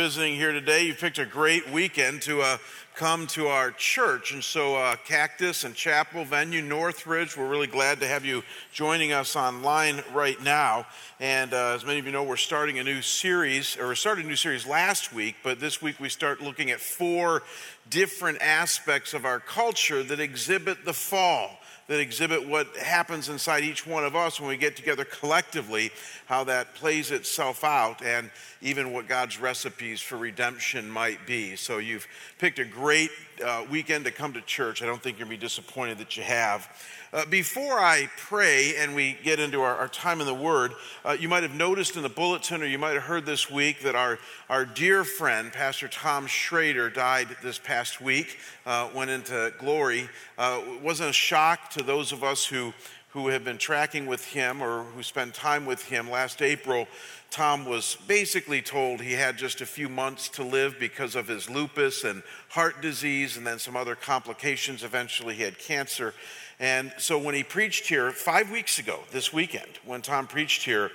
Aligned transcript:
visiting 0.00 0.34
here 0.34 0.50
today, 0.50 0.86
you 0.86 0.94
picked 0.94 1.18
a 1.18 1.26
great 1.26 1.70
weekend 1.70 2.22
to 2.22 2.40
uh, 2.40 2.56
come 2.94 3.26
to 3.26 3.48
our 3.48 3.70
church. 3.72 4.32
And 4.32 4.42
so, 4.42 4.74
uh, 4.74 4.96
Cactus 5.04 5.64
and 5.64 5.74
Chapel 5.74 6.24
Venue, 6.24 6.62
Northridge, 6.62 7.36
we're 7.36 7.46
really 7.46 7.66
glad 7.66 8.00
to 8.00 8.06
have 8.06 8.24
you 8.24 8.42
joining 8.72 9.12
us 9.12 9.36
online 9.36 10.02
right 10.14 10.42
now. 10.42 10.86
And 11.20 11.52
uh, 11.52 11.74
as 11.74 11.84
many 11.84 11.98
of 11.98 12.06
you 12.06 12.12
know, 12.12 12.22
we're 12.24 12.38
starting 12.38 12.78
a 12.78 12.82
new 12.82 13.02
series, 13.02 13.76
or 13.76 13.88
we 13.88 13.94
started 13.94 14.24
a 14.24 14.28
new 14.28 14.36
series 14.36 14.66
last 14.66 15.12
week, 15.12 15.36
but 15.44 15.60
this 15.60 15.82
week 15.82 16.00
we 16.00 16.08
start 16.08 16.40
looking 16.40 16.70
at 16.70 16.80
four 16.80 17.42
different 17.90 18.40
aspects 18.40 19.12
of 19.12 19.26
our 19.26 19.38
culture 19.38 20.02
that 20.02 20.18
exhibit 20.18 20.86
the 20.86 20.94
fall 20.94 21.59
that 21.90 21.98
exhibit 21.98 22.46
what 22.46 22.76
happens 22.76 23.28
inside 23.28 23.64
each 23.64 23.84
one 23.84 24.04
of 24.04 24.14
us 24.14 24.38
when 24.38 24.48
we 24.48 24.56
get 24.56 24.76
together 24.76 25.04
collectively, 25.04 25.90
how 26.26 26.44
that 26.44 26.72
plays 26.76 27.10
itself 27.10 27.64
out, 27.64 28.00
and 28.00 28.30
even 28.62 28.92
what 28.92 29.08
God's 29.08 29.40
recipes 29.40 30.00
for 30.00 30.16
redemption 30.16 30.88
might 30.88 31.26
be. 31.26 31.56
So 31.56 31.78
you've 31.78 32.06
picked 32.38 32.60
a 32.60 32.64
great 32.64 33.10
uh, 33.42 33.64
weekend 33.70 34.04
to 34.04 34.10
come 34.10 34.32
to 34.32 34.40
church. 34.42 34.82
I 34.82 34.86
don't 34.86 35.02
think 35.02 35.18
you're 35.18 35.26
going 35.26 35.36
to 35.36 35.40
be 35.40 35.46
disappointed 35.46 35.98
that 35.98 36.16
you 36.16 36.22
have. 36.22 36.68
Uh, 37.12 37.26
before 37.26 37.80
I 37.80 38.08
pray 38.16 38.76
and 38.76 38.94
we 38.94 39.18
get 39.24 39.40
into 39.40 39.62
our, 39.62 39.76
our 39.76 39.88
time 39.88 40.20
in 40.20 40.26
the 40.26 40.34
Word, 40.34 40.72
uh, 41.04 41.16
you 41.18 41.28
might 41.28 41.42
have 41.42 41.54
noticed 41.54 41.96
in 41.96 42.02
the 42.02 42.08
bulletin 42.08 42.62
or 42.62 42.66
you 42.66 42.78
might 42.78 42.94
have 42.94 43.02
heard 43.02 43.26
this 43.26 43.50
week 43.50 43.80
that 43.82 43.96
our, 43.96 44.18
our 44.48 44.64
dear 44.64 45.02
friend, 45.02 45.52
Pastor 45.52 45.88
Tom 45.88 46.26
Shrader, 46.26 46.92
died 46.92 47.28
this 47.42 47.58
past 47.58 48.00
week, 48.00 48.38
uh, 48.64 48.88
went 48.94 49.10
into 49.10 49.52
glory. 49.58 50.08
Uh, 50.38 50.60
it 50.64 50.82
wasn't 50.82 51.10
a 51.10 51.12
shock 51.12 51.70
to 51.70 51.82
those 51.82 52.12
of 52.12 52.22
us 52.22 52.46
who, 52.46 52.72
who 53.12 53.28
have 53.28 53.44
been 53.44 53.58
tracking 53.58 54.06
with 54.06 54.24
him 54.24 54.62
or 54.62 54.84
who 54.84 55.02
spent 55.02 55.34
time 55.34 55.66
with 55.66 55.82
him. 55.84 56.08
Last 56.08 56.42
April, 56.42 56.86
Tom 57.30 57.64
was 57.64 57.96
basically 58.06 58.62
told 58.62 59.00
he 59.00 59.12
had 59.12 59.36
just 59.36 59.60
a 59.60 59.66
few 59.66 59.88
months 59.88 60.28
to 60.30 60.44
live 60.44 60.76
because 60.78 61.16
of 61.16 61.26
his 61.26 61.50
lupus 61.50 62.04
and 62.04 62.22
heart 62.50 62.80
disease 62.80 63.36
and 63.36 63.46
then 63.46 63.58
some 63.58 63.76
other 63.76 63.96
complications. 63.96 64.84
Eventually, 64.84 65.34
he 65.34 65.42
had 65.42 65.58
cancer. 65.58 66.14
And 66.60 66.92
so 66.98 67.18
when 67.18 67.34
he 67.34 67.42
preached 67.42 67.88
here 67.88 68.12
five 68.12 68.50
weeks 68.50 68.78
ago, 68.78 69.00
this 69.10 69.32
weekend, 69.32 69.78
when 69.84 70.02
Tom 70.02 70.26
preached 70.26 70.62
here, 70.62 70.90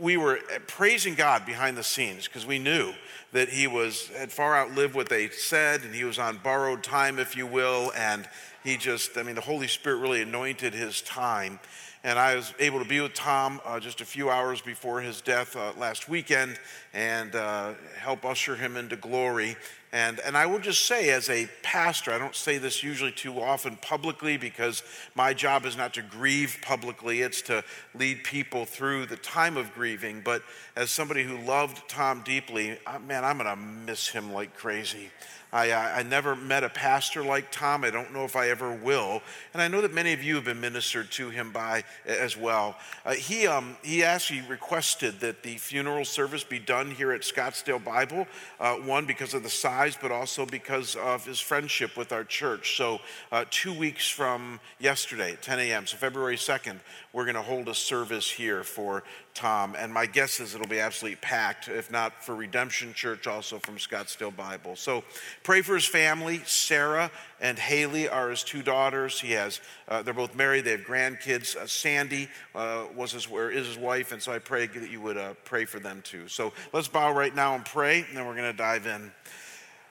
we 0.00 0.16
were 0.16 0.40
praising 0.66 1.14
God 1.14 1.46
behind 1.46 1.76
the 1.76 1.84
scenes 1.84 2.26
because 2.26 2.44
we 2.44 2.58
knew 2.58 2.92
that 3.32 3.48
he 3.48 3.66
was 3.66 4.08
had 4.08 4.32
far 4.32 4.56
outlived 4.56 4.94
what 4.94 5.08
they 5.08 5.28
said, 5.28 5.82
and 5.82 5.94
he 5.94 6.04
was 6.04 6.18
on 6.18 6.38
borrowed 6.42 6.82
time, 6.82 7.18
if 7.18 7.36
you 7.36 7.46
will, 7.46 7.92
and 7.96 8.28
he 8.64 8.78
just, 8.78 9.16
I 9.18 9.22
mean, 9.22 9.34
the 9.34 9.42
Holy 9.42 9.68
Spirit 9.68 9.98
really 9.98 10.22
anointed 10.22 10.72
his 10.72 11.02
time. 11.02 11.60
And 12.02 12.18
I 12.18 12.34
was 12.34 12.52
able 12.58 12.80
to 12.80 12.88
be 12.88 13.00
with 13.00 13.14
Tom 13.14 13.60
uh, 13.64 13.80
just 13.80 14.02
a 14.02 14.04
few 14.04 14.28
hours 14.28 14.60
before 14.60 15.00
his 15.00 15.22
death 15.22 15.56
uh, 15.56 15.72
last 15.78 16.08
weekend 16.08 16.58
and 16.92 17.34
uh, 17.34 17.72
help 17.98 18.26
usher 18.26 18.56
him 18.56 18.76
into 18.76 18.96
glory. 18.96 19.56
And, 19.90 20.18
and 20.20 20.36
I 20.36 20.46
will 20.46 20.58
just 20.58 20.86
say, 20.86 21.10
as 21.10 21.30
a 21.30 21.48
pastor, 21.62 22.10
I 22.10 22.18
don't 22.18 22.34
say 22.34 22.58
this 22.58 22.82
usually 22.82 23.12
too 23.12 23.40
often 23.40 23.76
publicly 23.76 24.36
because 24.36 24.82
my 25.14 25.32
job 25.32 25.64
is 25.64 25.76
not 25.76 25.94
to 25.94 26.02
grieve 26.02 26.58
publicly, 26.62 27.22
it's 27.22 27.40
to 27.42 27.62
lead 27.94 28.24
people 28.24 28.64
through 28.64 29.06
the 29.06 29.16
time 29.16 29.56
of 29.56 29.72
grieving. 29.72 30.20
But 30.22 30.42
as 30.76 30.90
somebody 30.90 31.22
who 31.22 31.38
loved 31.38 31.88
Tom 31.88 32.22
deeply, 32.22 32.76
man, 33.06 33.24
I'm 33.24 33.38
going 33.38 33.48
to 33.48 33.56
miss 33.56 34.08
him 34.08 34.32
like 34.32 34.56
crazy. 34.56 35.10
I, 35.54 35.70
uh, 35.70 35.92
I 35.94 36.02
never 36.02 36.34
met 36.34 36.64
a 36.64 36.68
pastor 36.68 37.22
like 37.22 37.52
Tom. 37.52 37.84
I 37.84 37.90
don't 37.90 38.12
know 38.12 38.24
if 38.24 38.34
I 38.34 38.48
ever 38.48 38.72
will. 38.72 39.22
And 39.52 39.62
I 39.62 39.68
know 39.68 39.80
that 39.82 39.94
many 39.94 40.12
of 40.12 40.20
you 40.20 40.34
have 40.34 40.46
been 40.46 40.60
ministered 40.60 41.12
to 41.12 41.30
him 41.30 41.52
by 41.52 41.84
as 42.04 42.36
well. 42.36 42.76
Uh, 43.06 43.12
he, 43.12 43.46
um, 43.46 43.76
he 43.80 44.02
actually 44.02 44.42
requested 44.48 45.20
that 45.20 45.44
the 45.44 45.56
funeral 45.56 46.04
service 46.04 46.42
be 46.42 46.58
done 46.58 46.90
here 46.90 47.12
at 47.12 47.20
Scottsdale 47.20 47.82
Bible, 47.82 48.26
uh, 48.58 48.74
one, 48.74 49.06
because 49.06 49.32
of 49.32 49.44
the 49.44 49.48
size, 49.48 49.96
but 50.00 50.10
also 50.10 50.44
because 50.44 50.96
of 50.96 51.24
his 51.24 51.38
friendship 51.38 51.96
with 51.96 52.10
our 52.10 52.24
church. 52.24 52.76
So, 52.76 52.98
uh, 53.30 53.44
two 53.48 53.72
weeks 53.72 54.08
from 54.08 54.58
yesterday, 54.80 55.38
10 55.40 55.60
a.m., 55.60 55.86
so 55.86 55.96
February 55.96 56.36
2nd, 56.36 56.80
we're 57.12 57.26
going 57.26 57.36
to 57.36 57.42
hold 57.42 57.68
a 57.68 57.74
service 57.74 58.28
here 58.28 58.64
for 58.64 59.04
Tom. 59.34 59.74
And 59.76 59.92
my 59.92 60.06
guess 60.06 60.38
is 60.38 60.54
it'll 60.54 60.68
be 60.68 60.78
absolutely 60.78 61.16
packed, 61.16 61.68
if 61.68 61.90
not 61.90 62.24
for 62.24 62.34
Redemption 62.34 62.94
Church, 62.94 63.26
also 63.26 63.58
from 63.58 63.76
Scottsdale 63.76 64.34
Bible. 64.34 64.76
So 64.76 65.02
pray 65.42 65.60
for 65.60 65.74
his 65.74 65.86
family. 65.86 66.40
Sarah 66.46 67.10
and 67.40 67.58
Haley 67.58 68.08
are 68.08 68.30
his 68.30 68.44
two 68.44 68.62
daughters. 68.62 69.20
He 69.20 69.32
has, 69.32 69.60
uh, 69.88 70.02
they're 70.02 70.14
both 70.14 70.36
married. 70.36 70.64
They 70.64 70.70
have 70.70 70.82
grandkids. 70.82 71.56
Uh, 71.56 71.66
Sandy 71.66 72.28
uh, 72.54 72.84
was 72.96 73.12
his, 73.12 73.26
or 73.26 73.50
is 73.50 73.66
his 73.66 73.76
wife. 73.76 74.12
And 74.12 74.22
so 74.22 74.32
I 74.32 74.38
pray 74.38 74.66
that 74.68 74.90
you 74.90 75.00
would 75.00 75.16
uh, 75.16 75.34
pray 75.44 75.64
for 75.64 75.80
them 75.80 76.00
too. 76.04 76.28
So 76.28 76.52
let's 76.72 76.88
bow 76.88 77.12
right 77.12 77.34
now 77.34 77.56
and 77.56 77.64
pray, 77.64 78.04
and 78.08 78.16
then 78.16 78.26
we're 78.26 78.36
going 78.36 78.50
to 78.50 78.56
dive 78.56 78.86
in. 78.86 79.10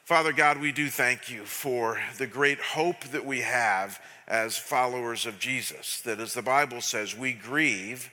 Father 0.05 0.33
God, 0.33 0.59
we 0.59 0.71
do 0.71 0.89
thank 0.89 1.29
you 1.29 1.43
for 1.45 1.99
the 2.17 2.27
great 2.27 2.59
hope 2.59 3.01
that 3.05 3.25
we 3.25 3.39
have 3.41 4.01
as 4.27 4.57
followers 4.57 5.25
of 5.25 5.39
Jesus. 5.39 6.01
That 6.01 6.19
as 6.19 6.33
the 6.33 6.41
Bible 6.41 6.81
says, 6.81 7.17
we 7.17 7.33
grieve 7.33 8.11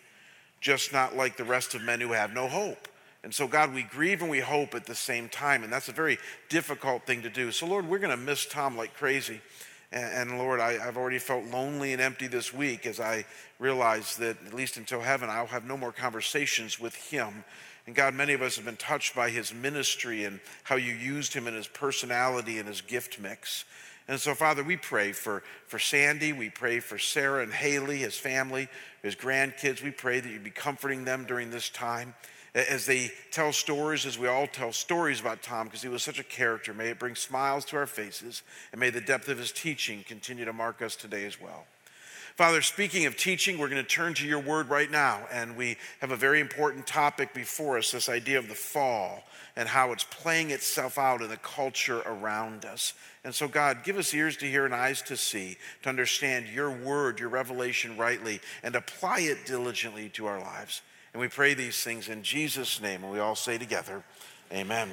just 0.60 0.92
not 0.92 1.16
like 1.16 1.36
the 1.36 1.44
rest 1.44 1.74
of 1.74 1.82
men 1.82 2.00
who 2.00 2.12
have 2.12 2.32
no 2.32 2.48
hope. 2.48 2.88
And 3.22 3.34
so, 3.34 3.46
God, 3.46 3.74
we 3.74 3.82
grieve 3.82 4.22
and 4.22 4.30
we 4.30 4.40
hope 4.40 4.74
at 4.74 4.86
the 4.86 4.94
same 4.94 5.28
time. 5.28 5.62
And 5.62 5.72
that's 5.72 5.88
a 5.88 5.92
very 5.92 6.18
difficult 6.48 7.04
thing 7.06 7.22
to 7.22 7.30
do. 7.30 7.52
So, 7.52 7.66
Lord, 7.66 7.86
we're 7.86 7.98
going 7.98 8.16
to 8.16 8.16
miss 8.16 8.46
Tom 8.46 8.76
like 8.76 8.94
crazy. 8.94 9.40
And, 9.92 10.30
and 10.30 10.38
Lord, 10.38 10.60
I, 10.60 10.78
have 10.78 10.96
already 10.96 11.18
felt 11.18 11.44
lonely 11.46 11.92
and 11.92 12.00
empty 12.00 12.28
this 12.28 12.54
week 12.54 12.86
as 12.86 12.98
I 12.98 13.26
realize 13.58 14.16
that, 14.16 14.36
at 14.46 14.54
least 14.54 14.78
until 14.78 15.02
heaven, 15.02 15.28
I'll 15.28 15.46
have 15.46 15.66
no 15.66 15.76
more 15.76 15.92
conversations 15.92 16.80
with 16.80 16.94
him. 16.94 17.44
And 17.86 17.94
God, 17.94 18.14
many 18.14 18.32
of 18.32 18.42
us 18.42 18.56
have 18.56 18.64
been 18.64 18.76
touched 18.76 19.14
by 19.14 19.30
his 19.30 19.52
ministry 19.52 20.24
and 20.24 20.40
how 20.62 20.76
you 20.76 20.94
used 20.94 21.34
him 21.34 21.46
in 21.46 21.54
his 21.54 21.66
personality 21.66 22.58
and 22.58 22.68
his 22.68 22.80
gift 22.80 23.18
mix. 23.20 23.64
And 24.10 24.18
so, 24.18 24.34
Father, 24.34 24.64
we 24.64 24.76
pray 24.76 25.12
for, 25.12 25.44
for 25.68 25.78
Sandy. 25.78 26.32
We 26.32 26.50
pray 26.50 26.80
for 26.80 26.98
Sarah 26.98 27.44
and 27.44 27.52
Haley, 27.52 27.98
his 27.98 28.16
family, 28.16 28.66
his 29.04 29.14
grandkids. 29.14 29.84
We 29.84 29.92
pray 29.92 30.18
that 30.18 30.28
you'd 30.28 30.42
be 30.42 30.50
comforting 30.50 31.04
them 31.04 31.26
during 31.26 31.50
this 31.50 31.70
time 31.70 32.14
as 32.52 32.86
they 32.86 33.12
tell 33.30 33.52
stories, 33.52 34.06
as 34.06 34.18
we 34.18 34.26
all 34.26 34.48
tell 34.48 34.72
stories 34.72 35.20
about 35.20 35.44
Tom, 35.44 35.66
because 35.66 35.82
he 35.82 35.88
was 35.88 36.02
such 36.02 36.18
a 36.18 36.24
character. 36.24 36.74
May 36.74 36.88
it 36.88 36.98
bring 36.98 37.14
smiles 37.14 37.64
to 37.66 37.76
our 37.76 37.86
faces, 37.86 38.42
and 38.72 38.80
may 38.80 38.90
the 38.90 39.00
depth 39.00 39.28
of 39.28 39.38
his 39.38 39.52
teaching 39.52 40.02
continue 40.08 40.44
to 40.44 40.52
mark 40.52 40.82
us 40.82 40.96
today 40.96 41.24
as 41.24 41.40
well. 41.40 41.66
Father, 42.34 42.62
speaking 42.62 43.06
of 43.06 43.16
teaching, 43.16 43.58
we're 43.58 43.68
going 43.68 43.82
to 43.82 43.88
turn 43.88 44.14
to 44.14 44.26
your 44.26 44.40
word 44.40 44.70
right 44.70 44.90
now, 44.90 45.20
and 45.30 45.56
we 45.56 45.76
have 46.00 46.10
a 46.10 46.16
very 46.16 46.40
important 46.40 46.84
topic 46.84 47.32
before 47.32 47.78
us 47.78 47.92
this 47.92 48.08
idea 48.08 48.38
of 48.38 48.48
the 48.48 48.54
fall 48.56 49.22
and 49.54 49.68
how 49.68 49.92
it's 49.92 50.04
playing 50.04 50.50
itself 50.50 50.98
out 50.98 51.22
in 51.22 51.28
the 51.28 51.36
culture 51.36 52.00
around 52.00 52.64
us. 52.64 52.94
And 53.22 53.34
so, 53.34 53.48
God, 53.48 53.84
give 53.84 53.98
us 53.98 54.14
ears 54.14 54.36
to 54.38 54.46
hear 54.46 54.64
and 54.64 54.74
eyes 54.74 55.02
to 55.02 55.16
see, 55.16 55.58
to 55.82 55.90
understand 55.90 56.46
your 56.48 56.70
word, 56.70 57.20
your 57.20 57.28
revelation 57.28 57.96
rightly, 57.96 58.40
and 58.62 58.74
apply 58.74 59.20
it 59.20 59.44
diligently 59.44 60.08
to 60.10 60.26
our 60.26 60.40
lives. 60.40 60.80
And 61.12 61.20
we 61.20 61.28
pray 61.28 61.54
these 61.54 61.82
things 61.82 62.08
in 62.08 62.22
Jesus' 62.22 62.80
name, 62.80 63.04
and 63.04 63.12
we 63.12 63.18
all 63.18 63.36
say 63.36 63.58
together, 63.58 64.02
Amen. 64.52 64.90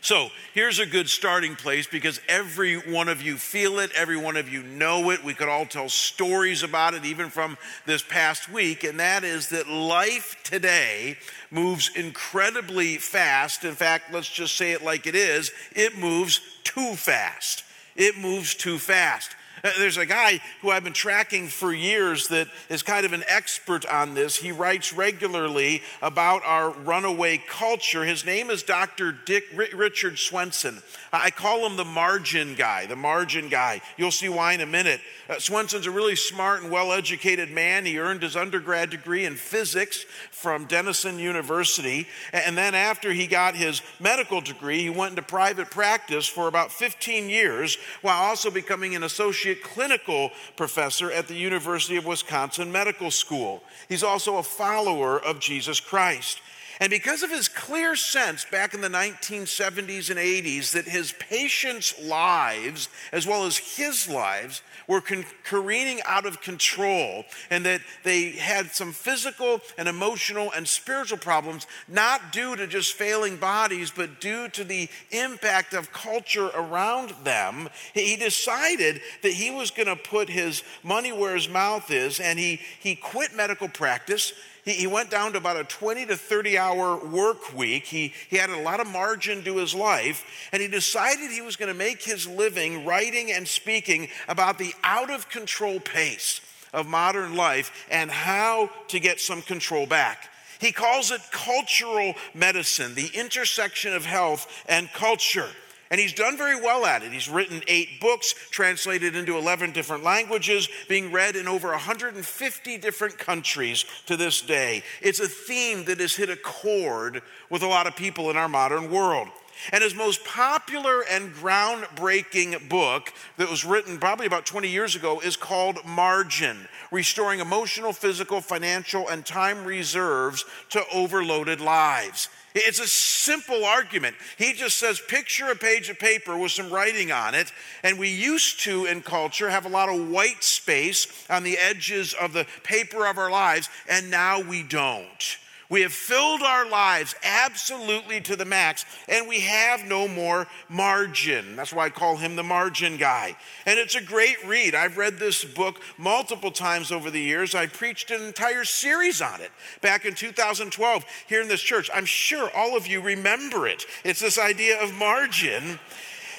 So 0.00 0.28
here's 0.54 0.78
a 0.78 0.86
good 0.86 1.08
starting 1.08 1.56
place 1.56 1.86
because 1.86 2.20
every 2.28 2.76
one 2.76 3.08
of 3.08 3.22
you 3.22 3.36
feel 3.36 3.78
it, 3.78 3.90
every 3.94 4.16
one 4.16 4.36
of 4.36 4.48
you 4.48 4.62
know 4.62 5.10
it. 5.10 5.24
We 5.24 5.34
could 5.34 5.48
all 5.48 5.66
tell 5.66 5.88
stories 5.88 6.62
about 6.62 6.94
it, 6.94 7.04
even 7.04 7.30
from 7.30 7.56
this 7.86 8.02
past 8.02 8.50
week, 8.50 8.84
and 8.84 9.00
that 9.00 9.24
is 9.24 9.48
that 9.50 9.68
life 9.68 10.36
today 10.42 11.16
moves 11.50 11.90
incredibly 11.94 12.96
fast. 12.96 13.64
In 13.64 13.74
fact, 13.74 14.12
let's 14.12 14.28
just 14.28 14.56
say 14.56 14.72
it 14.72 14.84
like 14.84 15.06
it 15.06 15.14
is 15.14 15.50
it 15.72 15.96
moves 15.98 16.40
too 16.74 16.94
fast. 16.94 17.64
It 17.96 18.16
moves 18.16 18.54
too 18.54 18.78
fast. 18.78 19.34
Uh, 19.62 19.70
there's 19.78 19.96
a 19.96 20.06
guy 20.06 20.40
who 20.62 20.70
I've 20.70 20.84
been 20.84 20.92
tracking 20.92 21.48
for 21.48 21.72
years 21.72 22.28
that 22.28 22.48
is 22.68 22.82
kind 22.82 23.04
of 23.04 23.12
an 23.12 23.24
expert 23.28 23.84
on 23.86 24.14
this. 24.14 24.36
He 24.36 24.52
writes 24.52 24.92
regularly 24.92 25.82
about 26.00 26.42
our 26.44 26.70
runaway 26.70 27.38
culture. 27.38 28.04
His 28.04 28.24
name 28.24 28.50
is 28.50 28.62
Dr. 28.62 29.12
Dick 29.12 29.44
Richard 29.54 30.18
Swenson. 30.18 30.82
I 31.12 31.30
call 31.30 31.66
him 31.66 31.76
the 31.76 31.84
margin 31.84 32.54
guy, 32.54 32.86
the 32.86 32.96
margin 32.96 33.48
guy. 33.48 33.80
You'll 33.96 34.12
see 34.12 34.28
why 34.28 34.52
in 34.52 34.60
a 34.60 34.66
minute. 34.66 35.00
Uh, 35.28 35.38
Swenson's 35.38 35.86
a 35.86 35.90
really 35.90 36.16
smart 36.16 36.62
and 36.62 36.70
well 36.70 36.92
educated 36.92 37.50
man. 37.50 37.84
He 37.84 37.98
earned 37.98 38.22
his 38.22 38.36
undergrad 38.36 38.90
degree 38.90 39.24
in 39.24 39.34
physics 39.34 40.04
from 40.30 40.66
Denison 40.66 41.18
University. 41.18 42.06
And 42.32 42.56
then 42.56 42.74
after 42.74 43.12
he 43.12 43.26
got 43.26 43.56
his 43.56 43.82
medical 43.98 44.40
degree, 44.40 44.82
he 44.82 44.90
went 44.90 45.10
into 45.10 45.22
private 45.22 45.70
practice 45.70 46.26
for 46.26 46.46
about 46.46 46.70
15 46.72 47.28
years 47.28 47.76
while 48.02 48.22
also 48.22 48.50
becoming 48.50 48.94
an 48.94 49.02
associate 49.02 49.49
clinical 49.54 50.30
professor 50.56 51.10
at 51.10 51.28
the 51.28 51.34
University 51.34 51.96
of 51.96 52.06
Wisconsin 52.06 52.70
Medical 52.72 53.10
School. 53.10 53.62
He's 53.88 54.02
also 54.02 54.36
a 54.36 54.42
follower 54.42 55.18
of 55.18 55.40
Jesus 55.40 55.80
Christ. 55.80 56.40
And 56.80 56.88
because 56.88 57.22
of 57.22 57.30
his 57.30 57.46
clear 57.46 57.94
sense 57.94 58.46
back 58.46 58.72
in 58.72 58.80
the 58.80 58.88
1970s 58.88 60.08
and 60.08 60.18
80s 60.18 60.72
that 60.72 60.86
his 60.86 61.12
patients' 61.12 61.94
lives, 62.02 62.88
as 63.12 63.26
well 63.26 63.44
as 63.44 63.58
his 63.58 64.08
lives, 64.08 64.62
were 64.88 65.02
con- 65.02 65.26
careening 65.44 66.00
out 66.06 66.24
of 66.24 66.40
control 66.40 67.24
and 67.50 67.66
that 67.66 67.82
they 68.02 68.30
had 68.30 68.70
some 68.70 68.92
physical 68.92 69.60
and 69.76 69.88
emotional 69.88 70.50
and 70.56 70.66
spiritual 70.66 71.18
problems, 71.18 71.66
not 71.86 72.32
due 72.32 72.56
to 72.56 72.66
just 72.66 72.94
failing 72.94 73.36
bodies, 73.36 73.92
but 73.94 74.18
due 74.18 74.48
to 74.48 74.64
the 74.64 74.88
impact 75.10 75.74
of 75.74 75.92
culture 75.92 76.48
around 76.54 77.10
them, 77.24 77.68
he 77.92 78.16
decided 78.16 79.02
that 79.22 79.32
he 79.32 79.50
was 79.50 79.70
going 79.70 79.86
to 79.86 79.96
put 79.96 80.30
his 80.30 80.62
money 80.82 81.12
where 81.12 81.34
his 81.34 81.48
mouth 81.48 81.90
is 81.90 82.20
and 82.20 82.38
he, 82.38 82.58
he 82.80 82.94
quit 82.94 83.36
medical 83.36 83.68
practice 83.68 84.32
he, 84.64 84.72
he 84.72 84.86
went 84.86 85.10
down 85.10 85.32
to 85.32 85.38
about 85.38 85.58
a 85.58 85.64
20 85.64 86.06
to 86.06 86.16
30 86.16 86.58
hour 86.58 86.96
work 87.04 87.54
week. 87.54 87.86
He, 87.86 88.12
he 88.28 88.36
had 88.36 88.50
a 88.50 88.60
lot 88.60 88.80
of 88.80 88.86
margin 88.86 89.42
to 89.44 89.56
his 89.56 89.74
life, 89.74 90.24
and 90.52 90.60
he 90.60 90.68
decided 90.68 91.30
he 91.30 91.40
was 91.40 91.56
going 91.56 91.72
to 91.72 91.78
make 91.78 92.02
his 92.02 92.26
living 92.26 92.84
writing 92.84 93.32
and 93.32 93.46
speaking 93.46 94.08
about 94.28 94.58
the 94.58 94.74
out 94.82 95.10
of 95.10 95.28
control 95.28 95.80
pace 95.80 96.40
of 96.72 96.86
modern 96.86 97.36
life 97.36 97.86
and 97.90 98.10
how 98.10 98.70
to 98.88 99.00
get 99.00 99.20
some 99.20 99.42
control 99.42 99.86
back. 99.86 100.28
He 100.60 100.72
calls 100.72 101.10
it 101.10 101.22
cultural 101.30 102.14
medicine, 102.34 102.94
the 102.94 103.10
intersection 103.14 103.94
of 103.94 104.04
health 104.04 104.64
and 104.68 104.92
culture. 104.92 105.48
And 105.90 105.98
he's 105.98 106.12
done 106.12 106.36
very 106.36 106.54
well 106.54 106.86
at 106.86 107.02
it. 107.02 107.12
He's 107.12 107.28
written 107.28 107.62
eight 107.66 108.00
books, 108.00 108.34
translated 108.50 109.16
into 109.16 109.36
11 109.36 109.72
different 109.72 110.04
languages, 110.04 110.68
being 110.88 111.10
read 111.10 111.34
in 111.34 111.48
over 111.48 111.70
150 111.70 112.78
different 112.78 113.18
countries 113.18 113.84
to 114.06 114.16
this 114.16 114.40
day. 114.40 114.84
It's 115.02 115.18
a 115.18 115.26
theme 115.26 115.84
that 115.86 115.98
has 115.98 116.14
hit 116.14 116.30
a 116.30 116.36
chord 116.36 117.22
with 117.50 117.62
a 117.62 117.66
lot 117.66 117.88
of 117.88 117.96
people 117.96 118.30
in 118.30 118.36
our 118.36 118.48
modern 118.48 118.90
world. 118.90 119.28
And 119.72 119.82
his 119.82 119.94
most 119.94 120.24
popular 120.24 121.02
and 121.10 121.32
groundbreaking 121.34 122.68
book 122.68 123.12
that 123.36 123.50
was 123.50 123.64
written 123.64 123.98
probably 123.98 124.26
about 124.26 124.46
20 124.46 124.68
years 124.68 124.96
ago 124.96 125.20
is 125.20 125.36
called 125.36 125.84
Margin 125.84 126.68
Restoring 126.90 127.40
Emotional, 127.40 127.92
Physical, 127.92 128.40
Financial, 128.40 129.08
and 129.08 129.24
Time 129.24 129.64
Reserves 129.64 130.44
to 130.70 130.82
Overloaded 130.92 131.60
Lives. 131.60 132.28
It's 132.54 132.80
a 132.80 132.86
simple 132.88 133.64
argument. 133.64 134.16
He 134.36 134.54
just 134.54 134.76
says, 134.78 135.00
picture 135.06 135.50
a 135.50 135.56
page 135.56 135.88
of 135.88 136.00
paper 136.00 136.36
with 136.36 136.50
some 136.50 136.70
writing 136.70 137.12
on 137.12 137.34
it. 137.34 137.52
And 137.84 137.98
we 137.98 138.08
used 138.08 138.60
to, 138.60 138.86
in 138.86 139.02
culture, 139.02 139.50
have 139.50 139.66
a 139.66 139.68
lot 139.68 139.88
of 139.88 140.08
white 140.08 140.42
space 140.42 141.06
on 141.30 141.44
the 141.44 141.58
edges 141.58 142.12
of 142.12 142.32
the 142.32 142.46
paper 142.64 143.06
of 143.06 143.18
our 143.18 143.30
lives, 143.30 143.68
and 143.88 144.10
now 144.10 144.40
we 144.40 144.64
don't. 144.64 145.38
We 145.70 145.82
have 145.82 145.92
filled 145.92 146.42
our 146.42 146.68
lives 146.68 147.14
absolutely 147.22 148.20
to 148.22 148.34
the 148.34 148.44
max, 148.44 148.84
and 149.08 149.28
we 149.28 149.38
have 149.40 149.84
no 149.84 150.08
more 150.08 150.48
margin. 150.68 151.54
That's 151.54 151.72
why 151.72 151.86
I 151.86 151.90
call 151.90 152.16
him 152.16 152.34
the 152.34 152.42
margin 152.42 152.96
guy. 152.96 153.36
And 153.66 153.78
it's 153.78 153.94
a 153.94 154.02
great 154.02 154.44
read. 154.44 154.74
I've 154.74 154.98
read 154.98 155.18
this 155.18 155.44
book 155.44 155.80
multiple 155.96 156.50
times 156.50 156.90
over 156.90 157.08
the 157.08 157.20
years. 157.20 157.54
I 157.54 157.68
preached 157.68 158.10
an 158.10 158.20
entire 158.20 158.64
series 158.64 159.22
on 159.22 159.40
it 159.40 159.52
back 159.80 160.04
in 160.04 160.14
2012 160.14 161.04
here 161.28 161.40
in 161.40 161.46
this 161.46 161.62
church. 161.62 161.88
I'm 161.94 162.04
sure 162.04 162.50
all 162.52 162.76
of 162.76 162.88
you 162.88 163.00
remember 163.00 163.68
it. 163.68 163.84
It's 164.02 164.20
this 164.20 164.40
idea 164.40 164.82
of 164.82 164.92
margin. 164.94 165.78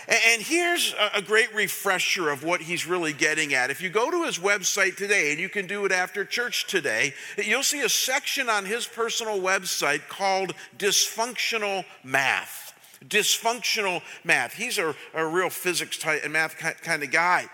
And 0.07 0.41
here's 0.41 0.93
a 1.13 1.21
great 1.21 1.53
refresher 1.53 2.29
of 2.29 2.43
what 2.43 2.61
he's 2.61 2.87
really 2.87 3.13
getting 3.13 3.53
at. 3.53 3.69
If 3.69 3.81
you 3.81 3.89
go 3.89 4.09
to 4.09 4.23
his 4.23 4.39
website 4.39 4.95
today, 4.95 5.31
and 5.31 5.39
you 5.39 5.49
can 5.49 5.67
do 5.67 5.85
it 5.85 5.91
after 5.91 6.25
church 6.25 6.67
today, 6.67 7.13
you'll 7.37 7.63
see 7.63 7.81
a 7.81 7.89
section 7.89 8.49
on 8.49 8.65
his 8.65 8.87
personal 8.87 9.39
website 9.39 10.07
called 10.07 10.53
Dysfunctional 10.77 11.85
Math. 12.03 12.73
Dysfunctional 13.07 14.01
math. 14.23 14.53
He's 14.53 14.77
a, 14.77 14.95
a 15.15 15.25
real 15.25 15.49
physics 15.49 15.97
type 15.97 16.21
and 16.23 16.33
math 16.33 16.55
kind 16.57 17.01
of 17.01 17.09
guy. 17.09 17.47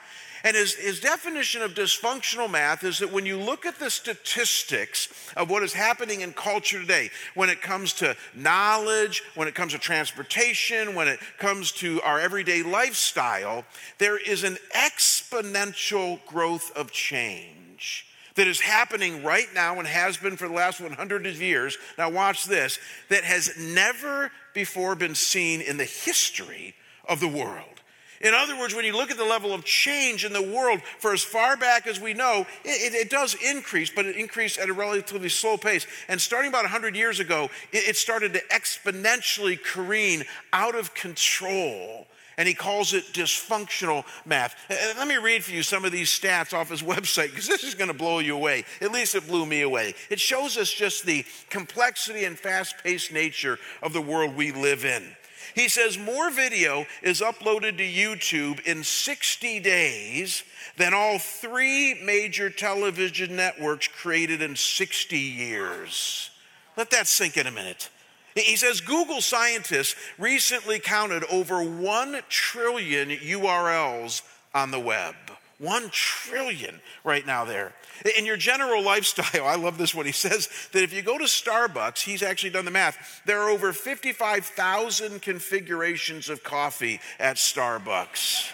And 0.47 0.55
his, 0.55 0.75
his 0.75 1.01
definition 1.01 1.61
of 1.61 1.73
dysfunctional 1.73 2.49
math 2.49 2.85
is 2.85 2.99
that 2.99 3.11
when 3.11 3.25
you 3.25 3.37
look 3.37 3.65
at 3.65 3.79
the 3.79 3.89
statistics 3.89 5.09
of 5.35 5.49
what 5.49 5.61
is 5.61 5.73
happening 5.73 6.21
in 6.21 6.31
culture 6.31 6.79
today, 6.79 7.09
when 7.35 7.49
it 7.49 7.61
comes 7.61 7.91
to 7.95 8.15
knowledge, 8.33 9.23
when 9.35 9.49
it 9.49 9.55
comes 9.55 9.73
to 9.73 9.77
transportation, 9.77 10.95
when 10.95 11.09
it 11.09 11.19
comes 11.37 11.73
to 11.73 12.01
our 12.01 12.17
everyday 12.21 12.63
lifestyle, 12.63 13.65
there 13.97 14.17
is 14.17 14.45
an 14.45 14.57
exponential 14.73 16.25
growth 16.25 16.71
of 16.77 16.93
change 16.93 18.07
that 18.35 18.47
is 18.47 18.61
happening 18.61 19.25
right 19.25 19.49
now 19.53 19.79
and 19.79 19.87
has 19.87 20.15
been 20.15 20.37
for 20.37 20.47
the 20.47 20.53
last 20.53 20.79
100 20.79 21.25
years. 21.25 21.77
Now, 21.97 22.09
watch 22.09 22.45
this 22.45 22.79
that 23.09 23.25
has 23.25 23.51
never 23.59 24.31
before 24.53 24.95
been 24.95 25.15
seen 25.15 25.59
in 25.59 25.75
the 25.75 25.83
history 25.83 26.73
of 27.05 27.19
the 27.19 27.27
world. 27.27 27.76
In 28.21 28.33
other 28.33 28.57
words, 28.57 28.73
when 28.73 28.85
you 28.85 28.95
look 28.95 29.11
at 29.11 29.17
the 29.17 29.25
level 29.25 29.53
of 29.53 29.63
change 29.63 30.25
in 30.25 30.33
the 30.33 30.41
world, 30.41 30.81
for 30.99 31.13
as 31.13 31.23
far 31.23 31.55
back 31.55 31.85
as 31.85 31.99
we 31.99 32.13
know, 32.13 32.45
it, 32.63 32.93
it, 32.93 32.95
it 32.95 33.09
does 33.09 33.35
increase, 33.35 33.91
but 33.91 34.05
it 34.05 34.15
increased 34.15 34.57
at 34.57 34.69
a 34.69 34.73
relatively 34.73 35.29
slow 35.29 35.57
pace. 35.57 35.85
And 36.07 36.19
starting 36.19 36.49
about 36.49 36.63
100 36.63 36.95
years 36.95 37.19
ago, 37.19 37.49
it, 37.71 37.89
it 37.89 37.95
started 37.95 38.33
to 38.33 38.41
exponentially 38.51 39.61
careen 39.61 40.23
out 40.51 40.75
of 40.75 40.93
control. 40.93 42.07
And 42.39 42.47
he 42.47 42.53
calls 42.53 42.93
it 42.93 43.03
dysfunctional 43.13 44.05
math. 44.25 44.55
Uh, 44.69 44.75
uh, 44.75 44.93
let 44.99 45.07
me 45.07 45.17
read 45.17 45.43
for 45.43 45.51
you 45.51 45.63
some 45.63 45.85
of 45.85 45.91
these 45.91 46.09
stats 46.09 46.53
off 46.53 46.69
his 46.69 46.83
website 46.83 47.31
because 47.31 47.47
this 47.47 47.63
is 47.63 47.73
going 47.73 47.89
to 47.89 47.97
blow 47.97 48.19
you 48.19 48.35
away. 48.35 48.63
At 48.79 48.91
least 48.91 49.15
it 49.15 49.27
blew 49.27 49.45
me 49.45 49.61
away. 49.61 49.95
It 50.09 50.19
shows 50.19 50.55
us 50.55 50.71
just 50.71 51.05
the 51.05 51.25
complexity 51.49 52.25
and 52.25 52.37
fast 52.37 52.75
paced 52.83 53.11
nature 53.11 53.57
of 53.81 53.93
the 53.93 54.01
world 54.01 54.35
we 54.35 54.51
live 54.51 54.85
in. 54.85 55.15
He 55.57 55.69
says 55.69 55.97
more 55.97 56.29
video 56.29 56.85
is 57.01 57.19
uploaded 57.19 57.77
to 57.77 57.83
YouTube 57.83 58.63
in 58.67 58.83
60 58.83 59.59
days 59.61 60.43
than 60.77 60.93
all 60.93 61.17
three 61.17 61.95
major 62.03 62.51
television 62.51 63.35
networks 63.35 63.87
created 63.87 64.43
in 64.43 64.55
60 64.55 65.17
years. 65.17 66.29
Let 66.77 66.91
that 66.91 67.07
sink 67.07 67.37
in 67.37 67.47
a 67.47 67.51
minute. 67.51 67.89
He 68.35 68.55
says 68.55 68.81
Google 68.81 69.19
scientists 69.19 69.95
recently 70.19 70.77
counted 70.77 71.23
over 71.23 71.63
1 71.63 72.21
trillion 72.29 73.09
URLs 73.09 74.21
on 74.53 74.69
the 74.69 74.79
web. 74.79 75.15
1 75.59 75.89
trillion 75.89 76.79
right 77.03 77.25
now 77.25 77.45
there. 77.45 77.73
In 78.17 78.25
your 78.25 78.37
general 78.37 78.83
lifestyle, 78.83 79.45
I 79.45 79.55
love 79.55 79.77
this 79.77 79.95
one. 79.95 80.05
He 80.05 80.11
says 80.11 80.49
that 80.71 80.83
if 80.83 80.93
you 80.93 81.01
go 81.01 81.17
to 81.17 81.23
Starbucks, 81.23 82.03
he's 82.03 82.21
actually 82.21 82.51
done 82.51 82.65
the 82.65 82.71
math, 82.71 83.21
there 83.25 83.41
are 83.41 83.49
over 83.49 83.73
55,000 83.73 85.21
configurations 85.21 86.29
of 86.29 86.43
coffee 86.43 86.99
at 87.19 87.37
Starbucks. 87.37 88.51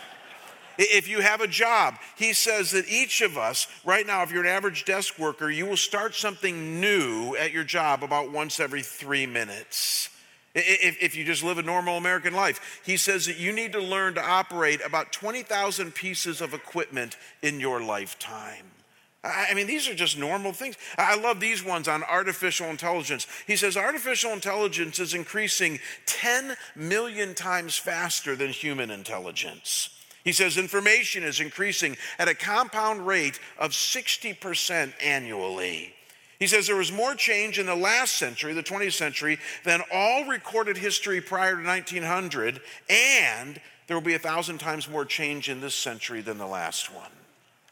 If 0.77 1.07
you 1.07 1.19
have 1.19 1.41
a 1.41 1.48
job, 1.48 1.95
he 2.15 2.33
says 2.33 2.72
that 2.72 2.89
each 2.89 3.22
of 3.22 3.38
us, 3.38 3.67
right 3.86 4.07
now, 4.07 4.24
if 4.24 4.31
you're 4.31 4.43
an 4.43 4.50
average 4.50 4.86
desk 4.86 5.19
worker, 5.19 5.50
you 5.50 5.67
will 5.67 5.77
start 5.77 6.15
something 6.15 6.81
new 6.81 7.36
at 7.36 7.51
your 7.51 7.63
job 7.63 8.03
about 8.03 8.31
once 8.31 8.60
every 8.60 8.81
three 8.81 9.27
minutes. 9.27 10.10
If, 10.55 11.01
if, 11.01 11.15
you 11.15 11.25
just 11.25 11.43
live 11.43 11.57
a 11.57 11.63
normal 11.63 11.98
American 11.98 12.33
life, 12.33 12.81
he 12.86 12.95
says 12.95 13.25
that 13.25 13.39
you 13.39 13.51
need 13.51 13.74
to 13.74 13.81
learn 13.81 14.13
to 14.15 14.24
operate 14.24 14.81
about 14.86 15.12
20,000 15.12 15.95
pieces 15.95 16.41
of 16.41 16.53
equipment 16.53 17.17
in 17.41 17.60
your 17.60 17.81
lifetime. 17.81 18.65
I 19.24 19.53
mean, 19.53 19.67
these 19.67 19.88
are 19.88 19.95
just 19.95 20.17
normal 20.17 20.51
things. 20.51 20.75
I 20.98 21.15
love 21.15 21.39
these 21.39 21.63
ones 21.63 21.88
on 21.88 22.03
artificial 22.03 22.67
intelligence. 22.67 23.25
He 23.48 23.55
says 23.55 23.77
artificial 23.77 24.31
intelligence 24.31 25.00
is 25.00 25.13
increasing 25.13 25.79
10 26.05 26.55
million 26.75 27.33
times 27.33 27.77
faster 27.77 28.36
than 28.36 28.50
human 28.50 28.91
intelligence. 28.91 29.89
He 30.25 30.33
says 30.33 30.57
information 30.57 31.24
is 31.24 31.39
increasing 31.39 31.98
at 32.19 32.27
a 32.27 32.36
compound 32.36 33.07
rate 33.07 33.39
of 33.57 33.72
60% 33.72 34.93
annually. 35.01 35.93
He 36.43 36.47
says 36.47 36.67
there 36.67 36.75
was 36.75 36.91
more 36.91 37.15
change 37.15 37.57
in 37.57 37.67
the 37.67 37.73
last 37.73 38.17
century, 38.17 38.51
the 38.51 38.62
20th 38.62 38.91
century, 38.91 39.39
than 39.63 39.81
all 39.93 40.25
recorded 40.25 40.75
history 40.75 41.21
prior 41.21 41.55
to 41.55 41.63
1900, 41.63 42.59
and 42.89 43.62
there 43.88 43.95
will 43.95 44.01
be 44.01 44.15
a 44.15 44.19
thousand 44.19 44.57
times 44.57 44.89
more 44.89 45.05
change 45.05 45.47
in 45.47 45.62
this 45.62 45.73
century 45.73 46.19
than 46.19 46.38
the 46.38 46.45
last 46.45 46.93
one. 46.93 47.12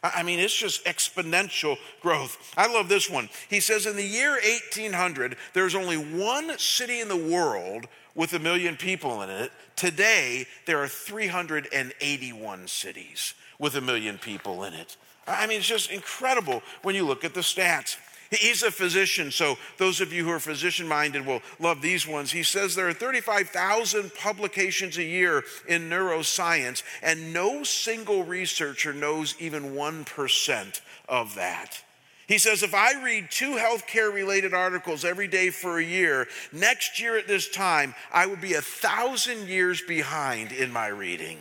I 0.02 0.22
mean, 0.22 0.38
it's 0.38 0.56
just 0.56 0.86
exponential 0.86 1.76
growth. 2.00 2.54
I 2.56 2.72
love 2.72 2.88
this 2.88 3.10
one. 3.10 3.28
He 3.50 3.60
says 3.60 3.84
in 3.84 3.94
the 3.94 4.02
year 4.02 4.30
1800, 4.30 5.36
there's 5.52 5.74
only 5.74 5.98
one 5.98 6.58
city 6.58 7.00
in 7.00 7.08
the 7.08 7.14
world 7.14 7.88
with 8.14 8.32
a 8.32 8.38
million 8.38 8.78
people 8.78 9.20
in 9.20 9.28
it. 9.28 9.52
Today, 9.76 10.46
there 10.64 10.82
are 10.82 10.88
381 10.88 12.68
cities 12.68 13.34
with 13.58 13.74
a 13.74 13.82
million 13.82 14.16
people 14.16 14.64
in 14.64 14.72
it. 14.72 14.96
I 15.26 15.46
mean, 15.46 15.58
it's 15.58 15.68
just 15.68 15.90
incredible 15.90 16.62
when 16.80 16.94
you 16.94 17.04
look 17.04 17.22
at 17.22 17.34
the 17.34 17.40
stats. 17.40 17.98
He's 18.32 18.62
a 18.62 18.70
physician, 18.70 19.30
so 19.30 19.58
those 19.76 20.00
of 20.00 20.10
you 20.12 20.24
who 20.24 20.30
are 20.30 20.40
physician 20.40 20.88
minded 20.88 21.26
will 21.26 21.42
love 21.60 21.82
these 21.82 22.06
ones. 22.06 22.32
He 22.32 22.42
says 22.42 22.74
there 22.74 22.88
are 22.88 22.94
35,000 22.94 24.14
publications 24.14 24.96
a 24.96 25.04
year 25.04 25.44
in 25.68 25.90
neuroscience, 25.90 26.82
and 27.02 27.34
no 27.34 27.62
single 27.62 28.24
researcher 28.24 28.94
knows 28.94 29.34
even 29.38 29.74
1% 29.74 30.80
of 31.08 31.34
that. 31.34 31.82
He 32.26 32.38
says, 32.38 32.62
if 32.62 32.72
I 32.72 33.02
read 33.04 33.30
two 33.30 33.56
healthcare 33.56 34.10
related 34.10 34.54
articles 34.54 35.04
every 35.04 35.28
day 35.28 35.50
for 35.50 35.78
a 35.78 35.84
year, 35.84 36.26
next 36.52 36.98
year 36.98 37.18
at 37.18 37.28
this 37.28 37.50
time, 37.50 37.94
I 38.10 38.24
would 38.24 38.40
be 38.40 38.54
a 38.54 38.62
thousand 38.62 39.48
years 39.48 39.82
behind 39.82 40.52
in 40.52 40.72
my 40.72 40.86
reading. 40.86 41.36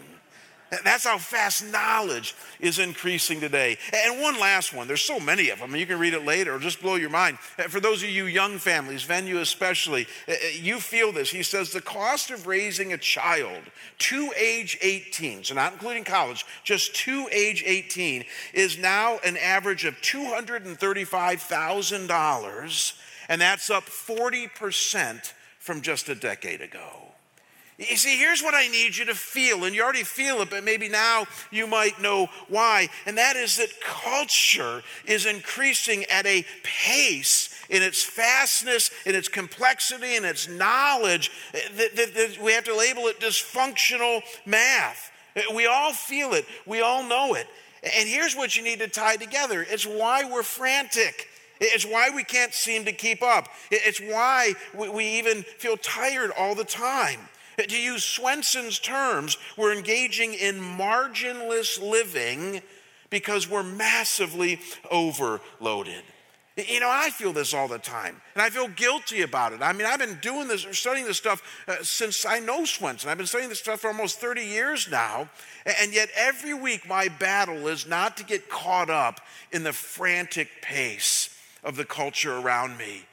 That's 0.71 1.03
how 1.03 1.17
fast 1.17 1.69
knowledge 1.69 2.33
is 2.61 2.79
increasing 2.79 3.41
today. 3.41 3.77
And 3.91 4.21
one 4.21 4.39
last 4.39 4.73
one. 4.73 4.87
There's 4.87 5.01
so 5.01 5.19
many 5.19 5.49
of 5.49 5.59
them. 5.59 5.75
You 5.75 5.85
can 5.85 5.99
read 5.99 6.13
it 6.13 6.23
later 6.23 6.55
or 6.55 6.59
just 6.59 6.81
blow 6.81 6.95
your 6.95 7.09
mind. 7.09 7.39
Uh, 7.59 7.63
for 7.63 7.81
those 7.81 8.01
of 8.03 8.09
you 8.09 8.25
young 8.25 8.57
families, 8.57 9.03
Venue 9.03 9.39
especially, 9.39 10.07
uh, 10.29 10.31
uh, 10.31 10.35
you 10.53 10.79
feel 10.79 11.11
this. 11.11 11.29
He 11.29 11.43
says 11.43 11.71
the 11.71 11.81
cost 11.81 12.31
of 12.31 12.47
raising 12.47 12.93
a 12.93 12.97
child 12.97 13.63
to 13.99 14.31
age 14.37 14.77
18, 14.81 15.43
so 15.43 15.55
not 15.55 15.73
including 15.73 16.05
college, 16.05 16.45
just 16.63 16.95
to 16.95 17.27
age 17.33 17.65
18, 17.65 18.23
is 18.53 18.77
now 18.77 19.19
an 19.25 19.35
average 19.35 19.83
of 19.83 19.95
$235,000. 19.95 22.93
And 23.27 23.41
that's 23.41 23.69
up 23.69 23.83
40% 23.83 25.33
from 25.59 25.81
just 25.81 26.07
a 26.07 26.15
decade 26.15 26.61
ago. 26.61 27.11
You 27.89 27.97
see, 27.97 28.15
here's 28.17 28.43
what 28.43 28.53
I 28.53 28.67
need 28.67 28.95
you 28.95 29.05
to 29.05 29.15
feel, 29.15 29.63
and 29.63 29.73
you 29.73 29.81
already 29.81 30.03
feel 30.03 30.41
it, 30.41 30.51
but 30.51 30.63
maybe 30.63 30.88
now 30.88 31.25
you 31.50 31.65
might 31.65 32.00
know 32.00 32.27
why. 32.47 32.89
And 33.07 33.17
that 33.17 33.35
is 33.35 33.57
that 33.57 33.69
culture 33.81 34.83
is 35.05 35.25
increasing 35.25 36.05
at 36.05 36.27
a 36.27 36.45
pace 36.61 37.50
in 37.69 37.81
its 37.81 38.03
fastness, 38.03 38.91
in 39.05 39.15
its 39.15 39.27
complexity, 39.27 40.15
in 40.15 40.25
its 40.25 40.47
knowledge 40.47 41.31
that, 41.53 41.95
that, 41.95 42.13
that 42.13 42.38
we 42.39 42.53
have 42.53 42.65
to 42.65 42.75
label 42.75 43.07
it 43.07 43.19
dysfunctional 43.19 44.21
math. 44.45 45.11
We 45.55 45.65
all 45.65 45.93
feel 45.93 46.33
it, 46.33 46.45
we 46.67 46.81
all 46.81 47.03
know 47.03 47.33
it. 47.33 47.47
And 47.83 48.07
here's 48.07 48.35
what 48.35 48.55
you 48.55 48.63
need 48.63 48.79
to 48.79 48.88
tie 48.88 49.15
together 49.15 49.65
it's 49.67 49.88
why 49.88 50.23
we're 50.23 50.43
frantic. 50.43 51.29
It's 51.63 51.85
why 51.85 52.09
we 52.09 52.23
can't 52.23 52.55
seem 52.55 52.85
to 52.85 52.91
keep 52.91 53.21
up. 53.21 53.47
It's 53.69 54.00
why 54.00 54.55
we 54.73 55.05
even 55.19 55.43
feel 55.43 55.77
tired 55.77 56.31
all 56.35 56.55
the 56.55 56.63
time. 56.63 57.19
To 57.58 57.77
use 57.77 58.03
Swenson's 58.03 58.79
terms, 58.79 59.38
we're 59.58 59.74
engaging 59.74 60.34
in 60.34 60.55
marginless 60.55 61.81
living 61.81 62.62
because 63.10 63.50
we're 63.50 63.63
massively 63.63 64.60
overloaded. 64.89 66.03
You 66.58 66.81
know, 66.81 66.89
I 66.89 67.12
feel 67.12 67.31
this 67.31 67.53
all 67.53 67.70
the 67.70 67.79
time, 67.79 68.22
and 68.36 68.41
I 68.41 68.50
feel 68.50 68.67
guilty 68.67 69.22
about 69.22 69.53
it. 69.53 69.62
I 69.62 69.72
mean, 69.72 69.88
I've 69.88 70.00
been 70.00 70.20
doing 70.22 70.50
this, 70.50 70.65
studying 70.72 71.05
this 71.05 71.17
stuff 71.17 71.41
uh, 71.67 71.77
since 71.81 72.25
I 72.25 72.39
know 72.39 72.65
Swenson. 72.65 73.10
I've 73.10 73.17
been 73.17 73.27
studying 73.27 73.50
this 73.50 73.60
stuff 73.60 73.79
for 73.79 73.88
almost 73.88 74.20
30 74.20 74.41
years 74.41 74.89
now, 74.91 75.29
and 75.79 75.93
yet 75.93 76.10
every 76.15 76.53
week 76.53 76.88
my 76.88 77.08
battle 77.08 77.67
is 77.67 77.88
not 77.88 78.17
to 78.17 78.25
get 78.25 78.50
caught 78.50 78.89
up 78.89 79.22
in 79.53 79.63
the 79.63 79.72
frantic 79.72 80.50
pace 80.62 81.29
of 81.63 81.77
the 81.77 81.86
culture 81.86 82.36
around 82.36 82.77
me. 82.77 83.05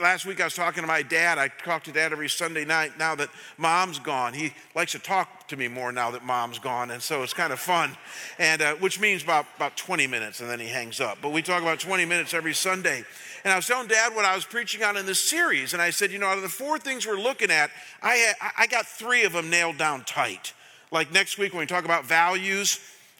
Last 0.00 0.24
week 0.24 0.40
I 0.40 0.44
was 0.44 0.54
talking 0.54 0.84
to 0.84 0.86
my 0.86 1.02
dad. 1.02 1.36
I 1.36 1.48
talk 1.48 1.82
to 1.84 1.92
dad 1.92 2.12
every 2.12 2.28
Sunday 2.28 2.64
night 2.64 2.96
now 2.96 3.16
that 3.16 3.28
mom's 3.58 3.98
gone. 3.98 4.32
He 4.32 4.52
likes 4.72 4.92
to 4.92 5.00
talk 5.00 5.48
to 5.48 5.56
me 5.56 5.66
more 5.66 5.90
now 5.90 6.12
that 6.12 6.24
mom's 6.24 6.60
gone, 6.60 6.92
and 6.92 7.02
so 7.02 7.24
it's 7.24 7.32
kind 7.32 7.52
of 7.52 7.58
fun. 7.58 7.96
And 8.38 8.62
uh, 8.62 8.74
which 8.76 9.00
means 9.00 9.24
about, 9.24 9.46
about 9.56 9.76
20 9.76 10.06
minutes, 10.06 10.40
and 10.40 10.48
then 10.48 10.60
he 10.60 10.68
hangs 10.68 11.00
up. 11.00 11.18
But 11.20 11.32
we 11.32 11.42
talk 11.42 11.60
about 11.60 11.80
20 11.80 12.04
minutes 12.04 12.34
every 12.34 12.54
Sunday. 12.54 13.02
And 13.42 13.52
I 13.52 13.56
was 13.56 13.66
telling 13.66 13.88
dad 13.88 14.14
what 14.14 14.24
I 14.24 14.36
was 14.36 14.44
preaching 14.44 14.84
on 14.84 14.96
in 14.96 15.06
this 15.06 15.18
series, 15.18 15.72
and 15.72 15.82
I 15.82 15.90
said, 15.90 16.12
you 16.12 16.20
know, 16.20 16.26
out 16.26 16.36
of 16.36 16.44
the 16.44 16.48
four 16.48 16.78
things 16.78 17.04
we're 17.04 17.18
looking 17.18 17.50
at, 17.50 17.70
I, 18.00 18.14
had, 18.14 18.36
I 18.56 18.68
got 18.68 18.86
three 18.86 19.24
of 19.24 19.32
them 19.32 19.50
nailed 19.50 19.76
down 19.76 20.04
tight. 20.04 20.52
Like 20.92 21.10
next 21.10 21.36
week 21.36 21.52
when 21.52 21.58
we 21.58 21.66
talk 21.66 21.84
about 21.84 22.04
values, 22.04 22.78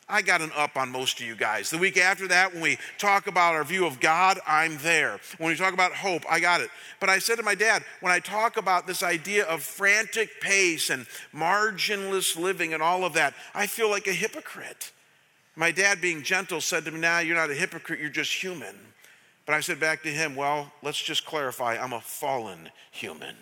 I 0.08 0.20
got 0.20 0.42
an 0.42 0.50
up 0.54 0.76
on 0.76 0.90
most 0.90 1.20
of 1.20 1.26
you 1.26 1.34
guys. 1.34 1.70
The 1.70 1.78
week 1.78 1.96
after 1.96 2.28
that, 2.28 2.52
when 2.52 2.62
we 2.62 2.78
talk 2.98 3.26
about 3.26 3.54
our 3.54 3.64
view 3.64 3.86
of 3.86 4.00
God, 4.00 4.38
I'm 4.46 4.76
there. 4.78 5.18
When 5.38 5.48
we 5.48 5.56
talk 5.56 5.72
about 5.72 5.92
hope, 5.92 6.22
I 6.28 6.40
got 6.40 6.60
it. 6.60 6.70
But 7.00 7.08
I 7.08 7.18
said 7.18 7.36
to 7.36 7.42
my 7.42 7.54
dad, 7.54 7.82
when 8.00 8.12
I 8.12 8.18
talk 8.18 8.58
about 8.58 8.86
this 8.86 9.02
idea 9.02 9.44
of 9.46 9.62
frantic 9.62 10.40
pace 10.40 10.90
and 10.90 11.06
marginless 11.34 12.36
living 12.36 12.74
and 12.74 12.82
all 12.82 13.04
of 13.04 13.14
that, 13.14 13.34
I 13.54 13.66
feel 13.66 13.88
like 13.88 14.06
a 14.06 14.12
hypocrite. 14.12 14.92
My 15.56 15.70
dad, 15.70 16.00
being 16.00 16.22
gentle, 16.22 16.60
said 16.60 16.84
to 16.84 16.90
me, 16.90 17.00
Nah, 17.00 17.20
you're 17.20 17.36
not 17.36 17.50
a 17.50 17.54
hypocrite, 17.54 18.00
you're 18.00 18.10
just 18.10 18.32
human. 18.32 18.76
But 19.46 19.54
I 19.54 19.60
said 19.60 19.80
back 19.80 20.02
to 20.02 20.10
him, 20.10 20.36
Well, 20.36 20.70
let's 20.82 21.02
just 21.02 21.24
clarify 21.24 21.76
I'm 21.76 21.92
a 21.92 22.00
fallen 22.00 22.70
human. 22.90 23.36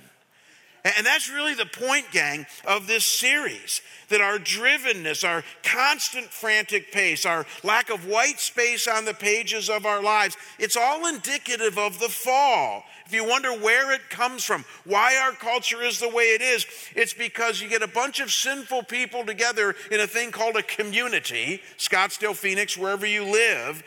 And 0.85 1.07
that's 1.07 1.31
really 1.31 1.55
the 1.55 1.67
point, 1.67 2.11
gang, 2.11 2.47
of 2.67 2.87
this 2.87 3.05
series 3.05 3.81
that 4.09 4.21
our 4.21 4.39
drivenness, 4.39 5.27
our 5.27 5.45
constant 5.63 6.27
frantic 6.27 6.91
pace, 6.93 7.25
our 7.25 7.47
lack 7.63 7.89
of 7.89 8.07
white 8.07 8.41
space 8.41 8.89
on 8.89 9.05
the 9.05 9.15
pages 9.15 9.71
of 9.71 9.87
our 9.87 10.03
lives, 10.03 10.37
it's 10.59 10.77
all 10.77 11.07
indicative 11.07 11.79
of 11.79 11.99
the 11.99 12.09
fall. 12.09 12.85
If 13.13 13.17
you 13.17 13.29
wonder 13.29 13.53
where 13.53 13.93
it 13.93 14.09
comes 14.09 14.43
from, 14.43 14.65
why 14.85 15.19
our 15.19 15.33
culture 15.33 15.83
is 15.83 16.01
the 16.01 16.09
way 16.09 16.33
it 16.33 16.41
is, 16.41 16.65
it's 16.97 17.13
because 17.13 17.61
you 17.61 17.69
get 17.69 17.83
a 17.83 17.87
bunch 17.87 18.21
of 18.21 18.33
sinful 18.33 18.85
people 18.85 19.27
together 19.27 19.75
in 19.91 20.01
a 20.01 20.07
thing 20.07 20.31
called 20.31 20.57
a 20.57 20.63
community, 20.63 21.61
Scottsdale, 21.77 22.35
Phoenix, 22.35 22.75
wherever 22.75 23.05
you 23.05 23.25
live. 23.25 23.83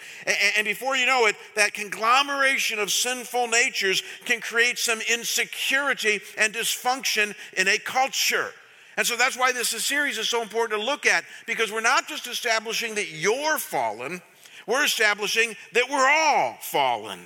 And 0.55 0.65
before 0.65 0.95
you 0.95 1.07
know 1.07 1.25
it, 1.25 1.35
that 1.55 1.73
conglomeration 1.73 2.77
of 2.77 2.91
sinful 2.91 3.47
natures 3.47 4.03
can 4.25 4.41
create 4.41 4.77
some 4.77 4.99
insecurity 5.11 6.19
and 6.37 6.53
dysfunction 6.53 7.33
in 7.57 7.67
a 7.67 7.79
culture. 7.79 8.51
And 8.95 9.07
so 9.07 9.17
that's 9.17 9.35
why 9.35 9.51
this 9.51 9.69
series 9.69 10.19
is 10.19 10.29
so 10.29 10.43
important 10.43 10.79
to 10.79 10.85
look 10.85 11.07
at 11.07 11.25
because 11.47 11.71
we're 11.71 11.81
not 11.81 12.07
just 12.07 12.27
establishing 12.27 12.93
that 12.93 13.09
you're 13.09 13.57
fallen, 13.57 14.21
we're 14.67 14.85
establishing 14.85 15.55
that 15.73 15.89
we're 15.89 16.09
all 16.09 16.57
fallen. 16.61 17.19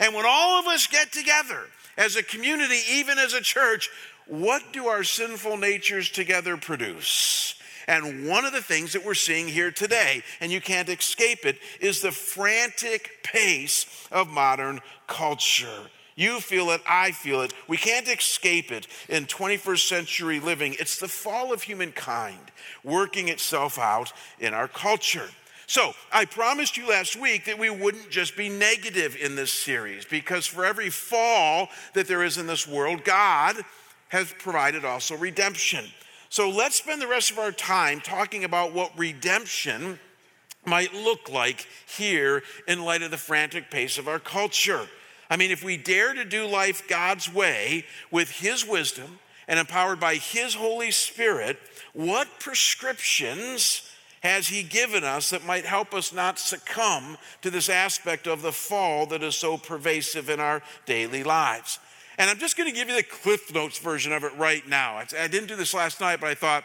And 0.00 0.14
when 0.14 0.24
all 0.26 0.58
of 0.58 0.66
us 0.66 0.86
get 0.86 1.12
together 1.12 1.60
as 1.96 2.16
a 2.16 2.22
community, 2.22 2.80
even 2.90 3.18
as 3.18 3.34
a 3.34 3.40
church, 3.40 3.90
what 4.26 4.62
do 4.72 4.86
our 4.86 5.04
sinful 5.04 5.56
natures 5.56 6.10
together 6.10 6.56
produce? 6.56 7.54
And 7.86 8.26
one 8.26 8.44
of 8.44 8.52
the 8.52 8.62
things 8.62 8.94
that 8.94 9.04
we're 9.04 9.14
seeing 9.14 9.46
here 9.46 9.70
today, 9.70 10.22
and 10.40 10.50
you 10.50 10.60
can't 10.60 10.88
escape 10.88 11.44
it, 11.44 11.58
is 11.80 12.00
the 12.00 12.12
frantic 12.12 13.22
pace 13.22 14.08
of 14.10 14.28
modern 14.28 14.80
culture. 15.06 15.90
You 16.16 16.40
feel 16.40 16.70
it, 16.70 16.80
I 16.88 17.10
feel 17.10 17.42
it. 17.42 17.52
We 17.68 17.76
can't 17.76 18.08
escape 18.08 18.70
it 18.70 18.86
in 19.08 19.26
21st 19.26 19.88
century 19.88 20.40
living. 20.40 20.76
It's 20.78 20.98
the 20.98 21.08
fall 21.08 21.52
of 21.52 21.62
humankind 21.62 22.52
working 22.82 23.28
itself 23.28 23.78
out 23.78 24.12
in 24.38 24.54
our 24.54 24.68
culture. 24.68 25.28
So, 25.66 25.94
I 26.12 26.26
promised 26.26 26.76
you 26.76 26.88
last 26.88 27.16
week 27.16 27.46
that 27.46 27.58
we 27.58 27.70
wouldn't 27.70 28.10
just 28.10 28.36
be 28.36 28.48
negative 28.48 29.16
in 29.16 29.34
this 29.34 29.52
series 29.52 30.04
because 30.04 30.46
for 30.46 30.64
every 30.64 30.90
fall 30.90 31.68
that 31.94 32.06
there 32.06 32.22
is 32.22 32.36
in 32.36 32.46
this 32.46 32.68
world, 32.68 33.04
God 33.04 33.56
has 34.08 34.32
provided 34.38 34.84
also 34.84 35.16
redemption. 35.16 35.86
So, 36.28 36.50
let's 36.50 36.76
spend 36.76 37.00
the 37.00 37.08
rest 37.08 37.30
of 37.30 37.38
our 37.38 37.52
time 37.52 38.00
talking 38.00 38.44
about 38.44 38.74
what 38.74 38.98
redemption 38.98 39.98
might 40.66 40.92
look 40.92 41.30
like 41.30 41.66
here 41.86 42.42
in 42.68 42.84
light 42.84 43.02
of 43.02 43.10
the 43.10 43.16
frantic 43.16 43.70
pace 43.70 43.98
of 43.98 44.08
our 44.08 44.18
culture. 44.18 44.86
I 45.30 45.36
mean, 45.36 45.50
if 45.50 45.64
we 45.64 45.76
dare 45.76 46.14
to 46.14 46.24
do 46.24 46.46
life 46.46 46.86
God's 46.88 47.32
way 47.32 47.86
with 48.10 48.30
His 48.30 48.66
wisdom 48.66 49.18
and 49.48 49.58
empowered 49.58 50.00
by 50.00 50.16
His 50.16 50.54
Holy 50.54 50.90
Spirit, 50.90 51.58
what 51.92 52.28
prescriptions 52.38 53.90
has 54.24 54.48
He 54.48 54.62
given 54.62 55.04
us 55.04 55.30
that 55.30 55.44
might 55.44 55.66
help 55.66 55.94
us 55.94 56.12
not 56.12 56.38
succumb 56.38 57.18
to 57.42 57.50
this 57.50 57.68
aspect 57.68 58.26
of 58.26 58.42
the 58.42 58.52
fall 58.52 59.06
that 59.06 59.22
is 59.22 59.36
so 59.36 59.56
pervasive 59.56 60.28
in 60.28 60.40
our 60.40 60.62
daily 60.86 61.22
lives? 61.22 61.78
And 62.18 62.30
I'm 62.30 62.38
just 62.38 62.56
going 62.56 62.68
to 62.68 62.74
give 62.74 62.88
you 62.88 62.96
the 62.96 63.02
Cliff 63.02 63.52
Notes 63.54 63.78
version 63.78 64.12
of 64.12 64.24
it 64.24 64.34
right 64.36 64.66
now. 64.68 64.96
I 64.96 65.28
didn't 65.28 65.48
do 65.48 65.56
this 65.56 65.74
last 65.74 66.00
night, 66.00 66.20
but 66.20 66.30
I 66.30 66.34
thought 66.34 66.64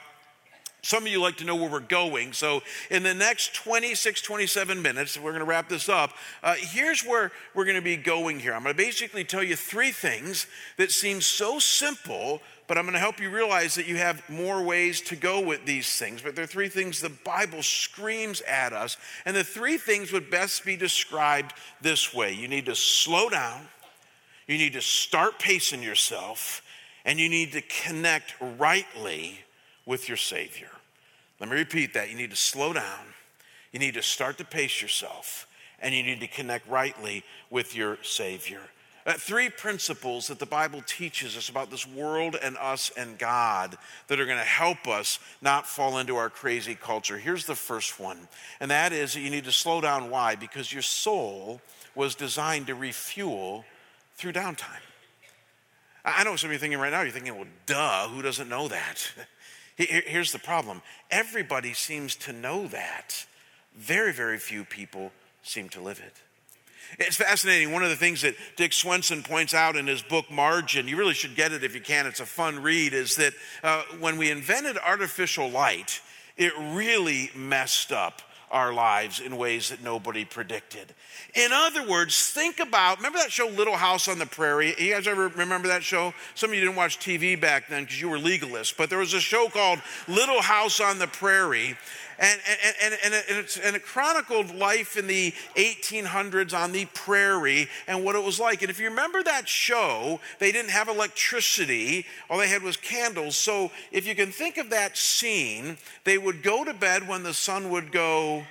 some 0.82 1.06
of 1.06 1.12
you 1.12 1.22
like 1.22 1.38
to 1.38 1.44
know 1.44 1.56
where 1.56 1.70
we're 1.70 1.80
going. 1.80 2.32
So, 2.32 2.62
in 2.90 3.04
the 3.04 3.14
next 3.14 3.54
26, 3.56 4.22
27 4.22 4.82
minutes, 4.82 5.18
we're 5.18 5.32
going 5.32 5.40
to 5.42 5.46
wrap 5.46 5.68
this 5.68 5.90
up. 5.90 6.14
Uh, 6.42 6.56
here's 6.58 7.04
where 7.04 7.32
we're 7.54 7.66
going 7.66 7.76
to 7.76 7.82
be 7.82 7.98
going 7.98 8.40
here. 8.40 8.54
I'm 8.54 8.64
going 8.64 8.74
to 8.74 8.78
basically 8.78 9.26
tell 9.26 9.44
you 9.44 9.56
three 9.56 9.92
things 9.92 10.48
that 10.78 10.92
seem 10.92 11.20
so 11.20 11.60
simple, 11.60 12.42
but 12.68 12.78
I'm 12.78 12.86
going 12.86 12.94
to 12.94 13.00
help 13.00 13.20
you 13.20 13.30
realize 13.30 13.76
that 13.76 13.88
you 13.88 13.98
have 13.98 14.28
more 14.30 14.64
ways 14.64 15.02
to 15.02 15.18
go 15.18 15.42
with 15.42 15.66
these 15.66 15.98
things. 15.98 16.22
But 16.22 16.36
there 16.36 16.44
are 16.44 16.48
three 16.48 16.70
things 16.70 17.02
the 17.02 17.10
Bible 17.10 17.62
screams 17.62 18.40
at 18.42 18.72
us. 18.72 18.96
And 19.26 19.36
the 19.36 19.44
three 19.44 19.78
things 19.78 20.14
would 20.14 20.30
best 20.30 20.64
be 20.64 20.78
described 20.78 21.54
this 21.82 22.14
way 22.14 22.34
you 22.34 22.48
need 22.48 22.68
to 22.68 22.76
slow 22.76 23.30
down, 23.30 23.68
you 24.48 24.58
need 24.58 24.74
to 24.74 24.82
start 24.82 25.40
pacing 25.40 25.84
yourself, 25.84 26.62
and 27.04 27.20
you 27.20 27.28
need 27.28 27.52
to 27.52 27.62
connect 27.62 28.34
rightly 28.58 29.40
with 29.90 30.08
your 30.08 30.18
Savior. 30.18 30.70
Let 31.40 31.50
me 31.50 31.56
repeat 31.56 31.96
that. 31.96 32.12
You 32.12 32.16
need 32.16 32.30
to 32.30 32.36
slow 32.36 32.74
down, 32.74 33.06
you 33.74 33.80
need 33.80 33.96
to 33.96 34.04
start 34.04 34.38
to 34.38 34.46
pace 34.46 34.84
yourself, 34.84 35.48
and 35.82 35.96
you 35.96 36.04
need 36.04 36.20
to 36.20 36.28
connect 36.28 36.70
rightly 36.70 37.24
with 37.50 37.76
your 37.76 37.98
Savior. 38.04 38.62
Uh, 39.08 39.14
three 39.14 39.50
principles 39.50 40.28
that 40.28 40.38
the 40.38 40.46
Bible 40.46 40.84
teaches 40.86 41.36
us 41.36 41.50
about 41.50 41.72
this 41.72 41.88
world 41.88 42.36
and 42.44 42.56
us 42.58 42.92
and 42.96 43.18
God 43.18 43.78
that 44.08 44.20
are 44.20 44.26
going 44.28 44.38
to 44.38 44.44
help 44.44 44.88
us 44.88 45.18
not 45.42 45.66
fall 45.66 45.98
into 45.98 46.18
our 46.18 46.30
crazy 46.30 46.76
culture. 46.76 47.18
Here's 47.18 47.48
the 47.48 47.56
first 47.56 48.00
one, 48.00 48.28
and 48.60 48.70
that 48.70 48.94
is 48.94 49.14
that 49.14 49.22
you 49.22 49.32
need 49.32 49.46
to 49.46 49.52
slow 49.52 49.82
down. 49.82 50.12
Why? 50.12 50.36
Because 50.36 50.72
your 50.72 50.84
soul 50.84 51.62
was 51.96 52.14
designed 52.14 52.68
to 52.68 52.76
refuel 52.76 53.66
through 54.16 54.34
downtime. 54.34 54.84
I 56.06 56.24
know 56.24 56.36
some 56.36 56.50
of 56.50 56.54
you 56.54 56.60
thinking 56.60 56.80
right 56.80 56.92
now, 56.92 57.02
you're 57.02 57.12
thinking, 57.12 57.36
well, 57.36 57.48
duh, 57.66 58.08
who 58.10 58.22
doesn't 58.22 58.50
know 58.50 58.68
that? 58.68 59.12
Here's 59.80 60.34
the 60.34 60.40
problem 60.40 60.82
everybody 61.10 61.74
seems 61.74 62.16
to 62.18 62.34
know 62.34 62.68
that. 62.68 63.26
Very, 63.78 64.12
very 64.12 64.38
few 64.38 64.66
people 64.66 65.12
seem 65.42 65.70
to 65.70 65.82
live 65.82 66.02
it. 66.06 66.14
It's 66.98 67.16
fascinating. 67.16 67.72
One 67.72 67.84
of 67.84 67.90
the 67.90 67.96
things 67.96 68.24
that 68.24 68.36
Dick 68.58 68.74
Swenson 68.74 69.24
points 69.24 69.54
out 69.54 69.78
in 69.78 69.88
his 69.88 70.02
book 70.02 70.30
Margin, 70.30 70.88
you 70.88 70.98
really 70.98 71.14
should 71.14 71.36
get 71.36 71.54
it 71.54 71.64
if 71.64 71.76
you 71.76 71.82
can, 71.82 72.08
it's 72.08 72.20
a 72.20 72.26
fun 72.26 72.62
read, 72.62 72.94
is 72.94 73.16
that 73.16 73.34
uh, 73.64 73.84
when 74.00 74.18
we 74.18 74.32
invented 74.32 74.78
artificial 74.78 75.50
light, 75.50 76.02
it 76.36 76.52
really 76.58 77.30
messed 77.36 77.92
up 77.92 78.22
our 78.52 78.74
lives 78.74 79.20
in 79.20 79.38
ways 79.38 79.70
that 79.70 79.84
nobody 79.84 80.26
predicted. 80.26 80.94
In 81.36 81.52
other 81.52 81.88
words, 81.88 82.30
think 82.30 82.60
about 82.60 82.98
remember 82.98 83.20
that 83.20 83.32
show 83.32 83.48
Little 83.48 83.76
House 83.76 84.08
on 84.08 84.20
the 84.20 84.26
Prairie? 84.26 84.74
You 84.78 84.94
guys 84.94 85.08
ever 85.08 85.28
remember 85.30 85.68
that 85.68 85.84
show? 85.84 86.14
Some 86.36 86.50
of 86.50 86.56
you 86.56 86.62
didn't 86.62 86.76
watch 86.76 87.00
TV 87.00 87.40
back 87.40 87.68
then 87.70 87.84
because 87.84 88.02
you 88.02 88.10
were 88.10 88.18
legalists, 88.18 88.76
but 88.76 88.90
there 88.90 89.00
was 89.00 89.14
a 89.14 89.20
show 89.20 89.48
called 89.50 89.80
Little 90.08 90.42
House 90.42 90.80
on 90.80 91.00
the 91.00 91.08
Prairie. 91.08 91.78
And, 92.20 92.40
and, 92.84 92.96
and, 93.04 93.14
and, 93.30 93.38
it, 93.40 93.60
and 93.64 93.76
it 93.78 93.86
chronicled 93.86 94.54
life 94.54 94.98
in 94.98 95.08
the 95.08 95.32
1800s 95.56 96.54
on 96.54 96.74
the 96.74 96.86
prairie 96.94 97.70
and 97.88 98.04
what 98.04 98.16
it 98.16 98.24
was 98.24 98.40
like. 98.40 98.62
And 98.62 98.70
if 98.70 98.78
you 98.78 98.90
remember 98.90 99.24
that 99.24 99.48
show, 99.48 100.20
they 100.38 100.52
didn't 100.52 100.72
have 100.72 100.90
electricity, 100.90 102.06
all 102.30 102.38
they 102.38 102.50
had 102.50 102.62
was 102.62 102.76
candles. 102.76 103.38
So 103.38 103.72
if 103.94 104.06
you 104.06 104.16
can 104.16 104.32
think 104.32 104.58
of 104.58 104.70
that 104.72 104.98
scene, 104.98 105.78
they 106.04 106.18
would 106.18 106.44
go 106.44 106.66
to 106.66 106.74
bed 106.74 107.08
when 107.08 107.24
the 107.24 107.34
sun 107.34 107.70
would 107.70 107.92
go 107.92 108.44